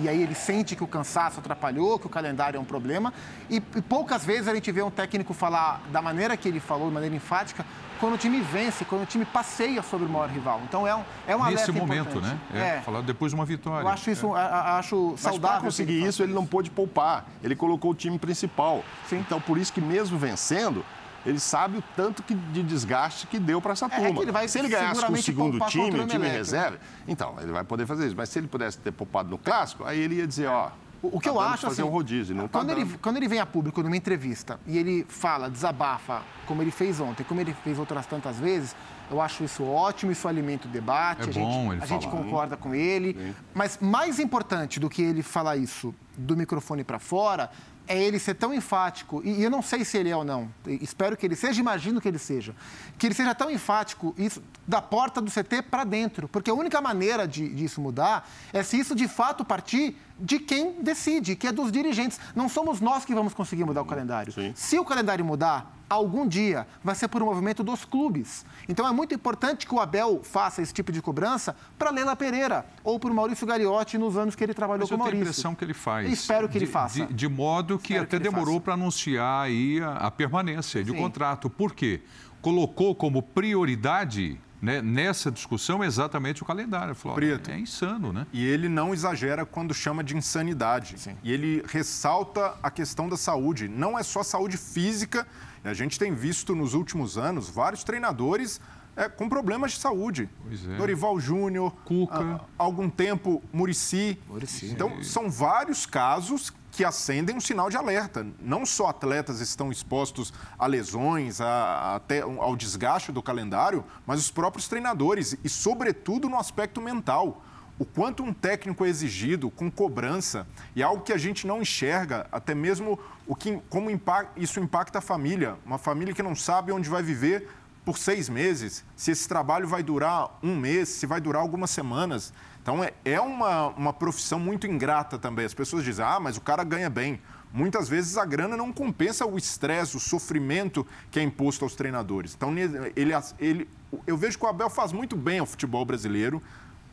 e 0.00 0.08
aí 0.08 0.22
ele 0.22 0.34
sente 0.34 0.76
que 0.76 0.84
o 0.84 0.86
cansaço 0.86 1.40
atrapalhou, 1.40 1.98
que 1.98 2.06
o 2.06 2.10
calendário 2.10 2.58
é 2.58 2.60
um 2.60 2.64
problema. 2.64 3.12
E, 3.48 3.56
e, 3.56 3.82
poucas 3.82 4.24
vezes 4.24 4.48
a 4.48 4.54
gente 4.54 4.70
vê 4.70 4.82
um 4.82 4.90
técnico 4.90 5.32
falar 5.32 5.80
da 5.90 6.02
maneira 6.02 6.36
que 6.36 6.48
ele 6.48 6.60
falou, 6.60 6.88
de 6.88 6.94
maneira 6.94 7.14
enfática, 7.14 7.64
quando 8.00 8.14
o 8.14 8.18
time 8.18 8.40
vence, 8.40 8.84
quando 8.84 9.02
o 9.02 9.06
time 9.06 9.24
passeia 9.24 9.82
sobre 9.82 10.06
o 10.06 10.08
maior 10.08 10.28
rival. 10.28 10.60
Então 10.64 10.86
é 10.86 10.94
um, 10.94 11.04
é 11.26 11.36
um 11.36 11.44
Nesse 11.46 11.72
momento, 11.72 12.10
importante. 12.10 12.38
né? 12.52 12.74
É, 12.74 12.78
é. 12.78 12.80
Falar 12.82 13.00
depois 13.02 13.32
de 13.32 13.36
uma 13.36 13.44
vitória. 13.44 13.84
Eu 13.84 13.88
acho 13.88 14.10
isso, 14.10 14.36
é. 14.36 14.40
acho 14.40 15.14
saudável. 15.16 15.58
Para 15.58 15.60
conseguir 15.66 16.04
isso, 16.04 16.22
ele 16.22 16.32
não 16.32 16.46
pôde 16.46 16.70
poupar. 16.70 17.26
Ele 17.42 17.56
colocou 17.56 17.92
o 17.92 17.94
time 17.94 18.18
principal. 18.18 18.84
Sim. 19.08 19.18
Então, 19.18 19.40
por 19.40 19.58
isso 19.58 19.72
que 19.72 19.80
mesmo 19.80 20.18
vencendo, 20.18 20.84
ele 21.24 21.40
sabe 21.40 21.78
o 21.78 21.84
tanto 21.96 22.22
que, 22.22 22.34
de 22.34 22.62
desgaste 22.62 23.26
que 23.26 23.38
deu 23.38 23.60
para 23.60 23.72
essa 23.72 23.88
turma. 23.88 24.06
É, 24.06 24.10
é 24.10 24.14
que 24.14 24.20
ele 24.20 24.32
vai 24.32 24.46
se 24.46 24.58
ele 24.58 24.68
ganhasse 24.68 25.04
com 25.04 25.12
o 25.12 25.16
segundo 25.16 25.66
time, 25.66 26.00
o 26.00 26.06
time 26.06 26.28
reserva, 26.28 26.78
então, 27.08 27.36
ele 27.40 27.52
vai 27.52 27.64
poder 27.64 27.86
fazer 27.86 28.06
isso. 28.06 28.16
Mas 28.16 28.28
se 28.28 28.38
ele 28.38 28.46
pudesse 28.46 28.78
ter 28.78 28.92
poupado 28.92 29.28
no 29.28 29.38
clássico, 29.38 29.84
aí 29.84 29.98
ele 29.98 30.16
ia 30.16 30.26
dizer, 30.26 30.46
ó, 30.46 30.70
o, 31.12 31.20
que 31.20 31.28
tá 31.28 31.34
eu 31.34 31.40
acho 31.40 31.62
fazer 31.66 31.82
assim, 31.82 31.90
um 31.90 31.92
rodízio, 31.92 32.34
não 32.34 32.48
tá 32.48 32.58
quando, 32.58 32.74
tá 32.74 32.80
ele, 32.80 32.98
quando 33.00 33.16
ele 33.16 33.28
vem 33.28 33.40
a 33.40 33.46
público 33.46 33.82
numa 33.82 33.96
entrevista 33.96 34.58
e 34.66 34.76
ele 34.78 35.04
fala, 35.08 35.50
desabafa, 35.50 36.22
como 36.46 36.62
ele 36.62 36.70
fez 36.70 37.00
ontem, 37.00 37.24
como 37.24 37.40
ele 37.40 37.54
fez 37.64 37.78
outras 37.78 38.06
tantas 38.06 38.38
vezes, 38.38 38.74
eu 39.10 39.20
acho 39.20 39.44
isso 39.44 39.64
ótimo, 39.64 40.10
isso 40.12 40.26
alimenta 40.26 40.66
o 40.66 40.70
debate. 40.70 41.20
É 41.20 41.24
a 41.24 41.26
bom 41.26 41.32
gente, 41.32 41.72
ele 41.72 41.82
a 41.82 41.86
gente 41.86 42.08
concorda 42.08 42.56
com 42.56 42.74
ele. 42.74 43.14
Sim. 43.14 43.34
Mas 43.54 43.78
mais 43.80 44.18
importante 44.18 44.80
do 44.80 44.90
que 44.90 45.02
ele 45.02 45.22
falar 45.22 45.56
isso 45.56 45.94
do 46.16 46.36
microfone 46.36 46.84
para 46.84 46.98
fora 46.98 47.50
é 47.88 48.02
ele 48.02 48.18
ser 48.18 48.34
tão 48.34 48.52
enfático, 48.52 49.22
e 49.24 49.42
eu 49.42 49.50
não 49.50 49.62
sei 49.62 49.84
se 49.84 49.96
ele 49.96 50.08
é 50.08 50.16
ou 50.16 50.24
não, 50.24 50.50
espero 50.66 51.16
que 51.16 51.24
ele 51.24 51.36
seja, 51.36 51.60
imagino 51.60 52.00
que 52.00 52.08
ele 52.08 52.18
seja, 52.18 52.54
que 52.98 53.06
ele 53.06 53.14
seja 53.14 53.34
tão 53.34 53.50
enfático 53.50 54.14
isso, 54.18 54.42
da 54.66 54.82
porta 54.82 55.20
do 55.20 55.30
CT 55.30 55.62
para 55.70 55.84
dentro, 55.84 56.26
porque 56.28 56.50
a 56.50 56.54
única 56.54 56.80
maneira 56.80 57.28
de, 57.28 57.48
disso 57.48 57.80
mudar 57.80 58.28
é 58.52 58.62
se 58.62 58.78
isso 58.78 58.94
de 58.94 59.06
fato 59.06 59.44
partir 59.44 59.96
de 60.18 60.38
quem 60.38 60.82
decide, 60.82 61.36
que 61.36 61.46
é 61.46 61.52
dos 61.52 61.70
dirigentes. 61.70 62.18
Não 62.34 62.48
somos 62.48 62.80
nós 62.80 63.04
que 63.04 63.14
vamos 63.14 63.34
conseguir 63.34 63.64
mudar 63.64 63.82
o 63.82 63.84
calendário. 63.84 64.32
Sim. 64.32 64.52
Se 64.56 64.78
o 64.78 64.84
calendário 64.84 65.24
mudar, 65.24 65.75
algum 65.88 66.26
dia 66.26 66.66
vai 66.82 66.94
ser 66.94 67.08
por 67.08 67.22
um 67.22 67.26
movimento 67.26 67.62
dos 67.62 67.84
clubes. 67.84 68.44
Então 68.68 68.86
é 68.86 68.92
muito 68.92 69.14
importante 69.14 69.66
que 69.66 69.74
o 69.74 69.80
Abel 69.80 70.20
faça 70.22 70.62
esse 70.62 70.72
tipo 70.72 70.92
de 70.92 71.00
cobrança 71.00 71.56
para 71.78 71.90
Leila 71.90 72.16
Pereira 72.16 72.66
ou 72.82 72.98
para 72.98 73.10
o 73.10 73.14
Maurício 73.14 73.46
Gagliotti 73.46 73.98
nos 73.98 74.16
anos 74.16 74.34
que 74.34 74.42
ele 74.42 74.54
trabalhou 74.54 74.80
Mas 74.80 74.88
com 74.88 74.94
o 74.94 74.98
Maurício. 74.98 75.16
Eu 75.16 75.20
tenho 75.20 75.28
a 75.28 75.30
impressão 75.30 75.54
que 75.54 75.64
ele 75.64 75.74
faz. 75.74 76.06
Eu 76.06 76.12
espero 76.12 76.48
que 76.48 76.58
ele 76.58 76.66
faça. 76.66 77.06
De, 77.06 77.14
de 77.14 77.28
modo 77.28 77.78
que 77.78 77.94
espero 77.94 78.04
até 78.04 78.18
que 78.18 78.22
demorou 78.22 78.60
para 78.60 78.74
anunciar 78.74 79.44
aí 79.44 79.80
a, 79.80 79.92
a 79.92 80.10
permanência 80.10 80.84
do 80.84 80.94
contrato. 80.94 81.48
Por 81.48 81.74
quê? 81.74 82.02
Colocou 82.40 82.94
como 82.94 83.22
prioridade 83.22 84.38
né, 84.60 84.80
nessa 84.80 85.30
discussão 85.30 85.84
exatamente 85.84 86.42
o 86.42 86.46
calendário. 86.46 86.94
Preto. 87.14 87.50
É 87.50 87.58
insano, 87.58 88.12
né? 88.12 88.26
E 88.32 88.44
ele 88.44 88.68
não 88.68 88.92
exagera 88.92 89.44
quando 89.44 89.74
chama 89.74 90.02
de 90.02 90.16
insanidade. 90.16 90.98
Sim. 90.98 91.16
E 91.22 91.32
ele 91.32 91.62
ressalta 91.66 92.54
a 92.62 92.70
questão 92.70 93.08
da 93.08 93.16
saúde. 93.16 93.68
Não 93.68 93.98
é 93.98 94.02
só 94.02 94.22
saúde 94.22 94.56
física. 94.56 95.26
A 95.68 95.74
gente 95.74 95.98
tem 95.98 96.14
visto 96.14 96.54
nos 96.54 96.74
últimos 96.74 97.18
anos 97.18 97.48
vários 97.48 97.82
treinadores 97.82 98.60
é, 98.96 99.08
com 99.08 99.28
problemas 99.28 99.72
de 99.72 99.78
saúde. 99.78 100.28
É. 100.50 100.76
Dorival 100.76 101.20
Júnior, 101.20 101.72
Cuca. 101.84 102.40
Há 102.58 102.62
algum 102.62 102.88
tempo, 102.88 103.42
Murici. 103.52 104.18
Murici. 104.26 104.66
Então, 104.66 105.02
são 105.02 105.30
vários 105.30 105.84
casos 105.84 106.52
que 106.72 106.84
acendem 106.84 107.36
um 107.36 107.40
sinal 107.40 107.70
de 107.70 107.76
alerta. 107.76 108.26
Não 108.40 108.66
só 108.66 108.88
atletas 108.88 109.40
estão 109.40 109.70
expostos 109.70 110.32
a 110.58 110.66
lesões, 110.66 111.40
a, 111.40 111.96
até 111.96 112.20
ao 112.20 112.54
desgaste 112.56 113.12
do 113.12 113.22
calendário, 113.22 113.84
mas 114.06 114.20
os 114.20 114.30
próprios 114.30 114.68
treinadores 114.68 115.36
e, 115.42 115.48
sobretudo, 115.48 116.28
no 116.28 116.38
aspecto 116.38 116.80
mental. 116.80 117.42
O 117.78 117.84
quanto 117.84 118.22
um 118.22 118.32
técnico 118.32 118.84
é 118.84 118.88
exigido 118.88 119.50
com 119.50 119.70
cobrança 119.70 120.46
e 120.74 120.82
algo 120.82 121.02
que 121.02 121.12
a 121.12 121.18
gente 121.18 121.46
não 121.46 121.60
enxerga, 121.60 122.26
até 122.32 122.54
mesmo 122.54 122.98
o 123.26 123.36
que, 123.36 123.60
como 123.68 123.90
isso 124.36 124.58
impacta 124.60 124.98
a 124.98 125.02
família. 125.02 125.56
Uma 125.64 125.76
família 125.76 126.14
que 126.14 126.22
não 126.22 126.34
sabe 126.34 126.72
onde 126.72 126.88
vai 126.88 127.02
viver 127.02 127.48
por 127.84 127.98
seis 127.98 128.28
meses, 128.28 128.84
se 128.96 129.12
esse 129.12 129.28
trabalho 129.28 129.68
vai 129.68 129.82
durar 129.82 130.38
um 130.42 130.56
mês, 130.56 130.88
se 130.88 131.06
vai 131.06 131.20
durar 131.20 131.40
algumas 131.40 131.70
semanas. 131.70 132.32
Então, 132.60 132.82
é, 132.82 132.92
é 133.04 133.20
uma, 133.20 133.68
uma 133.68 133.92
profissão 133.92 134.40
muito 134.40 134.66
ingrata 134.66 135.16
também. 135.18 135.44
As 135.44 135.54
pessoas 135.54 135.84
dizem, 135.84 136.04
ah, 136.04 136.18
mas 136.18 136.36
o 136.36 136.40
cara 136.40 136.64
ganha 136.64 136.90
bem. 136.90 137.20
Muitas 137.52 137.88
vezes 137.88 138.18
a 138.18 138.24
grana 138.24 138.56
não 138.56 138.72
compensa 138.72 139.24
o 139.24 139.38
estresse, 139.38 139.96
o 139.96 140.00
sofrimento 140.00 140.84
que 141.12 141.20
é 141.20 141.22
imposto 141.22 141.64
aos 141.64 141.76
treinadores. 141.76 142.34
Então, 142.34 142.52
ele, 142.96 143.22
ele, 143.38 143.68
eu 144.04 144.16
vejo 144.16 144.36
que 144.36 144.44
o 144.44 144.48
Abel 144.48 144.68
faz 144.68 144.92
muito 144.92 145.14
bem 145.14 145.38
ao 145.38 145.46
futebol 145.46 145.84
brasileiro 145.84 146.42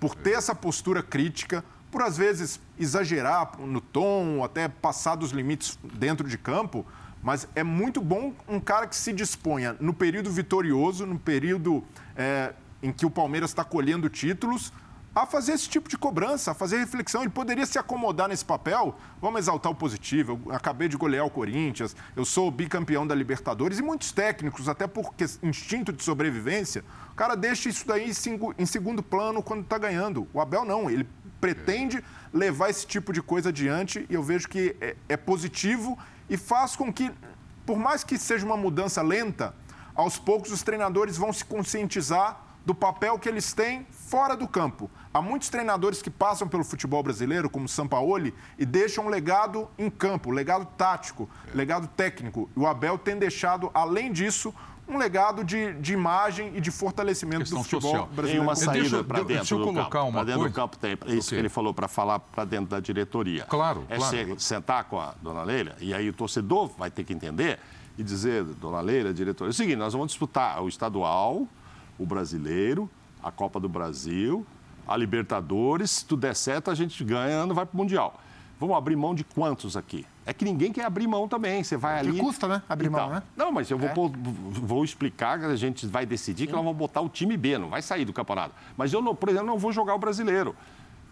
por 0.04 0.16
ter 0.16 0.32
essa 0.32 0.54
postura 0.54 1.02
crítica, 1.02 1.64
por 1.90 2.02
às 2.02 2.18
vezes 2.18 2.60
exagerar 2.78 3.58
no 3.58 3.80
tom, 3.80 4.44
até 4.44 4.68
passar 4.68 5.16
dos 5.16 5.32
limites 5.32 5.80
dentro 5.94 6.28
de 6.28 6.38
campo, 6.38 6.86
mas 7.24 7.48
é 7.56 7.64
muito 7.64 8.02
bom 8.02 8.34
um 8.46 8.60
cara 8.60 8.86
que 8.86 8.98
se 8.98 9.14
disponha 9.14 9.78
no 9.80 9.94
período 9.94 10.30
vitorioso, 10.30 11.06
no 11.06 11.18
período 11.18 11.82
é, 12.18 12.52
em 12.82 12.92
que 12.92 13.06
o 13.06 13.10
Palmeiras 13.10 13.52
está 13.52 13.64
colhendo 13.64 14.10
títulos, 14.10 14.74
a 15.16 15.26
fazer 15.26 15.54
esse 15.54 15.70
tipo 15.70 15.88
de 15.88 15.98
cobrança, 15.98 16.52
a 16.52 16.54
fazer 16.54 16.78
reflexão. 16.78 17.22
Ele 17.22 17.30
poderia 17.30 17.66
se 17.66 17.78
acomodar 17.78 18.28
nesse 18.28 18.44
papel. 18.44 18.96
Vamos 19.22 19.42
exaltar 19.42 19.72
o 19.72 19.76
positivo. 19.76 20.42
Eu 20.46 20.56
acabei 20.56 20.88
de 20.88 20.98
golear 20.98 21.26
o 21.26 21.30
Corinthians, 21.30 21.96
eu 22.16 22.26
sou 22.26 22.50
bicampeão 22.50 23.06
da 23.06 23.14
Libertadores 23.14 23.80
e 23.80 23.82
muitos 23.82 24.12
técnicos, 24.12 24.68
até 24.68 24.88
por 24.88 25.14
instinto 25.44 25.94
de 25.94 26.04
sobrevivência, 26.04 26.84
o 27.12 27.16
cara 27.16 27.36
deixa 27.36 27.70
isso 27.70 27.86
daí 27.86 28.12
em 28.58 28.66
segundo 28.66 29.04
plano 29.04 29.44
quando 29.44 29.62
está 29.62 29.78
ganhando. 29.78 30.28
O 30.34 30.42
Abel 30.42 30.66
não, 30.66 30.90
ele 30.90 31.08
pretende 31.40 32.04
levar 32.34 32.70
esse 32.70 32.88
tipo 32.88 33.14
de 33.14 33.22
coisa 33.22 33.50
adiante 33.50 34.06
e 34.10 34.14
eu 34.14 34.24
vejo 34.24 34.48
que 34.48 34.76
é, 34.82 34.96
é 35.10 35.18
positivo 35.18 35.98
e 36.30 36.38
faz 36.38 36.76
com 36.76 36.92
que, 36.92 37.12
por 37.66 37.78
mais 37.78 38.04
que 38.04 38.18
seja 38.18 38.46
uma 38.46 38.58
mudança 38.58 39.02
lenta, 39.02 39.54
aos 39.94 40.18
poucos 40.18 40.52
os 40.52 40.64
treinadores 40.64 41.18
vão 41.18 41.32
se 41.32 41.46
conscientizar 41.46 42.42
do 42.66 42.74
papel 42.74 43.20
que 43.20 43.28
eles 43.28 43.54
têm 43.54 43.86
fora 44.14 44.38
do 44.38 44.48
campo. 44.48 44.92
Há 45.12 45.24
muitos 45.24 45.50
treinadores 45.50 46.00
que 46.00 46.10
passam 46.12 46.48
pelo 46.48 46.64
futebol 46.64 47.02
brasileiro, 47.02 47.50
como 47.50 47.68
Sampaoli, 47.68 48.32
e 48.60 48.64
deixam 48.66 49.08
um 49.08 49.10
legado 49.10 49.68
em 49.76 49.90
campo, 49.90 50.30
um 50.30 50.34
legado 50.34 50.68
tático, 50.78 51.28
é. 51.52 51.58
legado 51.58 51.88
técnico. 51.88 52.48
E 52.56 52.60
o 52.60 52.68
Abel 52.68 52.96
tem 53.00 53.18
deixado, 53.18 53.72
além 53.74 54.12
disso, 54.12 54.54
um 54.88 55.00
legado 55.00 55.44
de, 55.44 55.74
de 55.82 55.94
imagem 55.94 56.56
e 56.56 56.62
de 56.62 56.70
fortalecimento 56.70 57.50
do 57.50 57.64
futebol 57.64 57.82
social. 57.82 58.06
brasileiro. 58.06 58.38
Tem 58.38 58.40
uma 58.40 58.56
saída 58.56 59.04
para 59.04 59.18
dentro 59.18 59.36
deixa 59.36 59.56
eu 59.56 59.58
do 59.58 59.64
colocar 59.64 59.90
campo. 59.90 60.12
Para 60.12 60.24
dentro 60.26 60.42
coisa. 60.42 60.54
do 60.54 60.56
campo 60.56 60.78
tem. 60.78 60.92
Isso 60.92 61.08
okay. 61.08 61.22
que 61.30 61.36
ele 61.36 61.50
falou 61.50 61.74
para 61.74 61.88
falar 61.88 62.20
para 62.20 62.46
dentro 62.46 62.68
da 62.68 62.80
diretoria. 62.80 63.46
Claro, 63.46 63.84
é 63.90 63.98
claro. 63.98 64.40
sentar 64.40 64.84
com 64.84 65.00
a 65.00 65.16
dona 65.24 65.42
Leila, 65.42 65.76
e 65.80 65.92
aí 65.92 66.08
o 66.08 66.14
torcedor 66.14 66.70
vai 66.78 66.92
ter 66.92 67.04
que 67.04 67.14
entender 67.14 67.58
e 67.98 68.04
dizer, 68.04 68.44
dona 68.44 68.80
Leila, 68.80 69.12
diretoria, 69.12 69.50
é 69.50 69.54
o 69.54 69.54
seguinte, 69.56 69.78
nós 69.78 69.94
vamos 69.94 70.10
disputar 70.10 70.62
o 70.62 70.70
estadual, 70.70 71.48
o 71.98 72.06
brasileiro, 72.06 72.88
a 73.24 73.32
Copa 73.32 73.60
do 73.60 73.70
Brasil, 73.70 74.46
a 74.88 74.98
Libertadores. 74.98 75.92
Se 75.92 76.06
tudo 76.06 76.22
der 76.22 76.36
certo, 76.36 76.70
a 76.70 76.76
gente 76.76 77.04
ganha, 77.04 77.46
não 77.46 77.56
vai 77.56 77.66
para 77.66 77.74
o 77.74 77.78
Mundial. 77.78 78.20
Vamos 78.60 78.78
abrir 78.78 78.96
mão 78.96 79.14
de 79.14 79.24
quantos 79.24 79.76
aqui? 79.76 80.06
É 80.26 80.32
que 80.32 80.46
ninguém 80.46 80.72
quer 80.72 80.86
abrir 80.86 81.06
mão 81.06 81.28
também. 81.28 81.64
Você 81.64 81.76
vai 81.76 82.00
ali. 82.00 82.14
Que 82.14 82.20
custa, 82.20 82.48
né? 82.48 82.62
Abrir 82.70 82.90
mão, 82.90 83.10
né? 83.10 83.24
Não, 83.36 83.52
mas 83.52 83.70
eu 83.70 83.78
vou, 83.78 83.90
é. 83.90 83.94
pôr, 83.94 84.12
vou 84.16 84.86
explicar 84.86 85.40
a 85.40 85.56
gente 85.56 85.86
vai 85.86 86.06
decidir 86.06 86.44
Sim. 86.44 86.48
que 86.48 86.54
nós 86.54 86.64
vamos 86.64 86.78
botar 86.78 87.02
o 87.02 87.10
time 87.10 87.36
B, 87.36 87.58
não 87.58 87.70
vai 87.70 87.82
sair 87.82 88.06
do 88.06 88.14
campeonato. 88.14 88.56
Mas 88.78 88.94
eu, 88.94 89.02
não, 89.02 89.14
por 89.14 89.30
exemplo, 89.30 89.48
não 89.48 89.58
vou 89.58 89.74
jogar 89.74 89.96
o 89.96 90.00
brasileiro. 90.00 90.56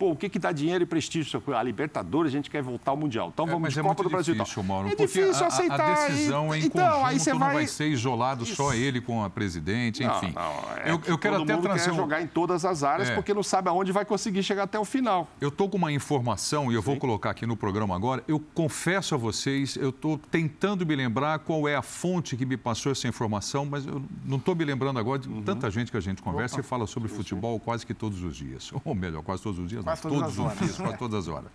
Pô, 0.02 0.14
o 0.14 0.16
que, 0.16 0.30
que 0.30 0.40
dá 0.40 0.52
dinheiro 0.52 0.84
e 0.84 0.88
prestígio? 0.88 1.44
A 1.56 1.62
Libertadores, 1.62 2.34
a 2.34 2.36
gente 2.36 2.50
quer 2.50 2.64
voltar 2.64 2.90
ao 2.90 2.98
Mundial. 2.98 3.30
Então 3.32 3.46
é, 3.46 3.52
vamos 3.52 3.70
é, 3.78 3.80
de 3.80 3.88
Copa 3.88 4.02
do 4.02 4.10
Brasil. 4.10 4.34
Difícil, 4.34 4.64
Mauro, 4.64 4.88
é 4.88 4.96
difícil 4.96 5.46
aceitar. 5.46 5.80
A, 5.80 6.08
decisão 6.08 6.52
é 6.52 6.58
em 6.58 6.66
então, 6.66 6.84
conjunto, 6.84 7.06
aí 7.06 7.20
você 7.20 7.30
vai... 7.30 7.40
não 7.40 7.54
vai 7.54 7.68
ser 7.68 7.88
isolado 7.88 8.44
Isso. 8.44 8.56
só 8.56 8.74
ele 8.74 9.00
com 9.00 9.24
a 9.24 9.30
presidente, 9.30 10.04
enfim. 10.04 10.34
Não, 10.34 10.42
não, 10.42 10.78
é 10.78 10.90
eu, 10.92 11.02
eu 11.06 11.20
quero 11.20 11.44
até 11.44 11.56
trazer 11.56 11.92
quer 11.92 11.96
jogar 11.96 12.20
em 12.20 12.26
todas 12.26 12.66
as 12.66 12.82
áreas 12.82 13.12
é. 13.12 13.14
porque 13.14 13.32
não 13.32 13.44
sabe 13.44 13.70
aonde 13.70 13.92
vai 13.92 14.04
conseguir 14.04 14.42
chegar 14.42 14.64
até 14.64 14.80
o 14.80 14.84
final. 14.84 15.28
Eu 15.40 15.50
estou 15.50 15.70
com 15.70 15.78
uma 15.78 15.92
informação 15.92 16.72
e 16.72 16.74
eu 16.74 16.82
vou 16.82 16.98
colocar 16.98 17.30
aqui 17.30 17.46
no 17.46 17.56
programa 17.56 17.96
agora. 17.96 18.24
Eu 18.28 18.40
confesso 18.56 19.14
a 19.14 19.20
vocês, 19.20 19.76
eu 19.76 19.90
estou 19.90 20.18
tentando 20.18 20.84
me 20.84 20.96
lembrar 20.96 21.38
qual 21.38 21.70
é 21.70 21.76
a 21.76 21.84
fonte 21.84 22.36
que 22.36 22.44
me 22.44 22.58
passou 22.58 22.92
essa 22.92 23.08
informação, 23.08 23.68
mas 23.68 23.86
eu 23.86 24.02
não 24.26 24.38
estou 24.38 24.56
me 24.56 24.66
lembrando 24.66 24.98
agora 24.98 25.20
de 25.20 25.30
uhum. 25.30 25.44
tanta 25.44 25.70
gente 25.70 25.92
que 25.92 25.98
a 25.98 26.02
gente 26.02 26.24
conversa 26.24 26.56
Opa. 26.56 26.66
e 26.66 26.68
fala 26.68 26.88
sobre 26.88 27.08
futebol 27.08 27.60
quase 27.60 27.86
que 27.86 27.94
todos 27.94 28.24
os 28.24 28.36
dias. 28.36 28.72
Ou 28.84 28.96
melhor, 28.96 29.22
quase 29.22 29.44
todos 29.44 29.60
os 29.60 29.70
dias, 29.70 29.86
quase 29.98 30.16
não, 30.16 30.22
todos 30.22 30.38
os 30.38 30.58
dias 30.58 30.72
isso 30.72 30.84
para 30.84 30.98
todas 30.98 31.20
as 31.20 31.28
horas. 31.34 31.52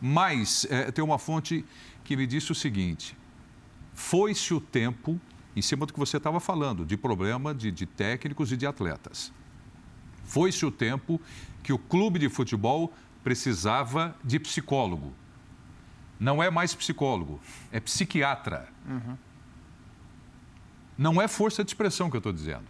Mas 0.00 0.66
é, 0.70 0.90
tem 0.90 1.04
uma 1.04 1.18
fonte 1.18 1.64
que 2.04 2.16
me 2.16 2.26
disse 2.26 2.52
o 2.52 2.54
seguinte: 2.54 3.16
foi-se 3.94 4.54
o 4.54 4.60
tempo, 4.60 5.20
em 5.54 5.62
cima 5.62 5.84
do 5.84 5.92
que 5.92 5.98
você 5.98 6.16
estava 6.16 6.40
falando, 6.40 6.86
de 6.86 6.96
problema 6.96 7.54
de, 7.54 7.70
de 7.70 7.86
técnicos 7.86 8.50
e 8.50 8.56
de 8.56 8.66
atletas. 8.66 9.32
Foi-se 10.24 10.64
o 10.64 10.70
tempo 10.70 11.20
que 11.62 11.72
o 11.72 11.78
clube 11.78 12.18
de 12.18 12.28
futebol 12.28 12.92
precisava 13.22 14.16
de 14.24 14.38
psicólogo. 14.38 15.12
Não 16.18 16.42
é 16.42 16.50
mais 16.50 16.74
psicólogo, 16.74 17.40
é 17.72 17.80
psiquiatra. 17.80 18.68
Uhum. 18.88 19.16
Não 20.96 21.20
é 21.20 21.26
força 21.26 21.64
de 21.64 21.70
expressão 21.70 22.10
que 22.10 22.16
eu 22.16 22.20
estou 22.20 22.32
dizendo, 22.32 22.64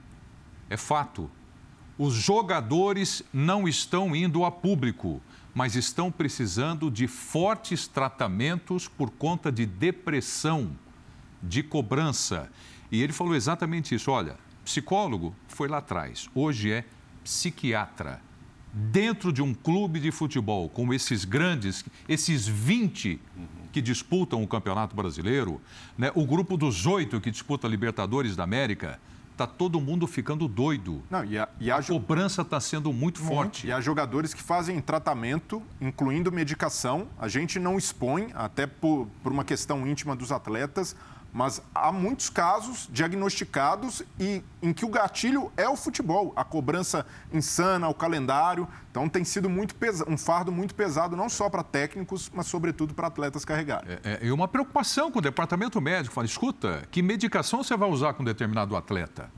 é 0.69 0.77
fato 0.77 1.31
Os 2.03 2.15
jogadores 2.15 3.23
não 3.31 3.69
estão 3.69 4.17
indo 4.17 4.47
a 4.47 4.51
público, 4.51 5.21
mas 5.55 5.77
estão 5.77 6.11
precisando 6.11 6.91
de 6.91 7.07
fortes 7.07 7.87
tratamentos 7.87 8.89
por 8.89 9.11
conta 9.11 9.53
de 9.53 9.67
depressão, 9.67 10.71
de 11.43 11.63
cobrança. 11.63 12.51
E 12.91 13.03
ele 13.03 13.13
falou 13.13 13.35
exatamente 13.35 13.95
isso: 13.95 14.11
olha, 14.11 14.39
psicólogo 14.65 15.37
foi 15.47 15.69
lá 15.69 15.77
atrás, 15.77 16.27
hoje 16.35 16.73
é 16.73 16.87
psiquiatra. 17.23 18.23
Dentro 18.73 19.31
de 19.31 19.43
um 19.43 19.53
clube 19.53 20.01
de 20.01 20.11
futebol, 20.11 20.71
como 20.71 20.95
esses 20.95 21.27
grandes, 21.27 21.85
esses 22.09 22.49
20 22.49 23.21
que 23.73 23.83
disputam 23.83 24.43
o 24.43 24.49
Campeonato 24.49 24.97
Brasileiro, 24.97 25.61
né, 25.99 26.11
o 26.15 26.25
grupo 26.25 26.57
dos 26.57 26.87
oito 26.87 27.21
que 27.21 27.31
disputa 27.31 27.69
Libertadores 27.69 28.35
da 28.35 28.45
América, 28.45 28.99
está 29.43 29.47
todo 29.47 29.81
mundo 29.81 30.07
ficando 30.07 30.47
doido. 30.47 31.03
Não, 31.09 31.25
e 31.25 31.39
a, 31.39 31.49
e 31.59 31.71
a, 31.71 31.77
a 31.77 31.83
cobrança 31.83 32.43
está 32.43 32.61
sendo 32.61 32.93
muito, 32.93 33.21
muito 33.23 33.35
forte. 33.35 33.67
E 33.67 33.73
há 33.73 33.81
jogadores 33.81 34.35
que 34.35 34.43
fazem 34.43 34.79
tratamento, 34.81 35.63
incluindo 35.81 36.31
medicação. 36.31 37.09
A 37.19 37.27
gente 37.27 37.59
não 37.59 37.79
expõe, 37.79 38.31
até 38.35 38.67
por, 38.67 39.09
por 39.23 39.33
uma 39.33 39.45
questão 39.45 39.87
íntima 39.87 40.15
dos 40.15 40.31
atletas, 40.31 40.95
mas 41.33 41.63
há 41.75 41.93
muitos 41.93 42.29
casos 42.29 42.89
diagnosticados 42.91 44.03
e 44.19 44.43
em 44.61 44.73
que 44.73 44.85
o 44.85 44.89
gatilho 44.89 45.53
é 45.57 45.69
o 45.69 45.77
futebol, 45.77 46.33
a 46.35 46.43
cobrança 46.43 47.07
insana, 47.33 47.89
o 47.89 47.95
calendário. 47.95 48.67
Então 48.91 49.09
tem 49.09 49.23
sido 49.25 49.49
muito 49.49 49.75
um 50.09 50.19
fardo 50.19 50.51
muito 50.51 50.75
pesado, 50.75 51.17
não 51.17 51.29
só 51.29 51.49
para 51.49 51.63
técnicos, 51.63 52.31
mas 52.35 52.47
sobretudo 52.47 52.95
para 52.95 53.07
atletas 53.07 53.45
carregarem. 53.45 53.93
É, 54.03 54.19
é, 54.23 54.27
e 54.27 54.33
uma 54.33 54.49
preocupação 54.49 55.11
com 55.11 55.21
o 55.21 55.23
departamento 55.23 55.81
médico. 55.81 56.15
Fala, 56.15 56.27
escuta, 56.27 56.83
que 56.91 57.01
medicação 57.01 57.63
você 57.63 57.77
vai 57.77 57.89
usar 57.89 58.15
com 58.15 58.25
determinado 58.25 58.77
atleta? 58.77 59.31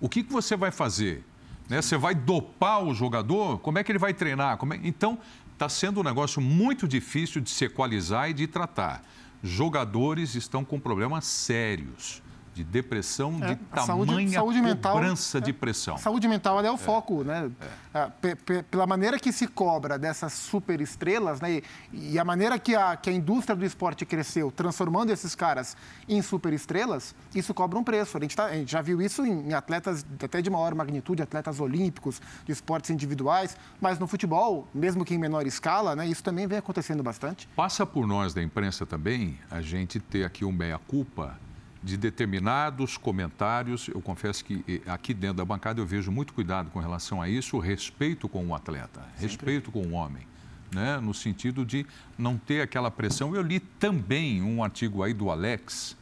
O 0.00 0.08
que, 0.08 0.22
que 0.22 0.32
você 0.32 0.56
vai 0.56 0.70
fazer? 0.70 1.24
Né? 1.68 1.82
Você 1.82 1.96
vai 1.96 2.14
dopar 2.14 2.84
o 2.84 2.94
jogador? 2.94 3.58
Como 3.58 3.80
é 3.80 3.84
que 3.84 3.90
ele 3.90 3.98
vai 3.98 4.14
treinar? 4.14 4.56
É... 4.56 4.80
Então, 4.84 5.18
está 5.52 5.68
sendo 5.68 5.98
um 5.98 6.04
negócio 6.04 6.40
muito 6.40 6.86
difícil 6.86 7.40
de 7.40 7.50
se 7.50 7.64
equalizar 7.64 8.30
e 8.30 8.32
de 8.32 8.46
tratar 8.46 9.02
jogadores 9.42 10.34
estão 10.34 10.64
com 10.64 10.80
problemas 10.80 11.24
sérios 11.24 12.22
de 12.58 12.64
depressão 12.64 13.38
é, 13.40 13.54
de 13.54 13.56
tamanha 13.56 13.86
saúde, 13.86 14.30
saúde 14.30 14.60
mental, 14.60 14.94
cobrança 14.94 15.40
de 15.40 15.52
pressão. 15.52 15.96
Saúde 15.96 16.26
mental 16.26 16.58
é 16.64 16.70
o 16.70 16.74
é, 16.74 16.78
foco, 16.78 17.22
né? 17.22 17.50
É. 17.92 18.62
Pela 18.62 18.86
maneira 18.86 19.18
que 19.18 19.32
se 19.32 19.46
cobra 19.46 19.96
dessas 19.96 20.32
super 20.32 20.80
estrelas, 20.80 21.40
né? 21.40 21.62
E, 21.92 22.18
a 22.18 22.24
maneira 22.24 22.58
que 22.58 22.74
a, 22.74 22.96
que 22.96 23.08
a 23.08 23.12
indústria 23.12 23.54
do 23.54 23.64
esporte 23.64 24.04
cresceu, 24.04 24.50
transformando 24.50 25.10
esses 25.10 25.36
caras 25.36 25.76
em 26.08 26.20
super 26.20 26.52
estrelas, 26.52 27.14
isso 27.32 27.54
cobra 27.54 27.78
um 27.78 27.84
preço. 27.84 28.18
A 28.18 28.20
gente, 28.20 28.34
tá, 28.34 28.46
a 28.46 28.54
gente 28.54 28.72
já 28.72 28.82
viu 28.82 29.00
isso 29.00 29.24
em, 29.24 29.50
em, 29.50 29.54
atletas 29.54 30.04
até 30.20 30.42
de 30.42 30.50
maior 30.50 30.74
magnitude, 30.74 31.22
atletas 31.22 31.60
olímpicos, 31.60 32.20
de 32.44 32.52
esportes 32.52 32.90
individuais, 32.90 33.56
mas 33.80 34.00
no 34.00 34.08
futebol, 34.08 34.66
mesmo 34.74 35.04
que 35.04 35.14
em 35.14 35.18
menor 35.18 35.46
escala, 35.46 35.94
né? 35.94 36.08
Isso 36.08 36.24
também 36.24 36.46
vem 36.48 36.58
acontecendo 36.58 37.04
bastante. 37.04 37.48
Passa 37.54 37.86
por 37.86 38.04
nós 38.06 38.34
da 38.34 38.42
imprensa 38.42 38.84
também 38.84 39.38
a 39.48 39.60
gente 39.60 40.00
ter 40.00 40.24
aqui 40.24 40.44
um 40.44 40.52
meia-culpa 40.52 41.38
de 41.82 41.96
determinados 41.96 42.96
comentários. 42.96 43.88
Eu 43.88 44.00
confesso 44.00 44.44
que 44.44 44.82
aqui 44.86 45.14
dentro 45.14 45.38
da 45.38 45.44
bancada 45.44 45.80
eu 45.80 45.86
vejo 45.86 46.10
muito 46.10 46.32
cuidado 46.32 46.70
com 46.70 46.78
relação 46.78 47.22
a 47.22 47.28
isso, 47.28 47.58
respeito 47.58 48.28
com 48.28 48.46
o 48.46 48.54
atleta, 48.54 49.00
Sempre. 49.00 49.22
respeito 49.22 49.70
com 49.70 49.82
o 49.82 49.92
homem. 49.92 50.26
Né? 50.70 51.00
no 51.00 51.14
sentido 51.14 51.64
de 51.64 51.86
não 52.18 52.36
ter 52.36 52.60
aquela 52.60 52.90
pressão. 52.90 53.34
Eu 53.34 53.40
li 53.40 53.58
também 53.58 54.42
um 54.42 54.62
artigo 54.62 55.02
aí 55.02 55.14
do 55.14 55.30
Alex. 55.30 55.96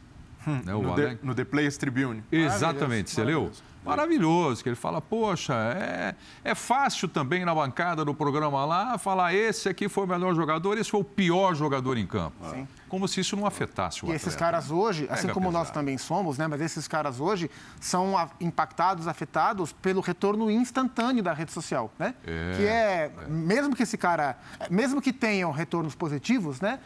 Hum, 0.45 0.55
né? 0.55 0.73
no, 0.73 0.91
Alex... 0.91 1.19
The, 1.21 1.25
no 1.25 1.33
The 1.33 1.45
Players 1.45 1.77
Tribune. 1.77 2.21
Exatamente, 2.29 3.09
você 3.09 3.23
leu? 3.23 3.49
Maravilhoso, 3.87 4.63
que 4.63 4.69
ele 4.69 4.75
fala, 4.75 5.01
poxa, 5.01 5.53
é, 5.53 6.15
é 6.43 6.55
fácil 6.55 7.07
também 7.07 7.45
na 7.45 7.53
bancada 7.53 8.03
do 8.03 8.13
programa 8.13 8.65
lá 8.65 8.97
falar 8.97 9.33
esse 9.33 9.69
aqui 9.69 9.87
foi 9.87 10.03
o 10.03 10.07
melhor 10.07 10.35
jogador, 10.35 10.77
esse 10.77 10.89
foi 10.89 10.99
o 10.99 11.03
pior 11.03 11.55
jogador 11.55 11.97
em 11.97 12.05
campo. 12.05 12.35
Sim 12.49 12.67
como 12.87 13.07
se 13.07 13.19
isso 13.19 13.35
não 13.35 13.45
afetasse 13.45 14.05
o 14.05 14.09
E 14.09 14.13
esses 14.13 14.35
caras 14.35 14.71
hoje, 14.71 15.07
assim 15.09 15.27
como 15.27 15.47
pesado. 15.47 15.65
nós 15.65 15.71
também 15.71 15.97
somos, 15.97 16.37
né, 16.37 16.47
mas 16.47 16.61
esses 16.61 16.87
caras 16.87 17.19
hoje 17.19 17.49
são 17.79 18.15
impactados, 18.39 19.07
afetados 19.07 19.73
pelo 19.73 20.01
retorno 20.01 20.49
instantâneo 20.49 21.23
da 21.23 21.33
rede 21.33 21.51
social, 21.51 21.91
né? 21.99 22.15
É, 22.25 22.53
que 22.55 22.65
é, 22.65 23.11
é, 23.25 23.27
mesmo 23.27 23.75
que 23.75 23.83
esse 23.83 23.97
cara, 23.97 24.37
mesmo 24.69 25.01
que 25.01 25.11
tenham 25.11 25.51
retornos 25.51 25.95
positivos, 25.95 26.61
né? 26.61 26.79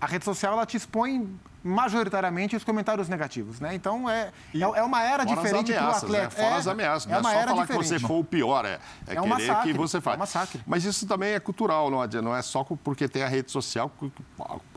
A 0.00 0.06
rede 0.06 0.24
social 0.24 0.54
ela 0.54 0.66
te 0.66 0.76
expõe 0.76 1.28
majoritariamente 1.62 2.56
os 2.56 2.64
comentários 2.64 3.08
negativos, 3.08 3.60
né? 3.60 3.74
Então 3.74 4.08
é, 4.08 4.32
é, 4.54 4.60
é 4.60 4.82
uma 4.82 5.02
era 5.02 5.24
diferente 5.24 5.72
para 5.72 5.88
o 5.88 5.90
atleta. 5.90 6.24
Né? 6.24 6.30
Fora 6.30 6.54
é, 6.54 6.58
as 6.58 6.66
ameaças, 6.66 7.06
não 7.10 7.16
é, 7.16 7.20
é 7.20 7.22
só 7.22 7.30
falar 7.30 7.62
diferente. 7.62 7.68
que 7.68 7.88
você 7.88 7.98
foi 7.98 8.18
o 8.18 8.24
pior, 8.24 8.64
é, 8.64 8.78
é, 9.06 9.14
é 9.14 9.20
um 9.20 9.24
querer 9.24 9.46
massacre, 9.46 9.72
que 9.72 9.78
você 9.78 10.00
faça. 10.00 10.14
É 10.14 10.16
um 10.16 10.20
massacre. 10.20 10.60
Mas 10.66 10.84
isso 10.84 11.06
também 11.06 11.32
é 11.32 11.40
cultural, 11.40 11.90
não, 11.90 12.06
não 12.22 12.36
é 12.36 12.42
só 12.42 12.64
porque 12.64 13.08
tem 13.08 13.22
a 13.22 13.28
rede 13.28 13.50
social, 13.50 13.90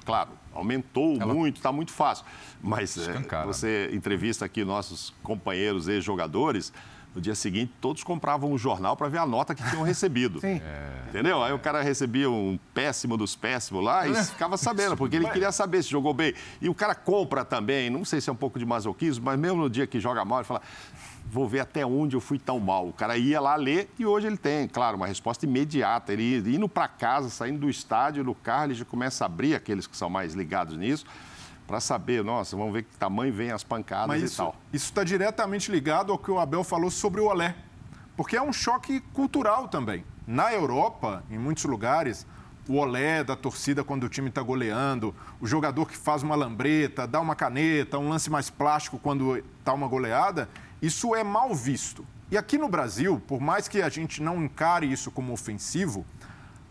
claro, 0.05 0.29
aumentou 0.53 1.17
Ela... 1.19 1.33
muito, 1.33 1.57
está 1.57 1.71
muito 1.71 1.91
fácil. 1.91 2.25
Mas 2.61 2.97
é, 2.97 3.45
você 3.45 3.89
entrevista 3.91 4.45
aqui 4.45 4.63
nossos 4.63 5.13
companheiros 5.23 5.88
e 5.88 5.99
jogadores, 6.01 6.71
no 7.16 7.22
dia 7.22 7.34
seguinte 7.34 7.72
todos 7.80 8.03
compravam 8.03 8.51
um 8.51 8.57
jornal 8.57 8.97
para 8.97 9.07
ver 9.07 9.20
a 9.20 9.26
nota 9.26 9.55
que 9.55 9.68
tinham 9.70 9.82
recebido. 9.84 10.41
Sim. 10.41 10.61
É... 10.63 11.05
Entendeu? 11.09 11.41
Aí 11.41 11.53
o 11.53 11.59
cara 11.59 11.82
recebia 11.82 12.30
um 12.30 12.59
péssimo 12.74 13.16
dos 13.16 13.36
péssimos 13.36 13.82
lá 13.84 14.05
e 14.05 14.11
é. 14.11 14.24
ficava 14.24 14.57
sabendo, 14.57 14.97
porque 14.97 15.16
ele 15.16 15.30
queria 15.30 15.51
saber 15.51 15.82
se 15.82 15.89
jogou 15.89 16.13
bem. 16.13 16.34
E 16.61 16.68
o 16.68 16.74
cara 16.74 16.93
compra 16.93 17.45
também, 17.45 17.89
não 17.89 18.03
sei 18.03 18.20
se 18.20 18.30
é 18.30 18.34
um 18.34 18.36
pouco 18.36 18.59
de 18.59 18.66
masoquismo, 18.66 19.24
mas 19.24 19.39
mesmo 19.39 19.61
no 19.61 19.70
dia 19.70 19.88
que 19.88 19.97
joga 19.97 20.26
mal, 20.26 20.39
ele 20.39 20.47
fala: 20.47 20.61
vou 21.32 21.47
ver 21.47 21.61
até 21.61 21.86
onde 21.86 22.18
eu 22.18 22.20
fui 22.20 22.38
tão 22.38 22.59
mal. 22.59 22.89
O 22.89 22.93
cara 22.93 23.18
ia 23.18 23.39
lá 23.39 23.55
ler 23.55 23.89
e 23.97 24.05
hoje 24.05 24.28
ele 24.28 24.38
tem, 24.38 24.68
claro, 24.68 24.97
uma 24.97 25.07
resposta 25.07 25.45
imediata. 25.45 26.11
Ele 26.11 26.53
indo 26.53 26.68
para 26.68 26.88
casa, 26.89 27.30
saindo 27.30 27.59
do 27.59 27.70
estádio, 27.70 28.24
no 28.24 28.36
carro, 28.36 28.66
ele 28.66 28.74
já 28.74 28.86
começa 28.86 29.24
a 29.24 29.28
abrir 29.28 29.55
aqueles 29.55 29.88
que 29.88 29.95
são 29.95 30.09
mais 30.09 30.34
ligados 30.34 30.78
nisso 30.78 31.05
para 31.68 31.80
saber, 31.80 32.24
nossa, 32.24 32.55
vamos 32.55 32.74
ver 32.74 32.84
que 32.84 32.95
tamanho 32.97 33.34
vem 33.34 33.51
as 33.51 33.63
pancadas 33.63 34.07
Mas 34.07 34.22
e 34.22 34.26
isso, 34.26 34.38
tal. 34.38 34.55
Isso 34.72 34.86
está 34.86 35.03
diretamente 35.03 35.72
ligado 35.72 36.11
ao 36.11 36.18
que 36.18 36.30
o 36.30 36.39
Abel 36.39 36.63
falou 36.63 36.91
sobre 36.91 37.22
o 37.22 37.26
Olé, 37.26 37.55
porque 38.16 38.38
é 38.38 38.41
um 38.41 38.53
choque 38.53 38.99
cultural 39.13 39.68
também. 39.68 40.05
Na 40.28 40.53
Europa, 40.53 41.24
em 41.30 41.38
muitos 41.38 41.66
lugares, 41.66 42.26
o 42.68 42.78
olé 42.78 43.24
da 43.24 43.36
torcida 43.36 43.84
quando 43.84 44.05
o 44.05 44.09
time 44.09 44.30
está 44.30 44.41
goleando, 44.41 45.13
o 45.39 45.45
jogador 45.45 45.88
que 45.88 45.95
faz 45.95 46.24
uma 46.24 46.36
lambreta, 46.36 47.05
dá 47.05 47.20
uma 47.20 47.36
caneta, 47.36 47.99
um 47.99 48.09
lance 48.09 48.30
mais 48.30 48.49
plástico 48.49 48.97
quando 48.97 49.38
está 49.38 49.74
uma 49.74 49.88
goleada, 49.88 50.49
isso 50.82 51.16
é 51.16 51.24
mal 51.24 51.53
visto. 51.53 52.05
E 52.32 52.38
aqui 52.38 52.57
no 52.57 52.68
Brasil, 52.68 53.22
por 53.28 53.39
mais 53.39 53.68
que 53.68 53.82
a 53.82 53.89
gente 53.89 54.22
não 54.22 54.43
encare 54.43 54.91
isso 54.91 55.11
como 55.11 55.32
ofensivo, 55.32 56.03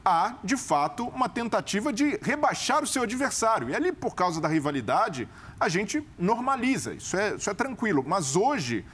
há, 0.04 0.34
de 0.44 0.56
fato, 0.56 1.06
uma 1.08 1.28
tentativa 1.28 1.92
de 1.92 2.18
rebaixar 2.22 2.82
o 2.82 2.86
seu 2.86 3.02
adversário. 3.02 3.70
E 3.70 3.74
ali, 3.74 3.92
por 3.92 4.14
causa 4.14 4.40
da 4.40 4.48
rivalidade, 4.48 5.28
a 5.58 5.68
gente 5.68 6.06
normaliza. 6.18 6.94
Isso 6.94 7.16
é, 7.16 7.34
isso 7.36 7.48
é 7.48 7.54
tranquilo. 7.54 8.04
Mas 8.06 8.36
hoje, 8.36 8.84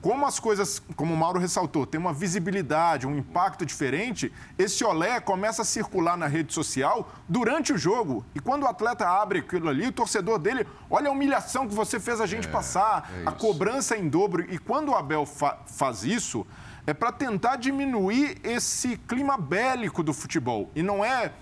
como 0.00 0.24
as 0.24 0.40
coisas, 0.40 0.82
como 0.96 1.12
o 1.12 1.16
Mauro 1.16 1.38
ressaltou, 1.38 1.84
tem 1.84 2.00
uma 2.00 2.12
visibilidade, 2.12 3.06
um 3.06 3.18
impacto 3.18 3.66
diferente, 3.66 4.32
esse 4.58 4.82
olé 4.84 5.20
começa 5.20 5.62
a 5.62 5.64
circular 5.64 6.16
na 6.16 6.26
rede 6.26 6.54
social 6.54 7.10
durante 7.28 7.72
o 7.72 7.78
jogo. 7.78 8.24
E 8.34 8.40
quando 8.40 8.62
o 8.62 8.66
atleta 8.66 9.06
abre 9.06 9.40
aquilo 9.40 9.68
ali, 9.68 9.88
o 9.88 9.92
torcedor 9.92 10.38
dele, 10.38 10.66
olha 10.88 11.08
a 11.08 11.12
humilhação 11.12 11.68
que 11.68 11.74
você 11.74 12.00
fez 12.00 12.20
a 12.20 12.26
gente 12.26 12.48
é, 12.48 12.50
passar, 12.50 13.10
é 13.24 13.28
a 13.28 13.32
cobrança 13.32 13.96
em 13.96 14.08
dobro. 14.08 14.46
E 14.48 14.58
quando 14.58 14.90
o 14.90 14.94
Abel 14.94 15.26
fa 15.26 15.58
faz 15.66 16.02
isso, 16.02 16.46
é 16.86 16.94
para 16.94 17.12
tentar 17.12 17.56
diminuir 17.56 18.38
esse 18.42 18.96
clima 18.96 19.36
bélico 19.36 20.02
do 20.02 20.12
futebol. 20.12 20.70
E 20.74 20.82
não 20.82 21.04
é. 21.04 21.32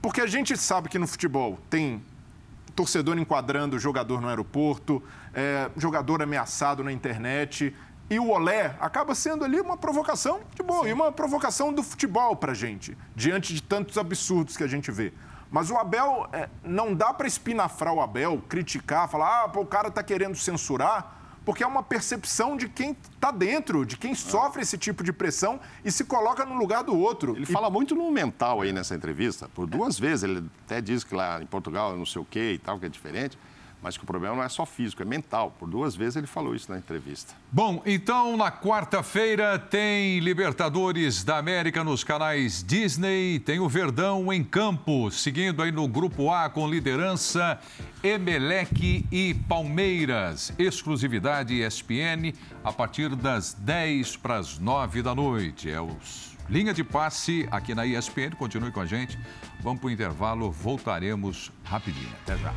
Porque 0.00 0.20
a 0.20 0.26
gente 0.26 0.56
sabe 0.56 0.88
que 0.88 0.98
no 0.98 1.06
futebol 1.06 1.58
tem 1.68 2.02
torcedor 2.74 3.18
enquadrando 3.18 3.78
jogador 3.78 4.20
no 4.20 4.28
aeroporto, 4.28 5.02
é, 5.34 5.70
jogador 5.76 6.22
ameaçado 6.22 6.82
na 6.82 6.92
internet. 6.92 7.74
E 8.10 8.18
o 8.18 8.28
olé 8.28 8.76
acaba 8.80 9.14
sendo 9.14 9.44
ali 9.44 9.60
uma 9.60 9.76
provocação 9.76 10.40
de 10.54 10.62
boa, 10.62 10.84
Sim. 10.84 10.90
e 10.90 10.92
uma 10.92 11.10
provocação 11.12 11.72
do 11.72 11.82
futebol 11.82 12.36
para 12.36 12.52
gente, 12.52 12.96
diante 13.14 13.54
de 13.54 13.62
tantos 13.62 13.96
absurdos 13.96 14.56
que 14.56 14.62
a 14.62 14.66
gente 14.66 14.90
vê. 14.90 15.12
Mas 15.50 15.70
o 15.70 15.76
Abel, 15.76 16.28
é, 16.32 16.48
não 16.64 16.94
dá 16.94 17.12
para 17.12 17.26
espinafrar 17.26 17.92
o 17.92 18.00
Abel, 18.00 18.42
criticar, 18.48 19.08
falar, 19.08 19.44
ah, 19.44 19.48
pô, 19.48 19.60
o 19.60 19.66
cara 19.66 19.88
está 19.88 20.02
querendo 20.02 20.36
censurar, 20.36 21.21
porque 21.44 21.62
é 21.62 21.66
uma 21.66 21.82
percepção 21.82 22.56
de 22.56 22.68
quem 22.68 22.96
está 23.14 23.30
dentro, 23.30 23.84
de 23.84 23.96
quem 23.96 24.14
sofre 24.14 24.62
esse 24.62 24.78
tipo 24.78 25.02
de 25.02 25.12
pressão 25.12 25.60
e 25.84 25.90
se 25.90 26.04
coloca 26.04 26.44
no 26.44 26.54
lugar 26.54 26.82
do 26.82 26.96
outro. 26.96 27.34
Ele 27.34 27.44
e... 27.44 27.46
fala 27.46 27.70
muito 27.70 27.94
no 27.94 28.10
mental 28.10 28.60
aí 28.60 28.72
nessa 28.72 28.94
entrevista, 28.94 29.48
por 29.54 29.66
duas 29.66 29.98
vezes. 29.98 30.24
Ele 30.24 30.44
até 30.64 30.80
diz 30.80 31.04
que 31.04 31.14
lá 31.14 31.42
em 31.42 31.46
Portugal 31.46 31.96
não 31.96 32.06
sei 32.06 32.22
o 32.22 32.24
quê 32.24 32.52
e 32.54 32.58
tal, 32.58 32.78
que 32.78 32.86
é 32.86 32.88
diferente. 32.88 33.38
Mas 33.82 33.96
que 33.96 34.04
o 34.04 34.06
problema 34.06 34.36
não 34.36 34.42
é 34.42 34.48
só 34.48 34.64
físico, 34.64 35.02
é 35.02 35.04
mental. 35.04 35.54
Por 35.58 35.68
duas 35.68 35.96
vezes 35.96 36.16
ele 36.16 36.26
falou 36.26 36.54
isso 36.54 36.70
na 36.70 36.78
entrevista. 36.78 37.34
Bom, 37.50 37.82
então 37.84 38.36
na 38.36 38.50
quarta-feira 38.50 39.58
tem 39.58 40.20
Libertadores 40.20 41.24
da 41.24 41.38
América 41.38 41.82
nos 41.82 42.04
canais 42.04 42.62
Disney, 42.62 43.40
tem 43.40 43.58
o 43.58 43.68
Verdão 43.68 44.32
em 44.32 44.44
campo, 44.44 45.10
seguindo 45.10 45.62
aí 45.62 45.72
no 45.72 45.88
grupo 45.88 46.30
A 46.30 46.48
com 46.48 46.68
liderança 46.68 47.58
Emelec 48.02 49.04
e 49.10 49.34
Palmeiras. 49.48 50.52
Exclusividade 50.58 51.60
ESPN 51.60 52.32
a 52.62 52.72
partir 52.72 53.16
das 53.16 53.52
10 53.54 54.16
para 54.16 54.36
as 54.36 54.58
9 54.58 55.02
da 55.02 55.14
noite. 55.14 55.68
É 55.68 55.80
os 55.80 56.32
linha 56.48 56.74
de 56.74 56.84
passe 56.84 57.48
aqui 57.50 57.74
na 57.74 57.86
ESPN. 57.86 58.36
Continue 58.36 58.70
com 58.70 58.80
a 58.80 58.86
gente. 58.86 59.18
Vamos 59.60 59.80
para 59.80 59.88
o 59.88 59.90
intervalo, 59.90 60.50
voltaremos 60.50 61.50
rapidinho. 61.64 62.12
Até 62.22 62.36
já. 62.36 62.52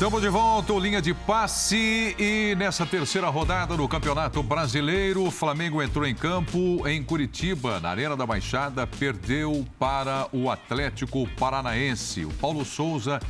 Estamos 0.00 0.22
de 0.22 0.30
volta, 0.30 0.72
linha 0.72 1.02
de 1.02 1.12
passe 1.12 2.16
e 2.18 2.54
nessa 2.56 2.86
terceira 2.86 3.28
rodada 3.28 3.76
do 3.76 3.86
Campeonato 3.86 4.42
Brasileiro, 4.42 5.26
o 5.26 5.30
Flamengo 5.30 5.82
entrou 5.82 6.06
em 6.06 6.14
campo 6.14 6.88
em 6.88 7.02
Curitiba, 7.02 7.78
na 7.80 7.90
Arena 7.90 8.16
da 8.16 8.24
Baixada, 8.24 8.86
perdeu 8.86 9.62
para 9.78 10.26
o 10.32 10.50
Atlético 10.50 11.28
Paranaense. 11.38 12.24
O 12.24 12.30
Paulo 12.40 12.64
Souza, 12.64 13.20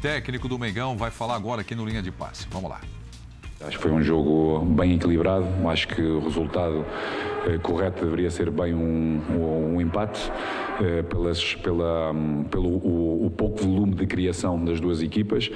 técnico 0.00 0.48
do 0.48 0.58
Mengão, 0.58 0.96
vai 0.96 1.10
falar 1.10 1.36
agora 1.36 1.60
aqui 1.60 1.74
no 1.74 1.84
linha 1.84 2.00
de 2.00 2.10
passe. 2.10 2.46
Vamos 2.50 2.70
lá. 2.70 2.80
Acho 3.60 3.76
que 3.76 3.82
foi 3.82 3.92
um 3.92 4.02
jogo 4.02 4.64
bem 4.64 4.94
equilibrado. 4.94 5.46
Acho 5.68 5.88
que 5.88 6.00
o 6.00 6.20
resultado 6.20 6.86
eh, 7.46 7.58
correto 7.58 8.02
deveria 8.02 8.30
ser 8.30 8.50
bem 8.50 8.72
um, 8.74 9.20
um, 9.30 9.74
um 9.74 9.80
empate. 9.80 10.32
Eh, 10.82 11.02
pelas, 11.02 11.54
pela, 11.56 12.10
um, 12.12 12.44
pelo 12.44 12.68
o, 12.68 13.26
o 13.26 13.30
pouco 13.30 13.58
volume 13.58 13.94
de 13.94 14.06
criação 14.06 14.64
das 14.64 14.80
duas 14.80 15.02
equipas 15.02 15.50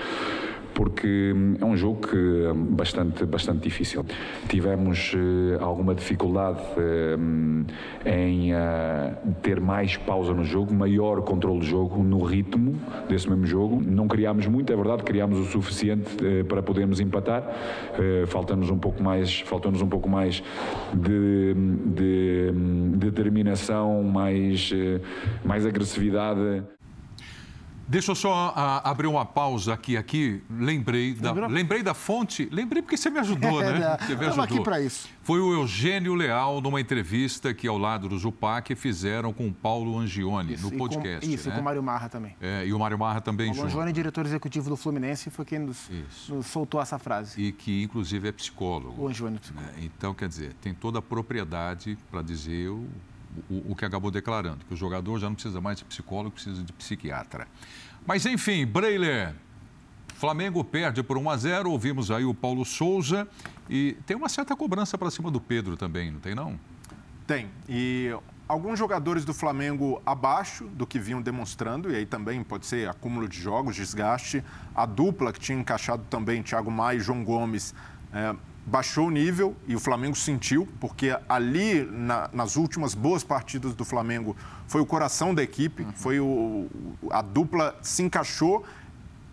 porque 0.78 1.32
hum, 1.34 1.56
é 1.60 1.64
um 1.64 1.76
jogo 1.76 2.06
que 2.06 2.46
é 2.46 2.52
bastante, 2.52 3.24
bastante 3.26 3.62
difícil. 3.62 4.06
Tivemos 4.48 5.12
uh, 5.12 5.60
alguma 5.60 5.92
dificuldade 5.92 6.60
uh, 6.76 8.08
em 8.08 8.52
uh, 8.54 9.34
ter 9.42 9.60
mais 9.60 9.96
pausa 9.96 10.32
no 10.32 10.44
jogo, 10.44 10.72
maior 10.72 11.20
controle 11.22 11.58
do 11.58 11.66
jogo, 11.66 12.00
no 12.04 12.22
ritmo 12.22 12.76
desse 13.08 13.28
mesmo 13.28 13.44
jogo. 13.44 13.82
Não 13.84 14.06
criámos 14.06 14.46
muito, 14.46 14.72
é 14.72 14.76
verdade, 14.76 15.02
criámos 15.02 15.40
o 15.40 15.44
suficiente 15.46 16.16
para 16.46 16.62
podermos 16.62 17.00
empatar. 17.00 17.42
falta-nos 18.28 18.70
um 18.70 18.78
pouco 18.78 19.02
mais, 19.02 19.40
faltou-nos 19.40 19.82
um 19.82 19.88
pouco 19.88 20.08
mais 20.08 20.44
de, 20.94 21.54
de 21.86 22.52
determinação, 22.98 24.04
mais, 24.04 24.72
mais 25.44 25.66
agressividade. 25.66 26.62
Deixa 27.88 28.10
eu 28.10 28.14
só 28.14 28.52
a, 28.54 28.90
abrir 28.90 29.06
uma 29.06 29.24
pausa 29.24 29.72
aqui, 29.72 29.96
aqui. 29.96 30.42
Lembrei 30.50 31.14
da, 31.14 31.32
lembrei 31.46 31.82
da 31.82 31.94
fonte. 31.94 32.46
Lembrei 32.52 32.82
porque 32.82 32.98
você 32.98 33.08
me 33.08 33.18
ajudou, 33.18 33.62
é, 33.64 33.78
né? 33.78 33.96
Você 34.00 34.14
me 34.14 34.26
ajudou. 34.26 34.44
aqui 34.44 34.60
para 34.60 34.78
isso. 34.78 35.08
Foi 35.22 35.40
o 35.40 35.54
Eugênio 35.54 36.14
Leal, 36.14 36.60
numa 36.60 36.82
entrevista 36.82 37.54
que 37.54 37.66
ao 37.66 37.78
lado 37.78 38.06
do 38.06 38.18
Zupac 38.18 38.74
fizeram 38.74 39.32
com 39.32 39.48
o 39.48 39.52
Paulo 39.52 39.98
Angione, 39.98 40.52
isso, 40.52 40.70
no 40.70 40.76
podcast. 40.76 41.26
Com, 41.26 41.34
isso, 41.34 41.48
né? 41.48 41.54
e 41.54 41.56
com 41.56 41.62
o 41.62 41.64
Mário 41.64 41.82
Marra 41.82 42.10
também. 42.10 42.36
É, 42.42 42.66
e 42.66 42.74
o 42.74 42.78
Mário 42.78 42.98
Marra 42.98 43.22
também 43.22 43.46
Paulo 43.46 43.62
junto. 43.62 43.68
Angione, 43.68 43.92
diretor 43.92 44.26
executivo 44.26 44.68
do 44.68 44.76
Fluminense, 44.76 45.30
foi 45.30 45.46
quem 45.46 45.58
nos, 45.58 45.90
nos, 46.28 46.46
soltou 46.46 46.82
essa 46.82 46.98
frase. 46.98 47.40
E 47.40 47.52
que, 47.52 47.82
inclusive, 47.82 48.28
é 48.28 48.32
psicólogo. 48.32 49.02
O 49.02 49.08
Angione 49.08 49.36
é 49.36 49.38
psicólogo. 49.38 49.72
É, 49.78 49.84
então, 49.84 50.12
quer 50.12 50.28
dizer, 50.28 50.52
tem 50.60 50.74
toda 50.74 50.98
a 50.98 51.02
propriedade 51.02 51.96
para 52.10 52.20
dizer 52.20 52.68
o, 52.68 52.86
o, 53.50 53.72
o 53.72 53.76
que 53.76 53.84
acabou 53.84 54.10
declarando, 54.10 54.64
que 54.64 54.74
o 54.74 54.76
jogador 54.76 55.18
já 55.18 55.28
não 55.28 55.34
precisa 55.34 55.60
mais 55.60 55.78
de 55.78 55.84
psicólogo, 55.84 56.32
precisa 56.32 56.62
de 56.62 56.72
psiquiatra. 56.72 57.46
Mas 58.06 58.24
enfim, 58.26 58.66
Breiler, 58.66 59.34
Flamengo 60.14 60.64
perde 60.64 61.02
por 61.02 61.16
1 61.16 61.30
a 61.30 61.36
0. 61.36 61.70
Ouvimos 61.70 62.10
aí 62.10 62.24
o 62.24 62.34
Paulo 62.34 62.64
Souza 62.64 63.28
e 63.70 63.96
tem 64.04 64.16
uma 64.16 64.28
certa 64.28 64.56
cobrança 64.56 64.98
para 64.98 65.10
cima 65.10 65.30
do 65.30 65.40
Pedro 65.40 65.76
também, 65.76 66.10
não 66.10 66.18
tem 66.18 66.34
não? 66.34 66.58
Tem. 67.24 67.48
E 67.68 68.12
alguns 68.48 68.78
jogadores 68.78 69.24
do 69.24 69.32
Flamengo 69.32 70.02
abaixo 70.04 70.64
do 70.64 70.86
que 70.86 70.98
vinham 70.98 71.22
demonstrando, 71.22 71.90
e 71.92 71.94
aí 71.94 72.06
também 72.06 72.42
pode 72.42 72.66
ser 72.66 72.88
acúmulo 72.88 73.28
de 73.28 73.40
jogos, 73.40 73.76
desgaste. 73.76 74.42
A 74.74 74.86
dupla 74.86 75.32
que 75.32 75.38
tinha 75.38 75.56
encaixado 75.56 76.02
também, 76.10 76.42
Thiago 76.42 76.70
Maia 76.70 76.96
e 76.96 77.00
João 77.00 77.22
Gomes, 77.22 77.74
é, 78.12 78.34
baixou 78.68 79.06
o 79.06 79.10
nível 79.10 79.56
e 79.66 79.74
o 79.74 79.80
Flamengo 79.80 80.14
sentiu, 80.14 80.68
porque 80.78 81.16
ali 81.28 81.82
na, 81.90 82.28
nas 82.32 82.56
últimas 82.56 82.94
boas 82.94 83.24
partidas 83.24 83.74
do 83.74 83.84
Flamengo 83.84 84.36
foi 84.66 84.80
o 84.80 84.86
coração 84.86 85.34
da 85.34 85.42
equipe, 85.42 85.82
uhum. 85.82 85.92
foi 85.94 86.20
o, 86.20 86.68
a 87.10 87.22
dupla 87.22 87.74
se 87.80 88.02
encaixou, 88.02 88.64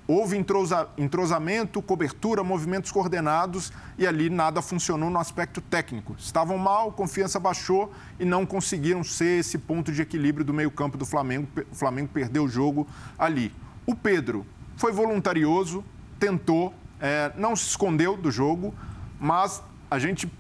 houve 0.08 0.38
entrosa, 0.38 0.88
entrosamento, 0.98 1.82
cobertura, 1.82 2.44
movimentos 2.44 2.92
coordenados 2.92 3.74
e 3.98 4.08
ali 4.08 4.30
nada 4.30 4.62
funcionou 4.62 5.10
no 5.10 5.20
aspecto 5.20 5.60
técnico. 5.60 6.16
Estavam 6.18 6.58
mal, 6.58 6.94
confiança 6.94 7.38
baixou 7.38 7.92
e 8.18 8.24
não 8.24 8.46
conseguiram 8.46 9.04
ser 9.04 9.40
esse 9.40 9.58
ponto 9.58 9.92
de 9.92 10.02
equilíbrio 10.02 10.46
do 10.46 10.54
meio-campo 10.54 10.98
do 10.98 11.06
Flamengo. 11.06 11.48
O 11.70 11.76
Flamengo 11.76 12.10
perdeu 12.14 12.46
o 12.46 12.48
jogo 12.48 12.88
ali. 13.20 13.52
O 13.86 13.94
Pedro 13.94 14.46
foi 14.78 14.94
voluntarioso, 14.94 15.84
tentou, 16.18 16.74
é, 17.02 17.34
não 17.36 17.54
se 17.54 17.68
escondeu 17.68 18.16
do 18.16 18.32
jogo 18.32 18.74
mas 19.26 19.64
a 19.90 19.98
gente 19.98 20.32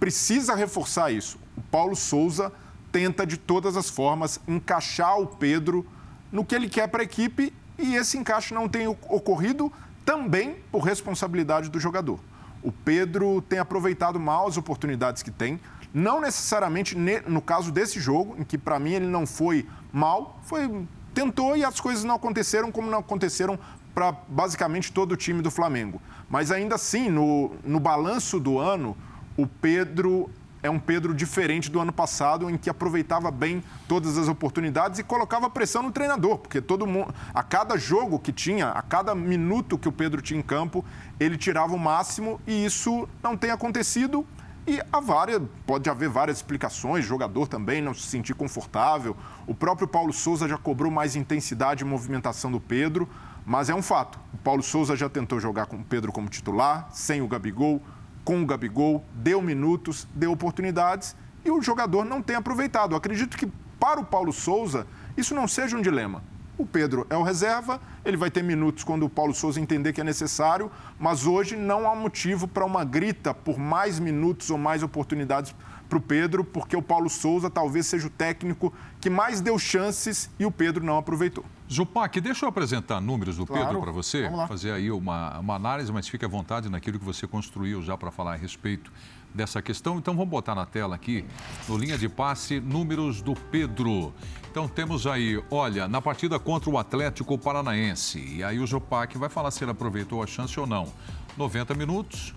precisa 0.00 0.54
reforçar 0.54 1.10
isso. 1.10 1.38
O 1.54 1.60
Paulo 1.60 1.94
Souza 1.94 2.50
tenta 2.90 3.26
de 3.26 3.36
todas 3.36 3.76
as 3.76 3.90
formas 3.90 4.40
encaixar 4.48 5.20
o 5.20 5.26
Pedro 5.26 5.86
no 6.32 6.42
que 6.42 6.54
ele 6.54 6.66
quer 6.66 6.88
para 6.88 7.02
a 7.02 7.04
equipe 7.04 7.52
e 7.78 7.94
esse 7.94 8.16
encaixe 8.16 8.54
não 8.54 8.70
tem 8.70 8.86
ocorrido 8.86 9.70
também 10.02 10.56
por 10.70 10.80
responsabilidade 10.80 11.68
do 11.68 11.78
jogador. 11.78 12.18
O 12.62 12.72
Pedro 12.72 13.42
tem 13.42 13.58
aproveitado 13.58 14.18
mal 14.18 14.48
as 14.48 14.56
oportunidades 14.56 15.22
que 15.22 15.30
tem, 15.30 15.60
não 15.92 16.18
necessariamente 16.18 16.96
no 16.96 17.42
caso 17.42 17.70
desse 17.70 18.00
jogo, 18.00 18.34
em 18.38 18.44
que 18.44 18.56
para 18.56 18.78
mim 18.78 18.92
ele 18.92 19.06
não 19.06 19.26
foi 19.26 19.68
mal, 19.92 20.40
foi 20.44 20.86
tentou 21.12 21.54
e 21.54 21.62
as 21.62 21.78
coisas 21.78 22.02
não 22.02 22.14
aconteceram 22.14 22.72
como 22.72 22.90
não 22.90 23.00
aconteceram 23.00 23.58
para 23.94 24.12
basicamente 24.28 24.92
todo 24.92 25.12
o 25.12 25.16
time 25.16 25.42
do 25.42 25.50
Flamengo. 25.50 26.00
Mas 26.28 26.50
ainda 26.50 26.76
assim, 26.76 27.08
no, 27.08 27.52
no 27.64 27.78
balanço 27.78 28.40
do 28.40 28.58
ano, 28.58 28.96
o 29.36 29.46
Pedro 29.46 30.30
é 30.62 30.70
um 30.70 30.78
Pedro 30.78 31.12
diferente 31.12 31.70
do 31.70 31.80
ano 31.80 31.92
passado, 31.92 32.48
em 32.48 32.56
que 32.56 32.70
aproveitava 32.70 33.30
bem 33.30 33.62
todas 33.88 34.16
as 34.16 34.28
oportunidades 34.28 35.00
e 35.00 35.02
colocava 35.02 35.50
pressão 35.50 35.82
no 35.82 35.90
treinador, 35.90 36.38
porque 36.38 36.60
todo 36.60 36.86
mundo, 36.86 37.12
a 37.34 37.42
cada 37.42 37.76
jogo 37.76 38.18
que 38.18 38.32
tinha, 38.32 38.68
a 38.68 38.80
cada 38.80 39.14
minuto 39.14 39.76
que 39.76 39.88
o 39.88 39.92
Pedro 39.92 40.22
tinha 40.22 40.38
em 40.38 40.42
campo, 40.42 40.84
ele 41.18 41.36
tirava 41.36 41.74
o 41.74 41.78
máximo 41.78 42.40
e 42.46 42.64
isso 42.64 43.08
não 43.22 43.36
tem 43.36 43.50
acontecido. 43.50 44.24
E 44.64 44.80
há 44.92 45.00
várias, 45.00 45.42
pode 45.66 45.90
haver 45.90 46.08
várias 46.08 46.36
explicações, 46.36 47.04
jogador 47.04 47.48
também 47.48 47.82
não 47.82 47.92
se 47.92 48.02
sentir 48.02 48.32
confortável. 48.34 49.16
O 49.44 49.54
próprio 49.56 49.88
Paulo 49.88 50.12
Souza 50.12 50.46
já 50.46 50.56
cobrou 50.56 50.88
mais 50.88 51.16
intensidade 51.16 51.82
e 51.82 51.84
movimentação 51.84 52.52
do 52.52 52.60
Pedro. 52.60 53.08
Mas 53.44 53.68
é 53.68 53.74
um 53.74 53.82
fato. 53.82 54.18
O 54.32 54.38
Paulo 54.38 54.62
Souza 54.62 54.96
já 54.96 55.08
tentou 55.08 55.40
jogar 55.40 55.66
com 55.66 55.76
o 55.76 55.84
Pedro 55.84 56.12
como 56.12 56.28
titular, 56.28 56.88
sem 56.92 57.20
o 57.20 57.28
Gabigol, 57.28 57.82
com 58.24 58.42
o 58.42 58.46
Gabigol, 58.46 59.04
deu 59.14 59.42
minutos, 59.42 60.06
deu 60.14 60.30
oportunidades 60.30 61.16
e 61.44 61.50
o 61.50 61.60
jogador 61.60 62.04
não 62.04 62.22
tem 62.22 62.36
aproveitado. 62.36 62.94
Acredito 62.94 63.36
que 63.36 63.50
para 63.80 64.00
o 64.00 64.04
Paulo 64.04 64.32
Souza 64.32 64.86
isso 65.16 65.34
não 65.34 65.48
seja 65.48 65.76
um 65.76 65.82
dilema. 65.82 66.22
O 66.56 66.66
Pedro 66.66 67.06
é 67.10 67.16
o 67.16 67.22
reserva, 67.22 67.80
ele 68.04 68.16
vai 68.16 68.30
ter 68.30 68.42
minutos 68.42 68.84
quando 68.84 69.04
o 69.04 69.08
Paulo 69.08 69.34
Souza 69.34 69.58
entender 69.58 69.92
que 69.92 70.00
é 70.00 70.04
necessário, 70.04 70.70
mas 71.00 71.26
hoje 71.26 71.56
não 71.56 71.90
há 71.90 71.96
motivo 71.96 72.46
para 72.46 72.64
uma 72.64 72.84
grita 72.84 73.34
por 73.34 73.58
mais 73.58 73.98
minutos 73.98 74.50
ou 74.50 74.58
mais 74.58 74.82
oportunidades 74.82 75.54
para 75.88 75.98
o 75.98 76.00
Pedro, 76.00 76.44
porque 76.44 76.76
o 76.76 76.82
Paulo 76.82 77.10
Souza 77.10 77.50
talvez 77.50 77.86
seja 77.86 78.06
o 78.06 78.10
técnico 78.10 78.72
que 79.00 79.10
mais 79.10 79.40
deu 79.40 79.58
chances 79.58 80.30
e 80.38 80.46
o 80.46 80.50
Pedro 80.50 80.84
não 80.84 80.98
aproveitou. 80.98 81.44
Zupac, 81.72 82.20
deixa 82.20 82.44
eu 82.44 82.50
apresentar 82.50 83.00
números 83.00 83.38
do 83.38 83.46
claro. 83.46 83.64
Pedro 83.64 83.80
para 83.80 83.90
você, 83.90 84.30
fazer 84.46 84.72
aí 84.72 84.90
uma, 84.90 85.38
uma 85.38 85.54
análise, 85.54 85.90
mas 85.90 86.06
fique 86.06 86.22
à 86.22 86.28
vontade 86.28 86.68
naquilo 86.68 86.98
que 86.98 87.04
você 87.04 87.26
construiu 87.26 87.80
já 87.80 87.96
para 87.96 88.10
falar 88.10 88.34
a 88.34 88.36
respeito 88.36 88.92
dessa 89.34 89.62
questão. 89.62 89.96
Então 89.96 90.14
vamos 90.14 90.28
botar 90.28 90.54
na 90.54 90.66
tela 90.66 90.94
aqui, 90.94 91.24
no 91.66 91.78
linha 91.78 91.96
de 91.96 92.10
passe, 92.10 92.60
números 92.60 93.22
do 93.22 93.34
Pedro. 93.34 94.12
Então 94.50 94.68
temos 94.68 95.06
aí, 95.06 95.42
olha, 95.50 95.88
na 95.88 96.02
partida 96.02 96.38
contra 96.38 96.68
o 96.68 96.76
Atlético 96.76 97.38
Paranaense. 97.38 98.18
E 98.18 98.44
aí 98.44 98.58
o 98.58 98.66
Zupac 98.66 99.16
vai 99.16 99.30
falar 99.30 99.50
se 99.50 99.64
ele 99.64 99.70
aproveitou 99.70 100.22
a 100.22 100.26
chance 100.26 100.60
ou 100.60 100.66
não. 100.66 100.92
90 101.38 101.74
minutos, 101.74 102.34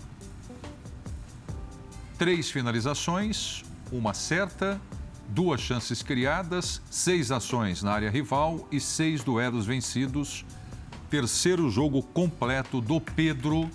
três 2.16 2.50
finalizações, 2.50 3.62
uma 3.92 4.14
certa, 4.14 4.80
duas 5.28 5.60
chances 5.60 6.02
criadas, 6.02 6.80
seis 6.90 7.30
ações 7.30 7.82
na 7.82 7.92
área 7.92 8.10
rival 8.10 8.66
e 8.70 8.80
seis 8.80 9.22
duelos 9.22 9.66
vencidos. 9.66 10.44
Terceiro 11.10 11.70
jogo 11.70 12.02
completo 12.02 12.80
do 12.80 13.00
Pedro 13.00 13.70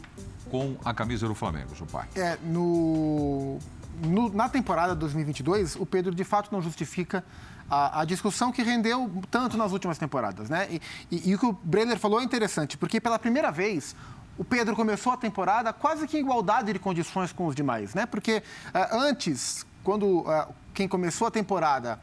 com 0.49 0.75
a 0.83 0.93
camisa 0.93 1.27
do 1.27 1.35
Flamengo, 1.35 1.73
Jupai. 1.73 2.07
É, 2.15 2.37
no 2.43 3.57
no, 4.03 4.29
na 4.29 4.49
temporada 4.49 4.95
2022, 4.95 5.75
o 5.75 5.85
Pedro 5.85 6.13
de 6.13 6.23
fato 6.23 6.51
não 6.51 6.61
justifica 6.61 7.23
a, 7.69 8.01
a, 8.01 8.05
discussão 8.05 8.51
que 8.51 8.63
rendeu 8.63 9.09
tanto 9.29 9.57
nas 9.57 9.71
últimas 9.71 9.97
temporadas, 9.97 10.49
né? 10.49 10.67
E, 10.69 10.81
e, 11.11 11.29
e 11.29 11.35
o 11.35 11.39
que 11.39 11.45
o 11.45 11.53
Brenner 11.53 11.99
falou 11.99 12.19
é 12.19 12.23
interessante, 12.23 12.77
porque 12.77 12.99
pela 12.99 13.19
primeira 13.19 13.51
vez 13.51 13.95
o 14.37 14.43
Pedro 14.43 14.75
começou 14.75 15.13
a 15.13 15.17
temporada 15.17 15.71
quase 15.71 16.07
que 16.07 16.17
em 16.17 16.21
igualdade 16.21 16.73
de 16.73 16.79
condições 16.79 17.31
com 17.31 17.45
os 17.45 17.55
demais, 17.55 17.93
né? 17.93 18.05
Porque 18.05 18.41
uh, 18.73 18.95
antes, 18.95 19.65
quando 19.83 20.19
uh, 20.19 20.53
quem 20.73 20.87
começou 20.87 21.27
a 21.27 21.31
temporada 21.31 21.99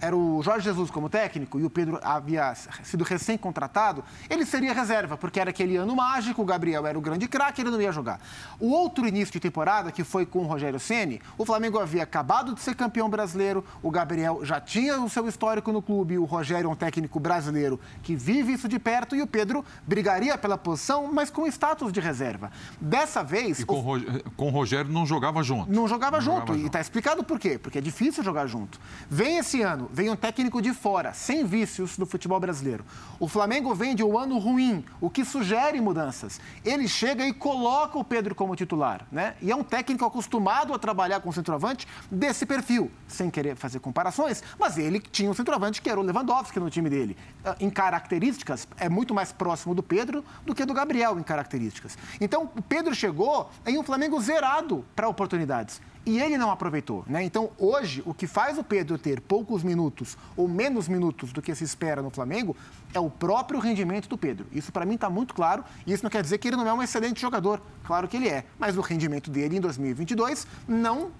era 0.00 0.16
o 0.16 0.42
Jorge 0.42 0.64
Jesus 0.64 0.90
como 0.90 1.08
técnico 1.08 1.60
e 1.60 1.64
o 1.64 1.70
Pedro 1.70 2.00
havia 2.02 2.54
sido 2.82 3.04
recém-contratado, 3.04 4.02
ele 4.28 4.46
seria 4.46 4.72
reserva, 4.72 5.16
porque 5.16 5.38
era 5.38 5.50
aquele 5.50 5.76
ano 5.76 5.94
mágico, 5.94 6.42
o 6.42 6.44
Gabriel 6.44 6.86
era 6.86 6.98
o 6.98 7.00
grande 7.00 7.28
craque, 7.28 7.60
ele 7.60 7.70
não 7.70 7.80
ia 7.80 7.92
jogar. 7.92 8.20
O 8.58 8.70
outro 8.70 9.06
início 9.06 9.32
de 9.32 9.40
temporada, 9.40 9.92
que 9.92 10.02
foi 10.02 10.24
com 10.24 10.40
o 10.40 10.46
Rogério 10.46 10.80
Ceni, 10.80 11.20
o 11.36 11.44
Flamengo 11.44 11.78
havia 11.78 12.02
acabado 12.02 12.54
de 12.54 12.60
ser 12.60 12.74
campeão 12.74 13.08
brasileiro, 13.08 13.64
o 13.82 13.90
Gabriel 13.90 14.40
já 14.44 14.60
tinha 14.60 15.00
o 15.00 15.08
seu 15.08 15.28
histórico 15.28 15.72
no 15.72 15.82
clube, 15.82 16.18
o 16.18 16.24
Rogério 16.24 16.68
é 16.68 16.70
um 16.70 16.76
técnico 16.76 17.20
brasileiro 17.20 17.78
que 18.02 18.16
vive 18.16 18.52
isso 18.52 18.68
de 18.68 18.78
perto 18.78 19.14
e 19.14 19.22
o 19.22 19.26
Pedro 19.26 19.64
brigaria 19.86 20.36
pela 20.38 20.56
posição, 20.56 21.10
mas 21.12 21.30
com 21.30 21.46
status 21.46 21.92
de 21.92 22.00
reserva. 22.00 22.50
Dessa 22.80 23.22
vez... 23.22 23.60
E 23.60 23.64
com 23.64 23.80
o, 23.80 24.32
com 24.36 24.46
o 24.46 24.50
Rogério 24.50 24.90
não 24.90 25.04
jogava 25.04 25.42
junto. 25.42 25.70
Não 25.70 25.86
jogava 25.86 26.16
não 26.16 26.24
junto, 26.24 26.40
jogava 26.40 26.58
e 26.58 26.66
está 26.66 26.80
explicado 26.80 27.22
por 27.22 27.38
quê, 27.38 27.58
porque 27.58 27.78
é 27.78 27.80
difícil 27.80 28.24
jogar 28.24 28.46
junto. 28.46 28.80
Vem 29.08 29.38
esse 29.38 29.62
ano, 29.62 29.89
vem 29.92 30.10
um 30.10 30.16
técnico 30.16 30.60
de 30.62 30.72
fora, 30.72 31.12
sem 31.12 31.44
vícios 31.44 31.96
do 31.96 32.06
futebol 32.06 32.38
brasileiro. 32.38 32.84
O 33.18 33.28
Flamengo 33.28 33.74
vende 33.74 34.02
o 34.02 34.18
ano 34.18 34.38
ruim, 34.38 34.84
o 35.00 35.10
que 35.10 35.24
sugere 35.24 35.80
mudanças. 35.80 36.40
Ele 36.64 36.88
chega 36.88 37.26
e 37.26 37.32
coloca 37.32 37.98
o 37.98 38.04
Pedro 38.04 38.34
como 38.34 38.56
titular, 38.56 39.06
né? 39.10 39.34
E 39.40 39.50
é 39.50 39.56
um 39.56 39.62
técnico 39.62 40.04
acostumado 40.04 40.72
a 40.72 40.78
trabalhar 40.78 41.20
com 41.20 41.32
centroavante 41.32 41.86
desse 42.10 42.46
perfil, 42.46 42.90
sem 43.08 43.30
querer 43.30 43.56
fazer 43.56 43.80
comparações, 43.80 44.42
mas 44.58 44.78
ele 44.78 45.00
tinha 45.00 45.30
um 45.30 45.34
centroavante 45.34 45.82
que 45.82 45.90
era 45.90 45.98
o 45.98 46.02
Lewandowski 46.02 46.60
no 46.60 46.70
time 46.70 46.88
dele. 46.88 47.16
Ah, 47.44 47.56
em 47.60 47.70
características, 47.70 48.66
é 48.76 48.88
muito 48.88 49.14
mais 49.14 49.32
próximo 49.32 49.74
do 49.74 49.82
Pedro 49.82 50.24
do 50.44 50.54
que 50.54 50.64
do 50.64 50.74
Gabriel 50.74 51.18
em 51.18 51.22
características. 51.22 51.98
Então, 52.20 52.50
o 52.56 52.62
Pedro 52.62 52.94
chegou 52.94 53.50
em 53.66 53.78
um 53.78 53.82
Flamengo 53.82 54.20
zerado 54.20 54.84
para 54.94 55.08
oportunidades 55.08 55.80
e 56.04 56.18
ele 56.18 56.38
não 56.38 56.50
aproveitou. 56.50 57.04
Né? 57.06 57.22
Então, 57.22 57.50
hoje, 57.58 58.02
o 58.06 58.14
que 58.14 58.26
faz 58.26 58.58
o 58.58 58.64
Pedro 58.64 58.96
ter 58.96 59.20
poucos 59.20 59.62
minutos 59.62 60.16
ou 60.36 60.48
menos 60.48 60.88
minutos 60.88 61.32
do 61.32 61.42
que 61.42 61.54
se 61.54 61.64
espera 61.64 62.02
no 62.02 62.10
Flamengo 62.10 62.56
é 62.94 63.00
o 63.00 63.10
próprio 63.10 63.60
rendimento 63.60 64.08
do 64.08 64.16
Pedro. 64.16 64.46
Isso, 64.52 64.72
para 64.72 64.86
mim, 64.86 64.94
está 64.94 65.10
muito 65.10 65.34
claro. 65.34 65.64
E 65.86 65.92
isso 65.92 66.02
não 66.02 66.10
quer 66.10 66.22
dizer 66.22 66.38
que 66.38 66.48
ele 66.48 66.56
não 66.56 66.66
é 66.66 66.72
um 66.72 66.82
excelente 66.82 67.20
jogador. 67.20 67.60
Claro 67.84 68.08
que 68.08 68.16
ele 68.16 68.28
é. 68.28 68.44
Mas 68.58 68.76
o 68.76 68.80
rendimento 68.80 69.30
dele 69.30 69.56
em 69.56 69.60
2022 69.60 70.46
não, 70.66 71.10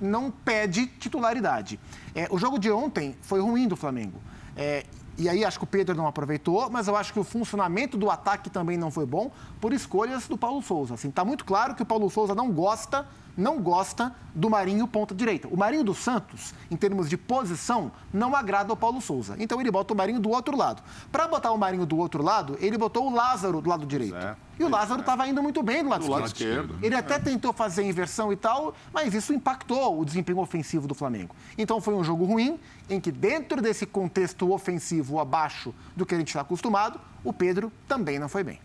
não 0.00 0.30
pede 0.30 0.86
titularidade. 0.86 1.78
É, 2.14 2.26
o 2.30 2.38
jogo 2.38 2.58
de 2.58 2.70
ontem 2.70 3.16
foi 3.20 3.40
ruim 3.40 3.68
do 3.68 3.76
Flamengo. 3.76 4.20
É, 4.56 4.84
e 5.16 5.28
aí 5.28 5.44
acho 5.44 5.58
que 5.58 5.64
o 5.64 5.66
Pedro 5.66 5.96
não 5.96 6.06
aproveitou, 6.06 6.68
mas 6.70 6.88
eu 6.88 6.96
acho 6.96 7.12
que 7.12 7.20
o 7.20 7.24
funcionamento 7.24 7.96
do 7.96 8.10
ataque 8.10 8.50
também 8.50 8.76
não 8.76 8.90
foi 8.90 9.06
bom 9.06 9.30
por 9.60 9.72
escolhas 9.72 10.26
do 10.26 10.36
Paulo 10.36 10.60
Souza. 10.62 10.94
Assim, 10.94 11.10
tá 11.10 11.24
muito 11.24 11.44
claro 11.44 11.74
que 11.74 11.82
o 11.82 11.86
Paulo 11.86 12.10
Souza 12.10 12.34
não 12.34 12.50
gosta 12.50 13.06
não 13.36 13.60
gosta 13.60 14.14
do 14.34 14.48
Marinho 14.48 14.86
ponta 14.86 15.14
direita. 15.14 15.48
O 15.48 15.56
Marinho 15.56 15.84
do 15.84 15.94
Santos, 15.94 16.54
em 16.70 16.76
termos 16.76 17.08
de 17.08 17.16
posição, 17.16 17.90
não 18.12 18.34
agrada 18.34 18.72
ao 18.72 18.76
Paulo 18.76 19.00
Souza. 19.00 19.36
Então 19.38 19.60
ele 19.60 19.70
bota 19.70 19.92
o 19.92 19.96
Marinho 19.96 20.20
do 20.20 20.30
outro 20.30 20.56
lado. 20.56 20.82
Para 21.10 21.26
botar 21.26 21.52
o 21.52 21.58
Marinho 21.58 21.86
do 21.86 21.96
outro 21.96 22.22
lado, 22.22 22.56
ele 22.60 22.78
botou 22.78 23.10
o 23.10 23.14
Lázaro 23.14 23.60
do 23.60 23.68
lado 23.68 23.86
direito. 23.86 24.16
É. 24.16 24.36
E 24.58 24.64
o 24.64 24.68
Lázaro 24.68 25.00
estava 25.00 25.26
é. 25.26 25.30
indo 25.30 25.42
muito 25.42 25.62
bem 25.62 25.82
do 25.82 25.88
lado, 25.88 26.00
do 26.00 26.04
esquerdo. 26.04 26.20
lado 26.20 26.32
esquerdo. 26.32 26.78
Ele 26.82 26.94
até 26.94 27.18
tentou 27.18 27.52
fazer 27.52 27.82
a 27.82 27.84
inversão 27.84 28.32
e 28.32 28.36
tal, 28.36 28.74
mas 28.92 29.14
isso 29.14 29.32
impactou 29.32 30.00
o 30.00 30.04
desempenho 30.04 30.38
ofensivo 30.38 30.86
do 30.86 30.94
Flamengo. 30.94 31.34
Então 31.58 31.80
foi 31.80 31.94
um 31.94 32.04
jogo 32.04 32.24
ruim, 32.24 32.58
em 32.88 33.00
que 33.00 33.10
dentro 33.10 33.60
desse 33.60 33.86
contexto 33.86 34.52
ofensivo 34.52 35.18
abaixo 35.18 35.74
do 35.96 36.06
que 36.06 36.14
a 36.14 36.18
gente 36.18 36.28
está 36.28 36.42
acostumado, 36.42 37.00
o 37.22 37.32
Pedro 37.32 37.72
também 37.88 38.18
não 38.18 38.28
foi 38.28 38.44
bem. 38.44 38.60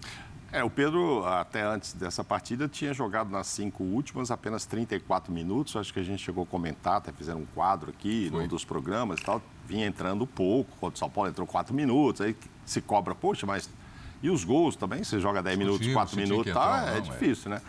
É, 0.52 0.64
o 0.64 0.70
Pedro, 0.70 1.24
até 1.28 1.62
antes 1.62 1.94
dessa 1.94 2.24
partida, 2.24 2.68
tinha 2.68 2.92
jogado 2.92 3.30
nas 3.30 3.46
cinco 3.46 3.84
últimas 3.84 4.32
apenas 4.32 4.66
34 4.66 5.32
minutos. 5.32 5.76
Acho 5.76 5.94
que 5.94 6.00
a 6.00 6.04
gente 6.04 6.24
chegou 6.24 6.44
a 6.44 6.48
comentar, 6.48 6.96
até 6.96 7.12
fizeram 7.12 7.42
um 7.42 7.46
quadro 7.46 7.92
aqui 7.92 8.30
Foi. 8.32 8.42
num 8.42 8.48
dos 8.48 8.66
programas 8.66 9.20
e 9.20 9.24
tal. 9.24 9.42
Vinha 9.68 9.86
entrando 9.86 10.26
pouco, 10.26 10.76
quando 10.80 10.96
o 10.96 10.98
São 10.98 11.10
Paulo 11.10 11.30
entrou 11.30 11.46
quatro 11.46 11.74
minutos. 11.74 12.22
Aí 12.22 12.36
se 12.66 12.82
cobra, 12.82 13.14
poxa, 13.14 13.46
mas. 13.46 13.70
E 14.22 14.30
os 14.30 14.44
gols 14.44 14.76
também? 14.76 15.04
Você 15.04 15.20
joga 15.20 15.42
10 15.42 15.58
minutos, 15.58 15.94
4 15.94 16.16
minutos, 16.18 16.54
tá? 16.54 16.92
é, 16.94 16.98
é 16.98 17.02
difícil, 17.02 17.50
né? 17.50 17.62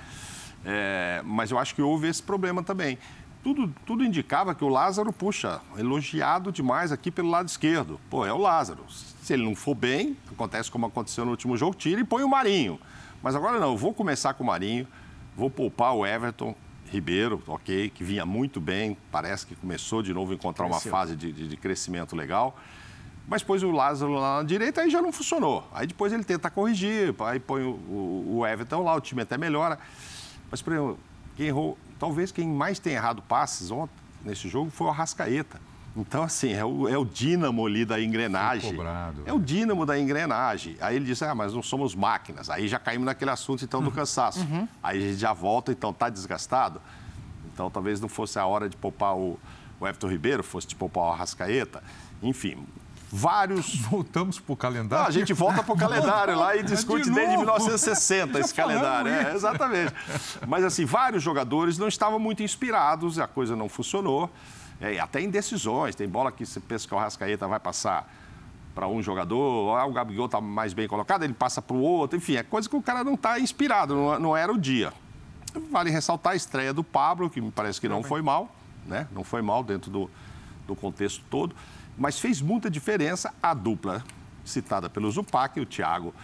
É, 0.65 1.23
mas 1.25 1.51
eu 1.51 1.59
acho 1.59 1.75
que 1.75 1.83
houve 1.83 2.09
esse 2.09 2.23
problema 2.23 2.63
também. 2.63 2.99
Tudo, 3.43 3.73
tudo 3.87 4.05
indicava 4.05 4.55
que 4.55 4.63
o 4.63 4.69
Lázaro, 4.69 5.13
puxa, 5.13 5.61
elogiado 5.79 6.53
demais 6.53 6.93
aqui 6.93 7.11
pelo 7.11 7.31
lado 7.31 7.49
esquerdo. 7.49 7.99
Pô, 8.11 8.27
é 8.27 8.33
o 8.33 8.39
Lázaro 8.39 8.85
se 9.31 9.35
ele 9.35 9.45
não 9.45 9.55
for 9.55 9.77
bem, 9.77 10.17
acontece 10.29 10.69
como 10.69 10.87
aconteceu 10.87 11.25
no 11.25 11.31
último 11.31 11.57
jogo, 11.57 11.77
tira 11.77 12.01
e 12.01 12.05
põe 12.05 12.25
o 12.25 12.29
Marinho. 12.29 12.81
Mas 13.23 13.37
agora 13.37 13.61
não, 13.61 13.71
eu 13.71 13.77
vou 13.77 13.95
começar 13.95 14.35
com 14.35 14.43
o 14.43 14.47
Marinho, 14.47 14.89
vou 15.37 15.49
poupar 15.49 15.95
o 15.95 16.05
Everton, 16.05 16.53
Ribeiro, 16.87 17.41
ok, 17.47 17.91
que 17.91 18.03
vinha 18.03 18.27
muito 18.27 18.61
bem, 18.61 18.97
parece 19.13 19.47
que 19.47 19.55
começou 19.55 20.03
de 20.03 20.13
novo 20.13 20.33
a 20.33 20.35
encontrar 20.35 20.67
Cresceu. 20.67 20.91
uma 20.91 20.99
fase 20.99 21.15
de, 21.15 21.31
de, 21.31 21.47
de, 21.47 21.57
crescimento 21.57 22.17
legal. 22.17 22.59
Mas 23.31 23.45
pôs 23.45 23.63
o 23.63 23.71
Lázaro 23.71 24.13
lá 24.15 24.39
na 24.39 24.43
direita, 24.43 24.81
aí 24.81 24.91
já 24.91 25.01
não 25.01 25.13
funcionou. 25.13 25.65
Aí 25.73 25.87
depois 25.87 26.13
ele 26.13 26.25
tenta 26.25 26.51
corrigir, 26.51 27.15
aí 27.21 27.39
põe 27.39 27.63
o, 27.63 27.71
o, 27.71 28.39
o 28.39 28.47
Everton 28.47 28.83
lá, 28.83 28.93
o 28.97 29.01
time 29.01 29.23
até 29.23 29.39
melhora. 29.39 29.79
Mas, 30.51 30.61
por 30.61 30.73
exemplo, 30.73 30.99
quem 31.37 31.47
errou, 31.47 31.79
talvez 31.97 32.33
quem 32.33 32.49
mais 32.49 32.81
tenha 32.81 32.97
errado 32.97 33.23
passes 33.23 33.71
ontem, 33.71 33.95
nesse 34.25 34.49
jogo 34.49 34.69
foi 34.69 34.89
o 34.89 34.91
Arrascaeta. 34.91 35.61
Então, 35.97 36.25
assim, 36.25 36.53
é 36.53 36.65
o, 36.65 36.89
é 36.89 36.99
o 36.99 37.05
dínamo 37.05 37.65
ali 37.65 37.85
da 37.85 38.01
engrenagem. 38.01 38.75
Cobrado, 38.75 39.23
é 39.25 39.33
o 39.33 39.39
dínamo 39.39 39.87
da 39.87 39.97
engrenagem. 39.97 40.77
Aí 40.81 40.97
ele 40.97 41.05
disse, 41.05 41.25
ah, 41.25 41.33
mas 41.35 41.55
não 41.55 41.63
somos 41.63 41.95
máquinas. 41.95 42.51
Aí 42.51 42.67
já 42.67 42.81
caímos 42.81 43.07
naquele 43.07 43.31
assunto, 43.31 43.65
então, 43.65 43.81
do 43.81 43.91
uhum. 43.91 43.95
cansaço. 43.95 44.41
Uhum. 44.41 44.67
Aí 44.83 44.99
a 44.99 45.01
gente 45.01 45.21
já 45.21 45.33
volta, 45.33 45.71
então, 45.71 45.93
tá 45.93 46.09
desgastado. 46.09 46.83
Então, 47.55 47.71
talvez 47.71 48.01
não 48.01 48.09
fosse 48.09 48.41
a 48.41 48.47
hora 48.47 48.69
de 48.69 48.77
poupar 48.77 49.17
o, 49.17 49.39
o 49.79 49.87
Everton 49.87 50.09
Ribeiro, 50.09 50.43
fosse 50.43 50.67
de 50.67 50.75
poupar 50.75 51.05
o 51.05 51.13
Arrascaeta. 51.13 51.81
Enfim, 52.21 52.67
vários... 53.11 53.75
Voltamos 53.91 54.39
para 54.39 54.53
o 54.53 54.57
calendário? 54.57 55.03
Não, 55.03 55.09
a 55.09 55.13
gente 55.13 55.33
volta 55.33 55.63
para 55.63 55.75
o 55.75 55.77
calendário 55.77 56.37
lá 56.37 56.57
e 56.57 56.63
discute 56.63 57.05
de 57.05 57.11
desde 57.11 57.37
1960 57.37 58.39
esse 58.41 58.55
calendário. 58.55 59.11
É, 59.11 59.35
exatamente. 59.35 59.93
Mas, 60.47 60.65
assim, 60.65 60.85
vários 60.85 61.23
jogadores 61.23 61.77
não 61.77 61.89
estavam 61.89 62.19
muito 62.19 62.43
inspirados, 62.43 63.19
a 63.19 63.27
coisa 63.27 63.57
não 63.57 63.69
funcionou. 63.69 64.31
É, 64.81 64.99
até 64.99 65.21
indecisões. 65.21 65.95
Tem 65.95 66.09
bola 66.09 66.33
que 66.33 66.47
você 66.47 66.59
pensa 66.59 66.89
que 66.89 66.95
o 66.95 66.99
Rascaeta 66.99 67.47
vai 67.47 67.61
passar 67.61 68.11
para 68.75 68.89
um 68.89 69.03
jogador, 69.03 69.77
ah, 69.77 69.85
o 69.85 69.93
Gabigol 69.93 70.27
está 70.27 70.41
mais 70.41 70.73
bem 70.73 70.87
colocado, 70.87 71.25
ele 71.25 71.35
passa 71.35 71.61
para 71.61 71.77
o 71.77 71.81
outro. 71.81 72.17
Enfim, 72.17 72.37
é 72.37 72.43
coisa 72.43 72.69
que 72.69 72.77
o 72.77 72.83
cara 72.83 73.05
não 73.05 73.15
está 73.15 73.39
inspirado, 73.39 73.95
não, 73.95 74.19
não, 74.19 74.37
era 74.37 74.53
o 74.53 74.59
dia. 74.59 74.93
Vale 75.71 75.91
ressaltar 75.91 76.33
a 76.33 76.37
estreia 76.37 76.73
do 76.73 76.85
Pablo, 76.85 77.29
que 77.29 77.41
me 77.41 77.51
parece 77.51 77.81
que 77.81 77.89
não 77.89 78.03
foi 78.03 78.23
mal, 78.23 78.55
né? 78.87 79.09
Não 79.13 79.25
foi 79.25 79.43
mal 79.43 79.65
dentro 79.65 79.91
do, 79.91 80.11
do 80.67 80.77
contexto 80.77 81.23
todo, 81.29 81.55
mas 82.01 82.19
fez 82.19 82.41
muita 82.41 82.71
diferença 82.71 83.31
a 83.43 83.53
dupla 83.53 84.03
citada 84.43 84.89
pelo 84.89 85.11
Zupac, 85.11 85.61
o 85.61 85.67
Thiago 85.67 86.15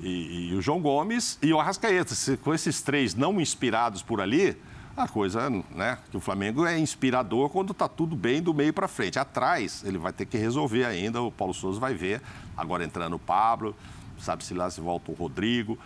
e, 0.00 0.50
e 0.50 0.54
o 0.56 0.60
João 0.60 0.80
Gomes 0.80 1.38
e 1.40 1.52
o 1.52 1.60
Arrascaeta. 1.60 2.12
Com 2.42 2.52
esses 2.52 2.82
três 2.82 3.14
não 3.14 3.40
inspirados 3.40 4.02
por 4.02 4.20
ali, 4.20 4.56
a 4.96 5.06
coisa, 5.06 5.48
né? 5.48 5.98
Que 6.10 6.16
o 6.16 6.20
Flamengo 6.20 6.66
é 6.66 6.76
inspirador 6.76 7.48
quando 7.48 7.70
está 7.70 7.86
tudo 7.86 8.16
bem 8.16 8.42
do 8.42 8.52
meio 8.52 8.72
para 8.72 8.88
frente. 8.88 9.20
Atrás, 9.20 9.84
ele 9.86 9.98
vai 9.98 10.12
ter 10.12 10.26
que 10.26 10.36
resolver 10.36 10.84
ainda, 10.84 11.22
o 11.22 11.30
Paulo 11.30 11.54
Souza 11.54 11.78
vai 11.78 11.94
ver. 11.94 12.20
Agora 12.56 12.82
entrando 12.82 13.14
o 13.14 13.18
Pablo, 13.20 13.72
sabe-se 14.18 14.52
lá 14.52 14.68
se 14.68 14.80
volta 14.80 15.12
o 15.12 15.14
Rodrigo 15.14 15.78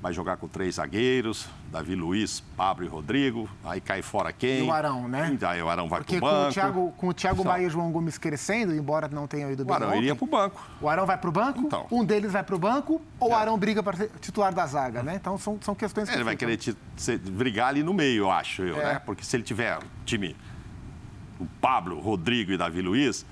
vai 0.00 0.12
jogar 0.12 0.36
com 0.36 0.46
três 0.46 0.76
zagueiros, 0.76 1.48
Davi 1.72 1.94
Luiz, 1.94 2.40
Pablo 2.56 2.84
e 2.84 2.88
Rodrigo, 2.88 3.48
aí 3.64 3.80
cai 3.80 4.00
fora 4.00 4.32
quem? 4.32 4.60
E 4.60 4.62
o 4.62 4.72
Arão, 4.72 5.08
né? 5.08 5.36
E 5.40 5.44
aí 5.44 5.60
o 5.60 5.68
Arão 5.68 5.88
vai 5.88 6.02
para 6.02 6.16
o 6.16 6.20
banco. 6.20 6.42
Com 6.42 6.48
o 6.48 6.52
Thiago, 6.52 6.94
com 6.96 7.08
o 7.08 7.14
Thiago 7.14 7.44
Maia 7.44 7.64
e 7.64 7.66
o 7.66 7.70
João 7.70 7.90
Gomes 7.90 8.16
crescendo, 8.16 8.74
embora 8.74 9.08
não 9.08 9.26
tenham 9.26 9.50
ido 9.50 9.64
bem 9.64 9.72
O 9.72 9.76
Arão 9.76 9.88
ontem, 9.88 9.98
iria 9.98 10.14
para 10.14 10.24
o 10.24 10.28
banco. 10.28 10.62
O 10.80 10.88
Arão 10.88 11.04
vai 11.04 11.18
para 11.18 11.28
o 11.28 11.32
banco, 11.32 11.60
então. 11.60 11.86
um 11.90 12.04
deles 12.04 12.32
vai 12.32 12.44
para 12.44 12.54
o 12.54 12.58
banco, 12.58 13.02
ou 13.18 13.30
é. 13.30 13.32
o 13.32 13.36
Arão 13.36 13.58
briga 13.58 13.82
para 13.82 13.96
ser 13.96 14.10
titular 14.20 14.54
da 14.54 14.66
zaga, 14.66 15.02
né? 15.02 15.16
Então 15.16 15.36
são, 15.36 15.58
são 15.60 15.74
questões 15.74 16.08
que... 16.08 16.14
Ele 16.14 16.24
vai 16.24 16.36
querer 16.36 16.56
te, 16.56 16.76
se, 16.96 17.16
brigar 17.18 17.68
ali 17.68 17.82
no 17.82 17.92
meio, 17.92 18.24
eu 18.24 18.30
acho, 18.30 18.62
eu, 18.62 18.80
é. 18.80 18.94
né? 18.94 18.98
Porque 19.04 19.24
se 19.24 19.34
ele 19.34 19.42
tiver 19.42 19.80
time, 20.04 20.36
o 21.40 21.46
Pablo, 21.60 21.98
Rodrigo 21.98 22.52
e 22.52 22.56
Davi 22.56 22.80
Luiz 22.80 23.26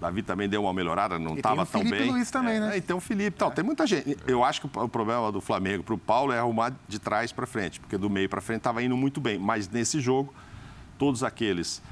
Davi 0.00 0.22
também 0.22 0.48
deu 0.48 0.62
uma 0.62 0.72
melhorada, 0.72 1.18
não 1.18 1.36
estava 1.36 1.64
tão 1.64 1.82
bem. 1.82 1.90
Felipe 1.92 2.10
Luiz 2.10 2.30
também, 2.30 2.56
é, 2.56 2.60
né? 2.60 2.74
É, 2.74 2.78
e 2.78 2.80
tem 2.80 2.94
o 2.94 3.00
Felipe. 3.00 3.34
Então, 3.36 3.48
é. 3.48 3.50
tem 3.50 3.64
muita 3.64 3.86
gente. 3.86 4.16
Eu 4.26 4.44
acho 4.44 4.60
que 4.60 4.66
o 4.66 4.88
problema 4.88 5.32
do 5.32 5.40
Flamengo 5.40 5.82
para 5.82 5.94
o 5.94 5.98
Paulo 5.98 6.32
é 6.32 6.38
arrumar 6.38 6.72
de 6.86 6.98
trás 6.98 7.32
para 7.32 7.46
frente, 7.46 7.80
porque 7.80 7.96
do 7.96 8.10
meio 8.10 8.28
para 8.28 8.40
frente 8.40 8.58
estava 8.58 8.82
indo 8.82 8.96
muito 8.96 9.20
bem. 9.20 9.38
Mas 9.38 9.68
nesse 9.68 10.00
jogo, 10.00 10.34
todos 10.98 11.22
aqueles 11.22 11.82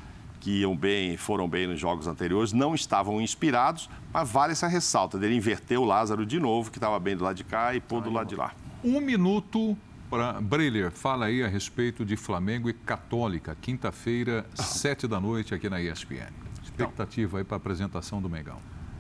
que 0.41 0.61
iam 0.61 0.77
bem, 0.77 1.17
foram 1.17 1.49
bem 1.49 1.67
nos 1.67 1.81
jogos 1.81 2.07
anteriores, 2.07 2.53
não 2.53 2.75
estavam 2.75 3.19
inspirados, 3.19 3.89
mas 4.13 4.31
vale 4.31 4.53
essa 4.53 4.69
ressalta 4.69 5.19
dele 5.19 5.35
inverter 5.35 5.81
o 5.81 5.85
Lázaro 5.85 6.27
de 6.27 6.39
novo, 6.39 6.71
que 6.71 6.77
estava 6.77 7.01
bem 7.01 7.17
do 7.17 7.25
lado 7.25 7.37
de 7.37 7.45
cá, 7.45 7.75
e 7.75 7.81
pôr 7.81 8.03
do 8.03 8.11
lado 8.11 8.29
de 8.29 8.37
lá. 8.37 8.53
Um 8.85 9.01
minuto 9.01 9.75
para 10.11 10.39
Breiler, 10.43 10.91
fala 10.91 11.27
aí 11.27 11.43
a 11.43 11.49
respeito 11.49 12.05
de 12.05 12.15
Flamengo 12.15 12.69
e 12.69 12.75
Católica, 12.75 13.57
quinta-feira, 13.59 14.45
sete 14.55 15.09
da 15.09 15.19
noite 15.19 15.55
aqui 15.55 15.71
na 15.71 15.81
ESPN. 15.81 16.44
Expectativa 16.79 17.39
aí 17.39 17.45
para 17.45 17.57
a 17.57 17.59
apresentação 17.59 18.21
do 18.21 18.29
Megão. 18.29 18.59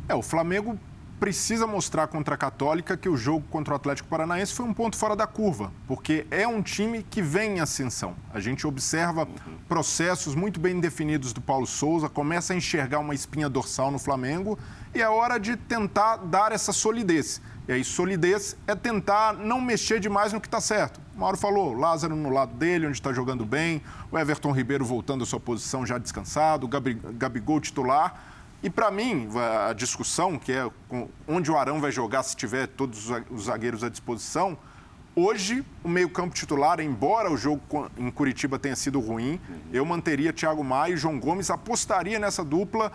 É, 0.09 0.15
o 0.15 0.23
Flamengo 0.23 0.79
precisa 1.19 1.67
mostrar 1.67 2.07
contra 2.09 2.35
a 2.35 2.39
Católica 2.39 2.97
que 2.97 3.09
o 3.09 3.17
jogo 3.17 3.45
contra 3.51 3.73
o 3.73 3.77
Atlético 3.77 4.09
Paranaense 4.09 4.53
foi 4.53 4.67
um 4.67 4.75
ponto 4.75 4.97
fora 4.97 5.17
da 5.17 5.27
curva, 5.27 5.73
porque 5.87 6.27
é 6.31 6.47
um 6.47 6.61
time 6.61 7.03
que 7.03 7.23
vem 7.23 7.57
em 7.57 7.61
ascensão. 7.61 8.15
A 8.33 8.41
gente 8.41 8.67
observa 8.67 9.27
processos 9.69 10.35
muito 10.35 10.61
bem 10.61 10.79
definidos 10.81 11.33
do 11.33 11.41
Paulo 11.41 11.67
Souza, 11.67 12.09
começa 12.09 12.53
a 12.53 12.57
enxergar 12.57 12.99
uma 12.99 13.15
espinha 13.15 13.49
dorsal 13.49 13.91
no 13.91 13.99
Flamengo 13.99 14.59
e 14.95 15.01
é 15.01 15.09
hora 15.09 15.39
de 15.39 15.57
tentar 15.57 16.17
dar 16.17 16.53
essa 16.53 16.73
solidez. 16.73 17.41
E 17.67 17.73
aí, 17.73 17.83
solidez 17.83 18.57
é 18.67 18.75
tentar 18.75 19.33
não 19.33 19.61
mexer 19.61 19.99
demais 19.99 20.33
no 20.33 20.41
que 20.41 20.47
está 20.47 20.61
certo. 20.61 21.01
O 21.17 21.21
Mauro 21.21 21.37
falou, 21.37 21.73
Lázaro 21.73 22.15
no 22.15 22.29
lado 22.29 22.55
dele, 22.55 22.87
onde 22.87 22.97
está 22.97 23.13
jogando 23.13 23.45
bem, 23.45 23.81
o 24.13 24.19
Everton 24.19 24.53
Ribeiro 24.53 24.85
voltando 24.85 25.25
à 25.25 25.27
sua 25.27 25.41
posição 25.41 25.87
já 25.87 25.97
descansado, 25.97 26.67
o 26.67 26.69
Gabigol 26.69 27.61
titular 27.61 28.33
e 28.65 28.71
para 28.71 28.91
mim, 28.91 29.29
a 29.69 29.75
discussão, 29.75 30.39
que 30.39 30.51
é 30.51 30.67
onde 31.29 31.51
o 31.51 31.57
Arão 31.59 31.83
vai 31.83 31.93
jogar 31.93 32.23
se 32.23 32.35
tiver 32.35 32.67
todos 32.67 33.11
os 33.31 33.45
zagueiros 33.45 33.85
à 33.85 33.91
disposição, 33.91 34.57
hoje 35.15 35.63
o 35.83 35.89
meio-campo 35.89 36.35
titular, 36.35 36.81
embora 36.81 37.31
o 37.31 37.37
jogo 37.37 37.61
em 37.99 38.11
Curitiba 38.11 38.59
tenha 38.59 38.75
sido 38.75 39.01
ruim, 39.01 39.39
eu 39.71 39.85
manteria 39.85 40.33
Thiago 40.33 40.65
Maia 40.65 40.95
e 40.95 40.97
João 40.97 41.21
Gomes, 41.21 41.51
apostaria 41.51 42.19
nessa 42.19 42.43
dupla 42.43 42.91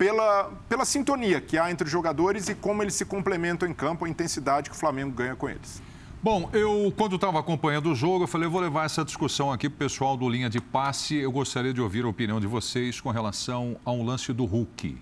pela, 0.00 0.50
pela 0.66 0.86
sintonia 0.86 1.42
que 1.42 1.58
há 1.58 1.70
entre 1.70 1.84
os 1.84 1.92
jogadores 1.92 2.48
e 2.48 2.54
como 2.54 2.82
eles 2.82 2.94
se 2.94 3.04
complementam 3.04 3.68
em 3.68 3.74
campo, 3.74 4.06
a 4.06 4.08
intensidade 4.08 4.70
que 4.70 4.74
o 4.74 4.78
Flamengo 4.78 5.14
ganha 5.14 5.36
com 5.36 5.46
eles. 5.46 5.82
Bom, 6.22 6.48
eu, 6.54 6.90
quando 6.96 7.16
estava 7.16 7.38
acompanhando 7.38 7.92
o 7.92 7.94
jogo, 7.94 8.24
eu 8.24 8.26
falei, 8.26 8.46
eu 8.46 8.50
vou 8.50 8.62
levar 8.62 8.86
essa 8.86 9.04
discussão 9.04 9.52
aqui 9.52 9.68
para 9.68 9.76
o 9.76 9.78
pessoal 9.78 10.16
do 10.16 10.26
Linha 10.26 10.48
de 10.48 10.58
Passe. 10.58 11.16
Eu 11.16 11.30
gostaria 11.30 11.74
de 11.74 11.82
ouvir 11.82 12.06
a 12.06 12.08
opinião 12.08 12.40
de 12.40 12.46
vocês 12.46 12.98
com 12.98 13.10
relação 13.10 13.76
a 13.84 13.92
um 13.92 14.02
lance 14.02 14.32
do 14.32 14.46
Hulk 14.46 14.96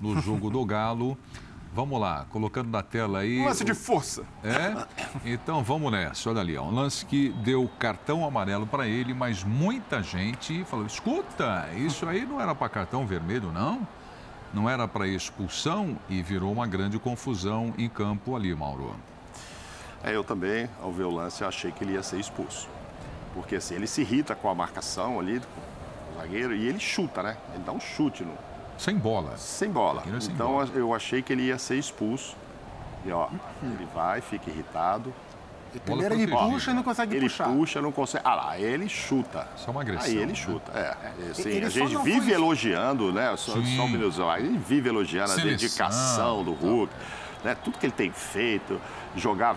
no 0.00 0.20
jogo 0.20 0.50
do 0.50 0.64
Galo. 0.64 1.16
Vamos 1.72 2.00
lá, 2.00 2.26
colocando 2.30 2.70
na 2.70 2.82
tela 2.82 3.20
aí. 3.20 3.38
Um 3.38 3.44
lance 3.44 3.64
de 3.64 3.74
força. 3.74 4.24
É? 4.42 4.84
Então 5.24 5.62
vamos 5.62 5.92
nessa. 5.92 6.28
Olha 6.28 6.40
ali, 6.40 6.56
ó, 6.56 6.64
um 6.64 6.74
lance 6.74 7.06
que 7.06 7.28
deu 7.44 7.70
cartão 7.78 8.24
amarelo 8.24 8.66
para 8.66 8.88
ele, 8.88 9.14
mas 9.14 9.44
muita 9.44 10.02
gente 10.02 10.64
falou: 10.64 10.86
escuta, 10.86 11.68
isso 11.76 12.04
aí 12.08 12.26
não 12.26 12.40
era 12.40 12.52
para 12.52 12.68
cartão 12.68 13.06
vermelho, 13.06 13.52
não? 13.52 13.86
Não 14.54 14.70
era 14.70 14.86
para 14.86 15.08
expulsão 15.08 15.98
e 16.08 16.22
virou 16.22 16.52
uma 16.52 16.64
grande 16.64 16.96
confusão 16.96 17.74
em 17.76 17.88
campo 17.88 18.36
ali, 18.36 18.54
Mauro. 18.54 18.94
É, 20.04 20.14
eu 20.14 20.22
também, 20.22 20.70
ao 20.80 20.92
ver 20.92 21.02
o 21.02 21.10
lance, 21.10 21.42
achei 21.42 21.72
que 21.72 21.82
ele 21.82 21.94
ia 21.94 22.04
ser 22.04 22.20
expulso. 22.20 22.68
Porque 23.34 23.56
assim, 23.56 23.74
ele 23.74 23.88
se 23.88 24.02
irrita 24.02 24.32
com 24.36 24.48
a 24.48 24.54
marcação 24.54 25.18
ali, 25.18 25.40
com 25.40 26.14
o 26.14 26.22
zagueiro, 26.22 26.54
e 26.54 26.68
ele 26.68 26.78
chuta, 26.78 27.20
né? 27.20 27.36
Ele 27.52 27.64
dá 27.64 27.72
um 27.72 27.80
chute 27.80 28.22
no. 28.22 28.32
Sem 28.78 28.96
bola. 28.96 29.36
Sem 29.36 29.68
bola. 29.72 30.04
É 30.06 30.20
sem 30.20 30.32
então 30.32 30.52
bola. 30.52 30.70
eu 30.72 30.94
achei 30.94 31.20
que 31.20 31.32
ele 31.32 31.42
ia 31.42 31.58
ser 31.58 31.76
expulso. 31.76 32.36
E 33.04 33.10
ó, 33.10 33.28
ele 33.60 33.88
vai, 33.92 34.20
fica 34.20 34.50
irritado. 34.50 35.12
Primeiro 35.80 36.14
ele 36.14 36.26
puxa 36.26 36.70
e 36.70 36.74
não 36.74 36.82
consegue 36.82 37.16
ele 37.16 37.26
puxar. 37.26 37.48
Ele 37.48 37.56
puxa, 37.56 37.82
não 37.82 37.92
consegue. 37.92 38.24
Ah 38.26 38.34
lá, 38.34 38.58
ele 38.58 38.88
chuta. 38.88 39.48
Isso 39.56 39.68
é 39.68 39.70
uma 39.70 39.80
agressão. 39.80 40.06
Aí 40.06 40.16
ele 40.16 40.26
né? 40.26 40.34
chuta. 40.34 40.72
É. 40.72 41.30
Assim, 41.30 41.48
ele 41.48 41.66
a 41.66 41.68
gente 41.68 41.96
vive 41.98 42.32
elogiando, 42.32 43.12
né? 43.12 43.34
Só, 43.36 43.52
só 43.52 43.58
um 43.58 43.88
minuto, 43.88 44.20
ele 44.38 44.58
vive 44.58 44.88
elogiando 44.88 45.30
Seleção. 45.30 45.48
a 45.48 45.52
dedicação 45.52 46.44
do 46.44 46.52
Hulk, 46.52 46.92
né? 47.42 47.56
Tudo 47.62 47.78
que 47.78 47.86
ele 47.86 47.92
tem 47.92 48.10
feito, 48.10 48.80
jogar 49.16 49.56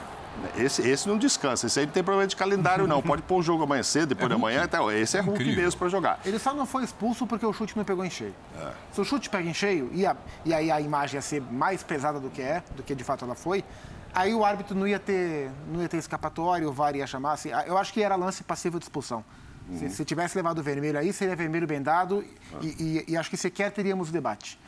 esse, 0.56 0.88
esse 0.88 1.08
não 1.08 1.18
descansa. 1.18 1.68
Esse 1.68 1.80
aí 1.80 1.86
não 1.86 1.94
tem 1.94 2.04
problema 2.04 2.28
de 2.28 2.36
calendário, 2.36 2.88
não. 2.88 3.02
Pode 3.02 3.22
pôr 3.24 3.38
o 3.38 3.44
jogo 3.44 3.64
amanhã 3.64 3.84
cedo, 3.84 4.10
depois 4.10 4.26
é 4.32 4.36
de 4.36 4.40
amanhã. 4.40 4.64
Então, 4.64 4.92
esse 4.92 5.18
é 5.18 5.22
Hulk 5.22 5.42
Incrível. 5.42 5.64
mesmo 5.64 5.80
para 5.80 5.90
jogar. 5.90 6.20
Ele 6.26 6.40
só 6.40 6.54
não 6.54 6.66
foi 6.66 6.84
expulso 6.84 7.26
porque 7.26 7.46
o 7.46 7.54
chute 7.54 7.76
não 7.76 7.84
pegou 7.84 8.06
em 8.06 8.10
cheio. 8.10 8.36
É. 8.60 8.72
Se 8.92 9.02
o 9.02 9.06
chute 9.06 9.30
pega 9.30 9.50
em 9.50 9.54
cheio, 9.54 9.90
e, 9.94 10.06
a, 10.06 10.16
e 10.46 10.54
aí 10.54 10.72
a 10.72 10.80
imagem 10.80 11.16
ia 11.16 11.22
ser 11.22 11.42
mais 11.42 11.84
pesada 11.84 12.20
do 12.20 12.30
que 12.30 12.42
é, 12.42 12.64
do 12.76 12.84
que 12.84 12.94
de 12.94 13.04
fato 13.04 13.26
ela 13.26 13.36
foi, 13.36 13.64
aí 14.14 14.34
o 14.34 14.44
árbitro 14.44 14.76
não 14.76 14.88
ia 14.88 15.00
ter, 15.00 15.50
não 15.72 15.82
ia 15.82 15.90
ter 15.90 15.98
escapatório, 15.98 16.70
o 16.70 16.74
VAR 16.74 16.96
ia 16.96 17.08
chamar. 17.08 17.34
Assim, 17.34 17.50
eu 17.66 17.78
acho 17.78 17.94
que 17.94 18.02
era 18.02 18.16
lance 18.16 18.44
passivo 18.44 18.80
de 18.80 18.86
expulsão. 18.86 19.24
Uhum. 19.70 19.78
Se, 19.78 19.90
se, 19.90 20.06
tivesse 20.06 20.36
levado 20.38 20.60
o 20.60 20.64
vermelho 20.64 20.98
aí, 20.98 21.12
seria 21.12 21.36
vermelho 21.36 21.68
bem 21.68 21.82
dado 21.82 22.24
ah. 22.54 22.60
e, 22.62 23.04
e, 23.08 23.12
e 23.12 23.18
acho 23.18 23.30
que 23.30 23.38
sequer 23.38 23.72
teríamos 23.72 24.10
o 24.10 24.12
debate. 24.12 24.60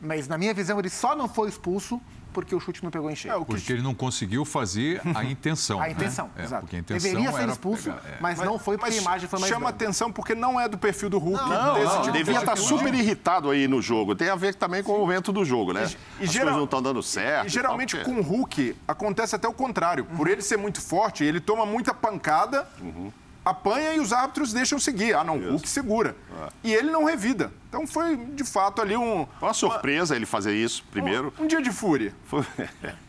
Mas, 0.00 0.28
na 0.28 0.38
minha 0.38 0.54
visão, 0.54 0.78
ele 0.78 0.90
só 0.90 1.16
não 1.16 1.28
foi 1.28 1.48
expulso 1.48 2.00
porque 2.32 2.54
o 2.54 2.60
chute 2.60 2.84
não 2.84 2.90
pegou 2.90 3.10
em 3.10 3.16
cheio. 3.16 3.34
É, 3.34 3.44
porque 3.44 3.72
ele 3.72 3.82
não 3.82 3.94
conseguiu 3.94 4.44
fazer 4.44 5.00
a 5.14 5.24
intenção. 5.24 5.80
a 5.80 5.90
intenção, 5.90 6.30
né? 6.36 6.44
exato. 6.44 6.62
porque 6.62 6.76
a 6.76 6.78
intenção 6.78 7.10
Deveria 7.10 7.32
ser 7.32 7.48
expulso, 7.48 7.84
pegar, 7.84 8.02
é. 8.06 8.18
mas, 8.20 8.38
mas, 8.38 8.46
não 8.46 8.58
foi 8.58 8.76
porque 8.76 8.90
mas 8.90 8.98
a 8.98 9.02
imagem 9.02 9.28
foi 9.28 9.40
mais 9.40 9.52
Chama 9.52 9.66
grande. 9.66 9.84
atenção 9.84 10.12
porque 10.12 10.34
não 10.34 10.60
é 10.60 10.68
do 10.68 10.78
perfil 10.78 11.10
do 11.10 11.18
Hulk. 11.18 11.42
Não, 11.42 11.48
não, 11.48 11.84
não 11.84 12.02
tipo 12.02 12.12
devia 12.12 12.38
estar 12.38 12.56
super 12.56 12.94
irritado 12.94 13.50
aí 13.50 13.66
no 13.66 13.82
jogo. 13.82 14.14
Tem 14.14 14.28
a 14.28 14.36
ver 14.36 14.54
também 14.54 14.82
com 14.82 14.92
o 14.92 14.98
momento 14.98 15.32
do 15.32 15.44
jogo, 15.44 15.72
né? 15.72 15.90
E, 16.20 16.24
As 16.24 16.30
geral, 16.30 16.46
coisas 16.46 16.56
não 16.56 16.64
estão 16.64 16.82
dando 16.82 17.02
certo. 17.02 17.46
E 17.46 17.50
geralmente 17.50 17.96
tal, 17.96 18.04
com 18.04 18.20
o 18.20 18.22
Hulk 18.22 18.76
acontece 18.86 19.34
até 19.34 19.48
o 19.48 19.52
contrário. 19.52 20.04
Por 20.04 20.28
ele 20.28 20.42
ser 20.42 20.58
muito 20.58 20.80
forte, 20.80 21.24
ele 21.24 21.40
toma 21.40 21.66
muita 21.66 21.92
pancada. 21.92 22.68
Uhum 22.80 23.10
apanha 23.48 23.94
e 23.94 24.00
os 24.00 24.12
árbitros 24.12 24.52
deixam 24.52 24.78
seguir. 24.78 25.14
Ah, 25.14 25.24
não, 25.24 25.38
o 25.38 25.50
Hulk 25.52 25.68
segura. 25.68 26.14
É. 26.44 26.48
E 26.64 26.74
ele 26.74 26.90
não 26.90 27.04
revida. 27.04 27.50
Então 27.68 27.86
foi, 27.86 28.16
de 28.16 28.44
fato, 28.44 28.80
ali 28.80 28.96
um. 28.96 29.26
Uma 29.42 29.52
surpresa 29.52 30.14
uma... 30.14 30.16
ele 30.16 30.24
fazer 30.26 30.54
isso 30.54 30.82
primeiro. 30.90 31.32
Um, 31.38 31.44
um 31.44 31.46
dia 31.46 31.60
de 31.60 31.70
fúria. 31.70 32.14
Foi... 32.24 32.44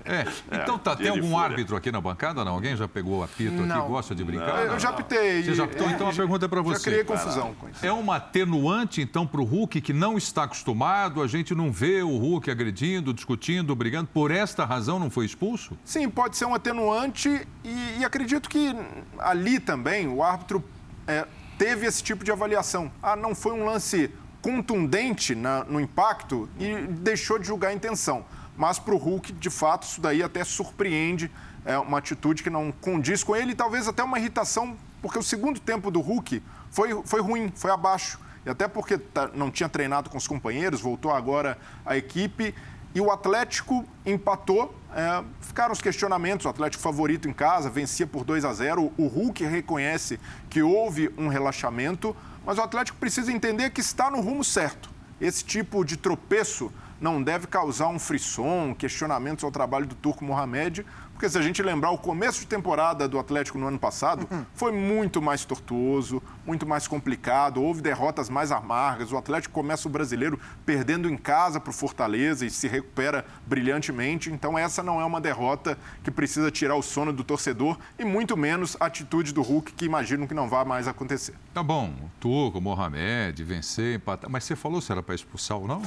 É. 0.06 0.26
Então 0.52 0.78
tá, 0.78 0.96
tem 0.96 1.08
algum 1.08 1.38
árbitro 1.38 1.76
aqui 1.76 1.92
na 1.92 2.02
bancada? 2.02 2.44
Não? 2.44 2.54
Alguém 2.54 2.76
já 2.76 2.88
pegou 2.88 3.24
apito 3.24 3.54
não. 3.54 3.80
aqui 3.80 3.88
gosta 3.88 4.16
de 4.16 4.24
brincar? 4.24 4.66
Não, 4.66 4.74
eu 4.74 4.80
já 4.80 4.90
apitei. 4.90 5.44
Você 5.44 5.54
já 5.54 5.64
apitou? 5.64 5.88
É, 5.88 5.92
então 5.92 6.10
a 6.10 6.14
pergunta 6.14 6.46
é 6.46 6.48
para 6.48 6.62
você. 6.62 6.80
Já 6.80 6.86
criei 6.86 7.04
confusão 7.04 7.54
com 7.54 7.70
isso. 7.70 7.86
É 7.86 7.92
uma 7.92 8.18
atenuante, 8.18 9.02
então, 9.02 9.26
para 9.26 9.40
o 9.40 9.44
Hulk 9.44 9.80
que 9.82 9.94
não 9.94 10.18
está 10.18 10.44
acostumado, 10.44 11.22
a 11.22 11.28
gente 11.28 11.56
não 11.56 11.72
vê 11.72 12.02
o 12.02 12.18
Hulk 12.18 12.50
agredindo, 12.50 13.14
discutindo, 13.14 13.76
brigando. 13.76 14.10
Por 14.12 14.32
esta 14.32 14.66
razão 14.66 15.00
não 15.00 15.10
foi 15.10 15.26
expulso? 15.26 15.78
Sim, 15.86 16.10
pode 16.10 16.36
ser 16.36 16.46
um 16.46 16.54
atenuante 16.54 17.48
e, 17.64 18.00
e 18.00 18.06
acredito 18.06 18.50
que 18.50 18.76
ali 19.20 19.60
também 19.60 20.08
o 20.08 20.24
árbitro 20.24 20.64
é, 21.08 21.26
teve 21.58 21.86
esse 21.86 22.04
tipo 22.04 22.26
de 22.26 22.32
avaliação. 22.32 22.92
Ah, 23.02 23.16
não 23.16 23.36
foi 23.36 23.54
um 23.54 23.64
lance 23.64 24.12
contundente 24.42 25.36
na, 25.36 25.64
no 25.64 25.80
impacto 25.80 26.50
e 26.60 26.88
deixou 26.88 27.38
de 27.38 27.48
julgar 27.48 27.70
a 27.70 27.74
intenção. 27.74 28.26
Mas 28.56 28.78
para 28.78 28.94
o 28.94 28.98
Hulk, 28.98 29.34
de 29.34 29.50
fato, 29.50 29.84
isso 29.84 30.02
daí 30.02 30.22
até 30.22 30.44
surpreende. 30.44 31.32
É 31.66 31.78
uma 31.78 31.98
atitude 31.98 32.44
que 32.44 32.50
não 32.50 32.72
condiz 32.72 33.24
com 33.24 33.36
ele 33.36 33.52
e 33.52 33.56
talvez 33.56 33.88
até 33.88 34.04
uma 34.04 34.18
irritação, 34.20 34.76
porque 35.02 35.18
o 35.18 35.24
segundo 35.24 35.60
tempo 35.60 35.92
do 35.92 36.02
Hulk 36.02 36.42
foi, 36.72 37.02
foi 37.06 37.22
ruim, 37.22 37.52
foi 37.56 37.72
abaixo. 37.72 38.20
E 38.46 38.50
até 38.50 38.68
porque 38.68 38.98
tá, 38.98 39.30
não 39.34 39.52
tinha 39.52 39.68
treinado 39.68 40.10
com 40.10 40.18
os 40.18 40.28
companheiros, 40.28 40.82
voltou 40.82 41.12
agora 41.12 41.58
a 41.86 41.98
equipe. 41.98 42.56
E 42.94 43.02
o 43.02 43.12
Atlético 43.12 43.86
empatou. 44.06 44.74
É, 44.96 45.24
ficaram 45.42 45.72
os 45.72 45.82
questionamentos. 45.82 46.46
O 46.46 46.50
Atlético 46.50 46.82
favorito 46.82 47.28
em 47.28 47.34
casa, 47.34 47.70
vencia 47.70 48.08
por 48.08 48.24
2 48.24 48.46
a 48.46 48.54
0. 48.54 48.92
O 48.98 49.08
Hulk 49.08 49.44
reconhece 49.46 50.20
que 50.50 50.62
houve 50.62 51.14
um 51.18 51.28
relaxamento, 51.28 52.16
mas 52.46 52.58
o 52.58 52.62
Atlético 52.62 52.98
precisa 52.98 53.32
entender 53.32 53.70
que 53.70 53.82
está 53.82 54.10
no 54.10 54.22
rumo 54.22 54.44
certo. 54.44 54.90
Esse 55.22 55.44
tipo 55.44 55.84
de 55.84 55.98
tropeço 55.98 56.72
não 57.00 57.22
deve 57.22 57.48
causar 57.48 57.88
um 57.88 58.00
frisson, 58.00 58.76
questionamentos 58.78 59.44
ao 59.44 59.52
trabalho 59.52 59.86
do 59.86 59.96
Turco 59.96 60.26
Mohamed, 60.26 60.86
porque 61.20 61.30
se 61.30 61.38
a 61.38 61.42
gente 61.42 61.62
lembrar, 61.62 61.92
o 61.92 61.98
começo 61.98 62.40
de 62.40 62.48
temporada 62.48 63.06
do 63.06 63.20
Atlético 63.20 63.58
no 63.58 63.68
ano 63.68 63.78
passado 63.78 64.26
uhum. 64.32 64.46
foi 64.54 64.72
muito 64.72 65.22
mais 65.22 65.44
tortuoso, 65.44 66.24
muito 66.46 66.66
mais 66.66 66.88
complicado, 66.88 67.62
houve 67.62 67.82
derrotas 67.82 68.30
mais 68.30 68.54
amargas. 68.54 69.12
O 69.12 69.18
Atlético 69.18 69.54
começa 69.54 69.86
o 69.86 69.92
brasileiro 69.92 70.40
perdendo 70.66 71.10
em 71.10 71.18
casa 71.18 71.60
para 71.60 71.72
o 71.72 71.74
Fortaleza 71.74 72.46
e 72.46 72.50
se 72.50 72.70
recupera 72.70 73.26
brilhantemente. 73.46 74.32
Então, 74.32 74.58
essa 74.58 74.82
não 74.82 75.02
é 75.02 75.04
uma 75.04 75.20
derrota 75.20 75.78
que 76.06 76.10
precisa 76.10 76.50
tirar 76.50 76.76
o 76.78 76.82
sono 76.82 77.12
do 77.12 77.22
torcedor 77.22 77.78
e 78.00 78.06
muito 78.06 78.38
menos 78.38 78.78
a 78.80 78.86
atitude 78.86 79.34
do 79.34 79.42
Hulk, 79.42 79.74
que 79.74 79.84
imagino 79.84 80.26
que 80.26 80.34
não 80.34 80.48
vá 80.48 80.64
mais 80.64 80.88
acontecer. 80.88 81.34
Tá 81.54 81.62
bom, 81.62 81.94
o 82.02 82.10
Turco, 82.22 82.60
o 82.60 82.62
Mohamed, 82.62 83.44
vencer, 83.44 83.98
empatar. 83.98 84.32
Mas 84.32 84.46
você 84.46 84.56
falou 84.56 84.80
se 84.80 84.90
era 84.90 85.04
para 85.04 85.16
expulsar 85.16 85.58
ou 85.58 85.68
não? 85.68 85.82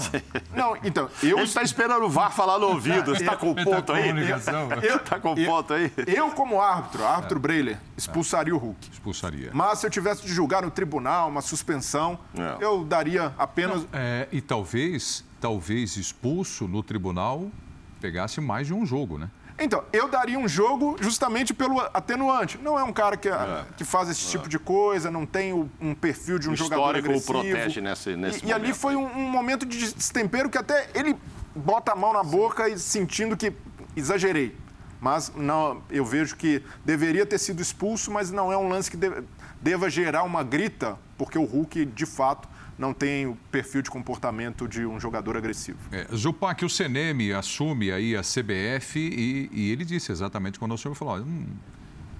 Não, 0.54 0.76
então. 0.84 1.08
Eu... 1.22 1.38
Ele 1.38 1.46
está 1.46 1.62
esperando 1.62 2.04
o 2.04 2.10
VAR 2.10 2.30
falar 2.30 2.58
no 2.58 2.66
ouvido. 2.66 3.14
Você 3.14 3.22
está 3.22 3.34
com 3.34 3.52
o 3.52 3.54
ponto 3.54 3.92
aí? 3.92 4.10
Eu, 4.82 4.98
tá 4.98 5.21
com 5.22 5.36
foto 5.36 5.74
aí. 5.74 5.90
Eu, 6.06 6.30
como 6.32 6.60
árbitro, 6.60 7.04
árbitro 7.04 7.38
é. 7.38 7.40
Breiler, 7.40 7.78
expulsaria 7.96 8.54
o 8.54 8.58
Hulk. 8.58 8.90
Expulsaria. 8.92 9.50
Mas 9.54 9.78
se 9.78 9.86
eu 9.86 9.90
tivesse 9.90 10.22
de 10.22 10.32
julgar 10.32 10.62
no 10.62 10.70
tribunal, 10.70 11.28
uma 11.28 11.40
suspensão, 11.40 12.18
é. 12.36 12.64
eu 12.64 12.84
daria 12.84 13.32
apenas. 13.38 13.82
Não, 13.82 13.88
é, 13.92 14.28
e 14.32 14.40
talvez, 14.40 15.24
talvez 15.40 15.96
expulso 15.96 16.68
no 16.68 16.82
tribunal 16.82 17.50
pegasse 18.00 18.40
mais 18.40 18.66
de 18.66 18.74
um 18.74 18.84
jogo, 18.84 19.16
né? 19.16 19.30
Então, 19.58 19.84
eu 19.92 20.08
daria 20.08 20.38
um 20.38 20.48
jogo 20.48 20.96
justamente 21.00 21.54
pelo 21.54 21.80
atenuante. 21.80 22.58
Não 22.58 22.78
é 22.78 22.82
um 22.82 22.92
cara 22.92 23.16
que, 23.16 23.28
é. 23.28 23.64
que 23.76 23.84
faz 23.84 24.08
esse 24.08 24.28
tipo 24.28 24.48
de 24.48 24.58
coisa, 24.58 25.10
não 25.10 25.24
tem 25.24 25.52
o, 25.52 25.70
um 25.80 25.94
perfil 25.94 26.38
de 26.38 26.50
um 26.50 26.56
jogador 26.56 26.96
agressivo. 26.96 27.38
O 27.38 27.42
protege 27.42 27.80
nesse, 27.80 28.16
nesse 28.16 28.38
e, 28.38 28.42
momento. 28.42 28.46
E 28.48 28.52
ali 28.52 28.72
foi 28.72 28.96
um, 28.96 29.06
um, 29.06 29.30
momento 29.30 29.64
de 29.64 29.92
destempero 29.92 30.50
que 30.50 30.58
até 30.58 30.88
ele 30.94 31.16
bota 31.54 31.92
a 31.92 31.94
mão 31.94 32.12
na 32.12 32.24
boca 32.24 32.68
e 32.68 32.78
sentindo 32.78 33.36
que 33.36 33.52
exagerei. 33.94 34.56
Mas 35.02 35.32
não, 35.34 35.82
eu 35.90 36.04
vejo 36.04 36.36
que 36.36 36.62
deveria 36.84 37.26
ter 37.26 37.36
sido 37.36 37.60
expulso, 37.60 38.08
mas 38.08 38.30
não 38.30 38.52
é 38.52 38.56
um 38.56 38.68
lance 38.68 38.88
que 38.88 38.96
deva 39.60 39.90
gerar 39.90 40.22
uma 40.22 40.44
grita, 40.44 40.96
porque 41.18 41.36
o 41.36 41.44
Hulk, 41.44 41.86
de 41.86 42.06
fato, 42.06 42.48
não 42.78 42.94
tem 42.94 43.26
o 43.26 43.36
perfil 43.50 43.82
de 43.82 43.90
comportamento 43.90 44.68
de 44.68 44.86
um 44.86 45.00
jogador 45.00 45.36
agressivo. 45.36 45.76
É, 45.90 46.06
Zupac, 46.14 46.64
o 46.64 46.70
CNM 46.70 47.32
assume 47.32 47.90
aí 47.90 48.14
a 48.14 48.20
CBF 48.20 49.00
e, 49.00 49.50
e 49.52 49.72
ele 49.72 49.84
disse 49.84 50.12
exatamente 50.12 50.56
quando 50.56 50.72
o 50.72 50.78
senhor 50.78 50.94
falou, 50.94 51.16
hum, 51.18 51.46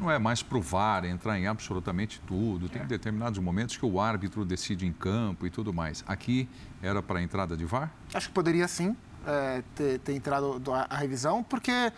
não 0.01 0.11
é 0.11 0.19
mais 0.19 0.43
provar, 0.43 1.05
entrar 1.05 1.39
em 1.39 1.47
absolutamente 1.47 2.21
tudo. 2.27 2.69
Tem 2.69 2.83
é. 2.83 2.85
determinados 2.85 3.39
momentos 3.39 3.77
que 3.77 3.87
o 3.87 4.01
árbitro 4.01 4.45
decide 4.45 4.85
em 4.85 4.93
campo 4.93 5.47
e 5.47 5.51
tudo 5.51 5.73
mais. 5.73 6.03
Aqui 6.05 6.49
era 6.83 7.01
para 7.01 7.21
a 7.21 7.23
entrada 7.23 7.57
de 7.57 7.65
VAR? 7.65 7.93
Acho 8.13 8.27
que 8.27 8.35
poderia 8.35 8.67
sim 8.67 8.97
é, 9.27 9.63
ter, 9.75 9.99
ter, 10.01 10.15
entrado 10.15 10.61
a, 10.73 10.87
a 10.91 10.97
revisão, 10.97 11.43
porque 11.43 11.93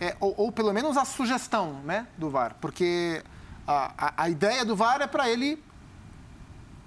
é, 0.00 0.16
ou, 0.18 0.34
ou, 0.36 0.52
pelo 0.52 0.72
menos 0.72 0.96
a 0.96 1.04
sugestão 1.04 1.74
né, 1.84 2.06
do 2.16 2.30
VAR, 2.30 2.56
porque 2.60 3.22
a, 3.66 3.92
a, 4.06 4.22
a 4.24 4.30
ideia 4.30 4.64
do 4.64 4.74
VAR 4.74 5.02
é 5.02 5.06
para 5.06 5.28
ele 5.28 5.62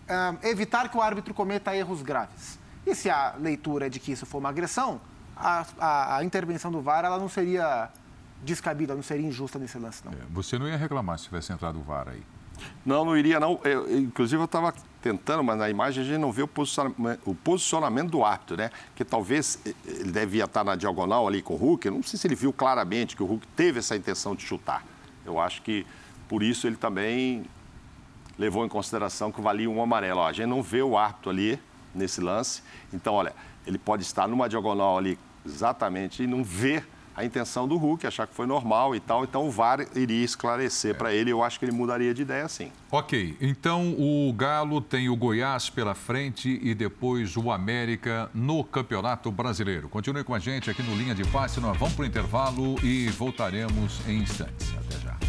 é, 0.07 0.49
evitar 0.49 0.89
que 0.89 0.97
o 0.97 1.01
árbitro 1.01 1.34
cometa 1.34 1.76
erros 1.76 2.01
graves. 2.01 2.59
E 2.86 2.95
se 2.95 3.09
a 3.09 3.36
leitura 3.39 3.86
é 3.86 3.89
de 3.89 3.99
que 3.99 4.11
isso 4.11 4.26
for 4.26 4.39
uma 4.39 4.49
agressão, 4.49 4.99
a, 5.36 6.18
a 6.18 6.24
intervenção 6.24 6.72
do 6.72 6.82
VAR 6.82 7.05
ela 7.05 7.20
não 7.20 7.30
seria 7.30 7.89
descabida, 8.43 8.93
não 8.93 9.03
seria 9.03 9.26
injusta 9.28 9.57
nesse 9.57 9.78
lance, 9.78 10.03
não. 10.03 10.11
É, 10.11 10.18
você 10.30 10.59
não 10.59 10.68
ia 10.68 10.76
reclamar 10.76 11.18
se 11.18 11.26
tivesse 11.26 11.53
entrado 11.53 11.80
o 11.80 11.84
VAR 11.84 12.09
aí? 12.09 12.24
Não, 12.86 13.05
não 13.05 13.18
iria, 13.18 13.39
não. 13.39 13.59
Eu, 13.64 13.97
inclusive, 13.97 14.41
eu 14.41 14.45
estava 14.45 14.74
tentando, 15.01 15.43
mas 15.43 15.57
na 15.57 15.70
imagem 15.70 16.03
a 16.03 16.05
gente 16.05 16.18
não 16.18 16.32
vê 16.32 16.43
o 16.43 16.47
posicionamento, 16.47 17.20
o 17.26 17.36
posicionamento 17.36 18.09
do 18.09 18.24
árbitro, 18.24 18.55
né? 18.55 18.70
Que 18.95 19.03
talvez 19.03 19.59
ele 19.86 20.11
devia 20.11 20.45
estar 20.45 20.64
na 20.64 20.76
diagonal 20.76 21.28
ali 21.28 21.41
com 21.41 21.53
o 21.53 21.57
Hulk. 21.57 21.88
Eu 21.88 21.93
não 21.93 22.03
sei 22.03 22.18
se 22.18 22.26
ele 22.26 22.36
viu 22.36 22.53
claramente 22.53 23.16
que 23.16 23.24
o 23.24 23.26
Hulk 23.26 23.45
teve 23.55 23.80
essa 23.80 23.95
intenção 23.95 24.36
de 24.36 24.43
chutar. 24.43 24.86
Eu 25.26 25.39
acho 25.39 25.61
que 25.61 25.86
por 26.28 26.41
isso 26.41 26.68
ele 26.68 26.78
também 26.78 27.45
levou 28.38 28.66
em 28.66 28.70
consideração 28.70 29.32
que 29.32 29.41
valia 29.41 29.70
um 29.70 29.82
amarelo. 29.82 30.22
Ó, 30.22 30.28
a 30.28 30.34
gente 30.34 30.47
não 30.47 30.64
vê 30.64 30.82
o 30.82 30.97
árbitro 30.97 31.30
ali 31.30 31.59
nesse 31.93 32.22
lance. 32.22 32.64
Então, 32.91 33.14
olha, 33.14 33.34
ele 33.68 33.78
pode 33.78 34.03
estar 34.03 34.28
numa 34.28 34.49
diagonal 34.49 34.97
ali 34.97 35.20
exatamente 35.45 36.24
e 36.24 36.28
não 36.28 36.43
ver 36.43 36.88
a 37.16 37.24
intenção 37.24 37.68
do 37.68 37.78
Hulk, 37.78 38.05
achar 38.05 38.28
que 38.28 38.34
foi 38.34 38.45
normal 38.45 38.95
e 38.95 38.99
tal. 38.99 39.24
Então 39.24 39.47
o 39.47 39.51
VAR 39.51 39.86
iria 39.95 40.24
esclarecer 40.24 40.91
é. 40.91 40.93
para 40.93 41.14
ele. 41.14 41.32
Eu 41.32 41.43
acho 41.43 41.59
que 41.59 41.66
ele 41.66 41.72
mudaria 41.72 42.14
de 42.14 42.22
ideia 42.22 42.47
sim. 42.47 42.72
Ok, 42.91 43.38
então 43.41 43.95
o 43.97 44.32
Galo 44.34 44.82
tem 44.82 45.09
o 45.09 45.16
Goiás 45.16 45.70
pela 45.70 45.95
frente 45.95 46.59
e 46.61 46.74
depois 46.74 47.36
o 47.38 47.51
América 47.51 48.30
no 48.34 48.64
Campeonato 48.64 49.32
Brasileiro. 49.32 49.89
Continue 49.89 50.24
com 50.24 50.34
a 50.34 50.39
gente 50.39 50.70
aqui 50.70 50.84
no 50.84 50.95
Linha 50.95 51.16
de 51.16 51.26
Passe. 51.26 51.59
Nós 51.59 51.78
vamos 51.78 51.93
para 51.93 52.03
o 52.03 52.05
intervalo 52.05 52.76
e 52.84 53.07
voltaremos 53.09 53.99
em 54.07 54.20
instantes. 54.20 54.74
Até 54.78 54.99
já. 54.99 55.23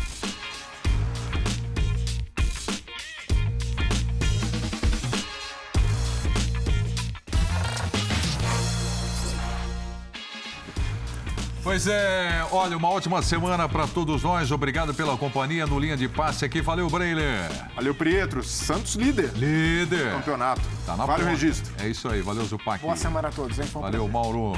Pois 11.65 11.87
é, 11.87 12.47
olha, 12.53 12.77
uma 12.77 12.91
ótima 12.91 13.23
semana 13.23 13.67
para 13.67 13.87
todos 13.87 14.23
nós. 14.23 14.53
Obrigado 14.53 14.93
pela 14.93 15.17
companhia 15.17 15.67
no 15.67 15.79
Linha 15.81 15.97
de 15.97 16.07
Passe 16.07 16.45
aqui. 16.45 16.61
Valeu, 16.61 16.91
Breiler. 16.91 17.51
Valeu, 17.75 17.95
Pietro. 17.95 18.45
Santos 18.45 18.97
líder. 18.97 19.33
Líder. 19.35 20.13
Campeonato. 20.13 20.61
Tá 20.85 20.95
na 20.95 21.07
vale 21.07 21.25
o 21.25 21.27
registro. 21.27 21.73
É 21.83 21.89
isso 21.89 22.07
aí. 22.07 22.21
Valeu, 22.21 22.45
Zupac. 22.45 22.83
Boa 22.83 22.95
semana 22.95 23.29
a 23.29 23.31
todos, 23.31 23.59
hein? 23.59 23.65
Valeu, 23.73 24.07
Mauro. 24.07 24.53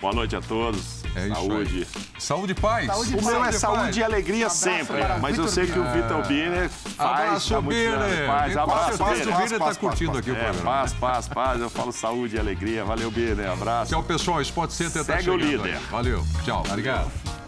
Boa 0.00 0.14
noite 0.14 0.34
a 0.34 0.40
todos. 0.40 1.00
É 1.14 1.28
saúde. 1.28 1.86
Saúde 2.18 2.52
e 2.52 2.54
paz. 2.54 2.86
Saúde, 2.86 3.16
o 3.16 3.24
meu 3.24 3.44
é 3.44 3.52
saúde 3.52 4.00
e 4.00 4.02
alegria 4.02 4.46
um 4.46 4.50
sempre. 4.50 4.96
Mas 5.20 5.36
eu 5.36 5.46
sei 5.46 5.66
que 5.66 5.78
o 5.78 5.92
Vitor 5.92 6.26
Biner 6.26 6.70
faz. 6.70 7.20
Abraço, 7.20 7.54
tá 7.54 7.60
Biner. 7.60 8.26
Paz, 8.26 8.56
abraço, 8.56 9.04
Biner. 9.04 9.28
O 9.28 9.36
Biner 9.36 9.52
está 9.52 9.74
curtindo 9.74 10.18
aqui 10.18 10.30
o 10.30 10.36
é, 10.36 10.44
programa. 10.44 10.70
Paz, 10.70 10.94
paz, 10.94 11.28
paz. 11.28 11.60
Eu 11.60 11.68
falo 11.68 11.92
saúde 11.92 12.36
e 12.36 12.38
alegria. 12.38 12.84
Valeu, 12.84 13.10
Biner. 13.10 13.50
Abraço. 13.50 13.90
Tchau, 13.90 14.02
pessoal. 14.02 14.40
Sport 14.40 14.70
Center 14.70 15.02
está 15.02 15.18
chegando. 15.18 15.40
Segue 15.40 15.56
o 15.56 15.64
líder. 15.64 15.78
Valeu. 15.90 16.24
Tchau. 16.44 16.62
Obrigado. 16.66 17.39